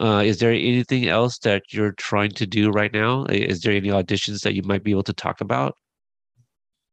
Uh, 0.00 0.22
is 0.24 0.38
there 0.38 0.52
anything 0.52 1.08
else 1.08 1.38
that 1.38 1.62
you're 1.70 1.92
trying 1.92 2.30
to 2.32 2.46
do 2.46 2.70
right 2.70 2.92
now? 2.92 3.24
Is 3.26 3.60
there 3.60 3.72
any 3.72 3.88
auditions 3.88 4.40
that 4.42 4.54
you 4.54 4.62
might 4.62 4.82
be 4.82 4.92
able 4.92 5.02
to 5.04 5.12
talk 5.12 5.40
about? 5.40 5.76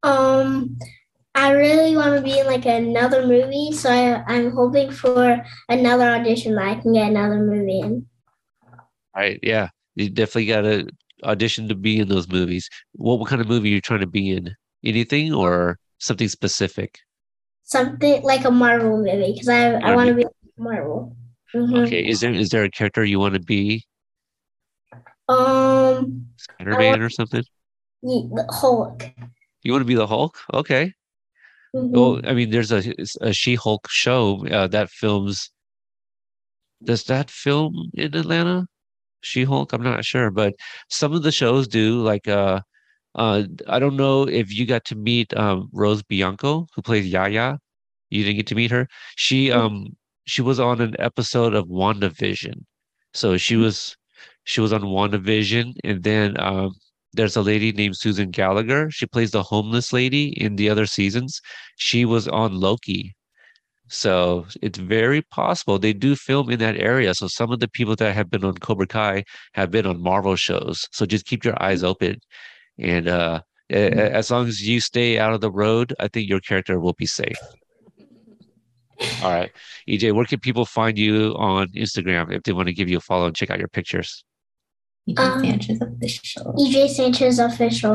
Um, 0.03 0.77
I 1.35 1.51
really 1.51 1.95
want 1.95 2.15
to 2.15 2.21
be 2.21 2.39
in 2.39 2.47
like 2.47 2.65
another 2.65 3.25
movie, 3.25 3.71
so 3.71 3.91
I, 3.91 4.23
I'm 4.27 4.51
hoping 4.51 4.91
for 4.91 5.43
another 5.69 6.09
audition 6.09 6.55
that 6.55 6.65
I 6.65 6.75
can 6.75 6.93
get 6.93 7.09
another 7.09 7.39
movie 7.39 7.79
in. 7.79 8.05
All 8.63 8.79
right, 9.15 9.39
yeah, 9.41 9.69
you 9.95 10.09
definitely 10.09 10.47
got 10.47 10.61
to 10.61 10.87
audition 11.23 11.67
to 11.69 11.75
be 11.75 11.99
in 11.99 12.07
those 12.07 12.27
movies. 12.27 12.69
What 12.93 13.19
what 13.19 13.29
kind 13.29 13.41
of 13.41 13.47
movie 13.47 13.71
are 13.71 13.75
you 13.75 13.81
trying 13.81 14.01
to 14.01 14.07
be 14.07 14.31
in? 14.31 14.55
Anything 14.83 15.33
or 15.33 15.77
something 15.97 16.27
specific? 16.27 16.99
Something 17.63 18.23
like 18.23 18.45
a 18.45 18.51
Marvel 18.51 18.97
movie 18.97 19.33
because 19.33 19.49
I 19.49 19.73
I 19.73 19.95
want 19.95 20.09
to 20.09 20.15
be 20.15 20.25
Marvel. 20.57 21.15
Mm-hmm. 21.55 21.75
Okay, 21.75 22.05
is 22.05 22.19
there 22.21 22.33
is 22.33 22.49
there 22.49 22.63
a 22.63 22.69
character 22.69 23.03
you 23.03 23.19
want 23.19 23.33
to 23.33 23.41
be? 23.41 23.85
Um, 25.29 26.27
Spider 26.37 26.77
Man 26.77 27.01
or 27.01 27.09
something. 27.09 27.43
The 28.03 28.45
Hulk. 28.49 29.03
You 29.63 29.71
want 29.71 29.81
to 29.81 29.85
be 29.85 29.95
the 29.95 30.07
Hulk? 30.07 30.37
Okay. 30.53 30.93
Mm-hmm. 31.75 31.91
Well, 31.91 32.21
I 32.23 32.33
mean, 32.33 32.49
there's 32.49 32.71
a, 32.71 32.81
a 33.21 33.33
She-Hulk 33.33 33.89
show 33.89 34.47
uh, 34.47 34.67
that 34.67 34.89
films. 34.89 35.51
Does 36.83 37.03
that 37.05 37.29
film 37.29 37.89
in 37.93 38.15
Atlanta? 38.15 38.67
She-Hulk? 39.21 39.73
I'm 39.73 39.83
not 39.83 40.05
sure, 40.05 40.31
but 40.31 40.53
some 40.89 41.13
of 41.13 41.23
the 41.23 41.31
shows 41.31 41.67
do. 41.67 42.01
Like, 42.01 42.27
uh, 42.27 42.61
uh, 43.17 43.43
I 43.67 43.79
don't 43.79 43.97
know 43.97 44.23
if 44.23 44.53
you 44.53 44.65
got 44.65 44.85
to 44.85 44.95
meet 44.95 45.35
um, 45.35 45.69
Rose 45.73 46.03
Bianco, 46.03 46.67
who 46.75 46.81
plays 46.81 47.07
Yaya. 47.07 47.57
You 48.09 48.23
didn't 48.23 48.37
get 48.37 48.47
to 48.47 48.55
meet 48.55 48.71
her. 48.71 48.87
She 49.15 49.47
mm-hmm. 49.47 49.59
um 49.59 49.97
she 50.25 50.41
was 50.41 50.59
on 50.59 50.81
an 50.81 50.95
episode 50.99 51.53
of 51.53 51.67
WandaVision. 51.67 52.63
So 53.13 53.37
she 53.37 53.55
mm-hmm. 53.55 53.63
was 53.63 53.97
she 54.43 54.61
was 54.61 54.71
on 54.71 54.81
WandaVision, 54.83 55.73
and 55.83 56.03
then 56.03 56.39
um, 56.39 56.71
there's 57.13 57.35
a 57.35 57.41
lady 57.41 57.71
named 57.71 57.97
Susan 57.97 58.29
Gallagher. 58.31 58.89
She 58.91 59.05
plays 59.05 59.31
the 59.31 59.43
homeless 59.43 59.91
lady 59.91 60.29
in 60.39 60.55
the 60.55 60.69
other 60.69 60.85
seasons. 60.85 61.41
She 61.77 62.05
was 62.05 62.27
on 62.27 62.59
Loki. 62.59 63.15
So 63.89 64.45
it's 64.61 64.79
very 64.79 65.21
possible 65.21 65.79
they 65.79 65.93
do 65.93 66.15
film 66.15 66.49
in 66.49 66.59
that 66.59 66.77
area. 66.77 67.13
So 67.15 67.27
some 67.27 67.51
of 67.51 67.59
the 67.59 67.69
people 67.69 67.95
that 67.95 68.13
have 68.13 68.29
been 68.29 68.43
on 68.43 68.55
Cobra 68.55 68.87
Kai 68.87 69.23
have 69.53 69.71
been 69.71 69.85
on 69.85 70.01
Marvel 70.01 70.35
shows. 70.35 70.87
So 70.91 71.05
just 71.05 71.25
keep 71.25 71.45
your 71.45 71.61
eyes 71.61 71.83
open. 71.83 72.17
And 72.79 73.07
uh, 73.07 73.41
as 73.69 74.31
long 74.31 74.47
as 74.47 74.65
you 74.67 74.79
stay 74.79 75.19
out 75.19 75.33
of 75.33 75.41
the 75.41 75.51
road, 75.51 75.93
I 75.99 76.07
think 76.07 76.29
your 76.29 76.39
character 76.39 76.79
will 76.79 76.93
be 76.93 77.05
safe. 77.05 77.37
All 79.23 79.31
right. 79.31 79.51
EJ, 79.87 80.13
where 80.13 80.25
can 80.25 80.39
people 80.39 80.65
find 80.65 80.97
you 80.97 81.35
on 81.37 81.67
Instagram 81.69 82.33
if 82.33 82.43
they 82.43 82.53
want 82.53 82.67
to 82.67 82.73
give 82.73 82.89
you 82.89 82.97
a 82.97 83.01
follow 83.01 83.27
and 83.27 83.35
check 83.35 83.51
out 83.51 83.59
your 83.59 83.67
pictures? 83.67 84.23
EJ 85.07 85.19
um, 85.19 85.43
Sanchez 85.43 85.81
official. 85.81 86.53
EJ 86.53 86.89
Sanchez 86.89 87.39
official. 87.39 87.91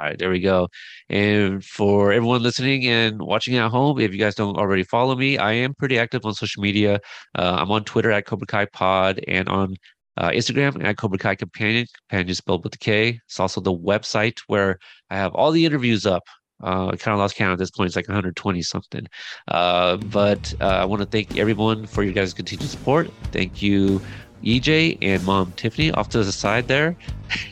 All 0.00 0.06
right, 0.06 0.18
there 0.18 0.30
we 0.30 0.38
go. 0.38 0.68
And 1.08 1.64
for 1.64 2.12
everyone 2.12 2.42
listening 2.42 2.86
and 2.86 3.20
watching 3.20 3.56
at 3.56 3.70
home, 3.70 3.98
if 3.98 4.12
you 4.12 4.18
guys 4.18 4.36
don't 4.36 4.56
already 4.56 4.84
follow 4.84 5.16
me, 5.16 5.38
I 5.38 5.52
am 5.52 5.74
pretty 5.74 5.98
active 5.98 6.24
on 6.24 6.34
social 6.34 6.62
media. 6.62 7.00
Uh, 7.36 7.56
I'm 7.58 7.70
on 7.72 7.82
Twitter 7.82 8.12
at 8.12 8.24
Cobra 8.24 8.46
Kai 8.46 8.66
Pod 8.66 9.20
and 9.26 9.48
on 9.48 9.74
uh, 10.18 10.30
Instagram 10.30 10.84
at 10.84 10.96
Cobra 10.98 11.18
Kai 11.18 11.36
Kompanion. 11.36 11.86
Companion 11.92 12.34
spelled 12.34 12.64
with 12.64 12.72
the 12.72 12.78
K. 12.78 13.20
It's 13.24 13.40
also 13.40 13.60
the 13.60 13.72
website 13.72 14.40
where 14.48 14.78
I 15.10 15.16
have 15.16 15.34
all 15.34 15.50
the 15.50 15.64
interviews 15.64 16.04
up. 16.04 16.24
Uh, 16.62 16.88
I 16.88 16.96
kind 16.96 17.14
of 17.14 17.20
lost 17.20 17.36
count 17.36 17.52
at 17.52 17.58
this 17.58 17.70
point. 17.70 17.86
It's 17.86 17.96
like 17.96 18.08
120 18.08 18.60
something. 18.62 19.06
Uh, 19.46 19.96
but 19.96 20.52
uh, 20.60 20.66
I 20.66 20.84
want 20.84 21.00
to 21.00 21.06
thank 21.06 21.38
everyone 21.38 21.86
for 21.86 22.02
your 22.02 22.12
guys' 22.12 22.34
continued 22.34 22.68
support. 22.68 23.10
Thank 23.30 23.62
you 23.62 24.00
EJ 24.44 24.98
and 25.02 25.24
mom 25.24 25.52
Tiffany 25.52 25.90
off 25.92 26.08
to 26.10 26.22
the 26.22 26.32
side 26.32 26.68
there. 26.68 26.96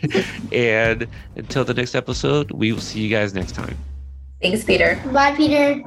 and 0.53 1.07
until 1.37 1.65
the 1.65 1.75
next 1.75 1.95
episode, 1.95 2.51
we 2.51 2.73
will 2.73 2.81
see 2.81 3.01
you 3.01 3.11
guys 3.11 3.35
next 3.35 3.53
time. 3.53 3.77
Thanks, 4.43 4.65
Peter. 4.65 5.01
Bye, 5.13 5.35
Peter. 5.35 5.83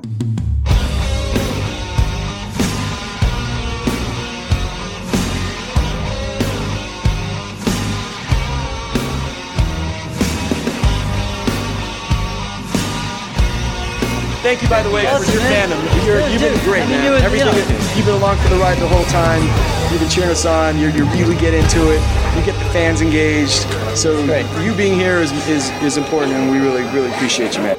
Thank 14.42 14.62
you, 14.62 14.70
by 14.70 14.82
the 14.82 14.90
way, 14.90 15.04
for 15.04 15.26
your 15.32 15.42
man. 15.42 15.70
fandom. 15.70 16.06
You're, 16.06 16.22
you've 16.30 16.42
been 16.42 16.58
great, 16.64 16.88
man. 16.88 17.04
you 17.04 17.12
Everything 17.26 17.48
yeah. 17.48 17.96
you've 17.98 18.06
been 18.06 18.16
along 18.16 18.38
for 18.38 18.48
the 18.48 18.56
ride 18.56 18.78
the 18.78 18.88
whole 18.88 19.04
time. 19.06 19.44
You've 19.92 20.00
been 20.00 20.10
cheering 20.10 20.30
us 20.30 20.46
on. 20.46 20.78
You're, 20.78 20.92
you 20.92 21.04
really 21.06 21.36
get 21.36 21.54
into 21.54 21.92
it. 21.92 22.00
You 22.38 22.46
get 22.46 22.58
the 22.58 22.70
fans 22.72 23.02
engaged. 23.02 23.68
So 23.98 24.26
Great. 24.26 24.46
you 24.64 24.74
being 24.76 24.98
here 24.98 25.18
is, 25.18 25.32
is 25.48 25.70
is 25.84 25.98
important, 25.98 26.34
and 26.34 26.50
we 26.52 26.60
really 26.60 26.84
really 26.94 27.12
appreciate 27.12 27.58
you, 27.58 27.64
man. 27.64 27.76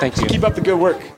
Thank 0.00 0.20
you. 0.20 0.26
Keep 0.26 0.44
up 0.44 0.54
the 0.54 0.60
good 0.60 0.78
work. 0.78 1.11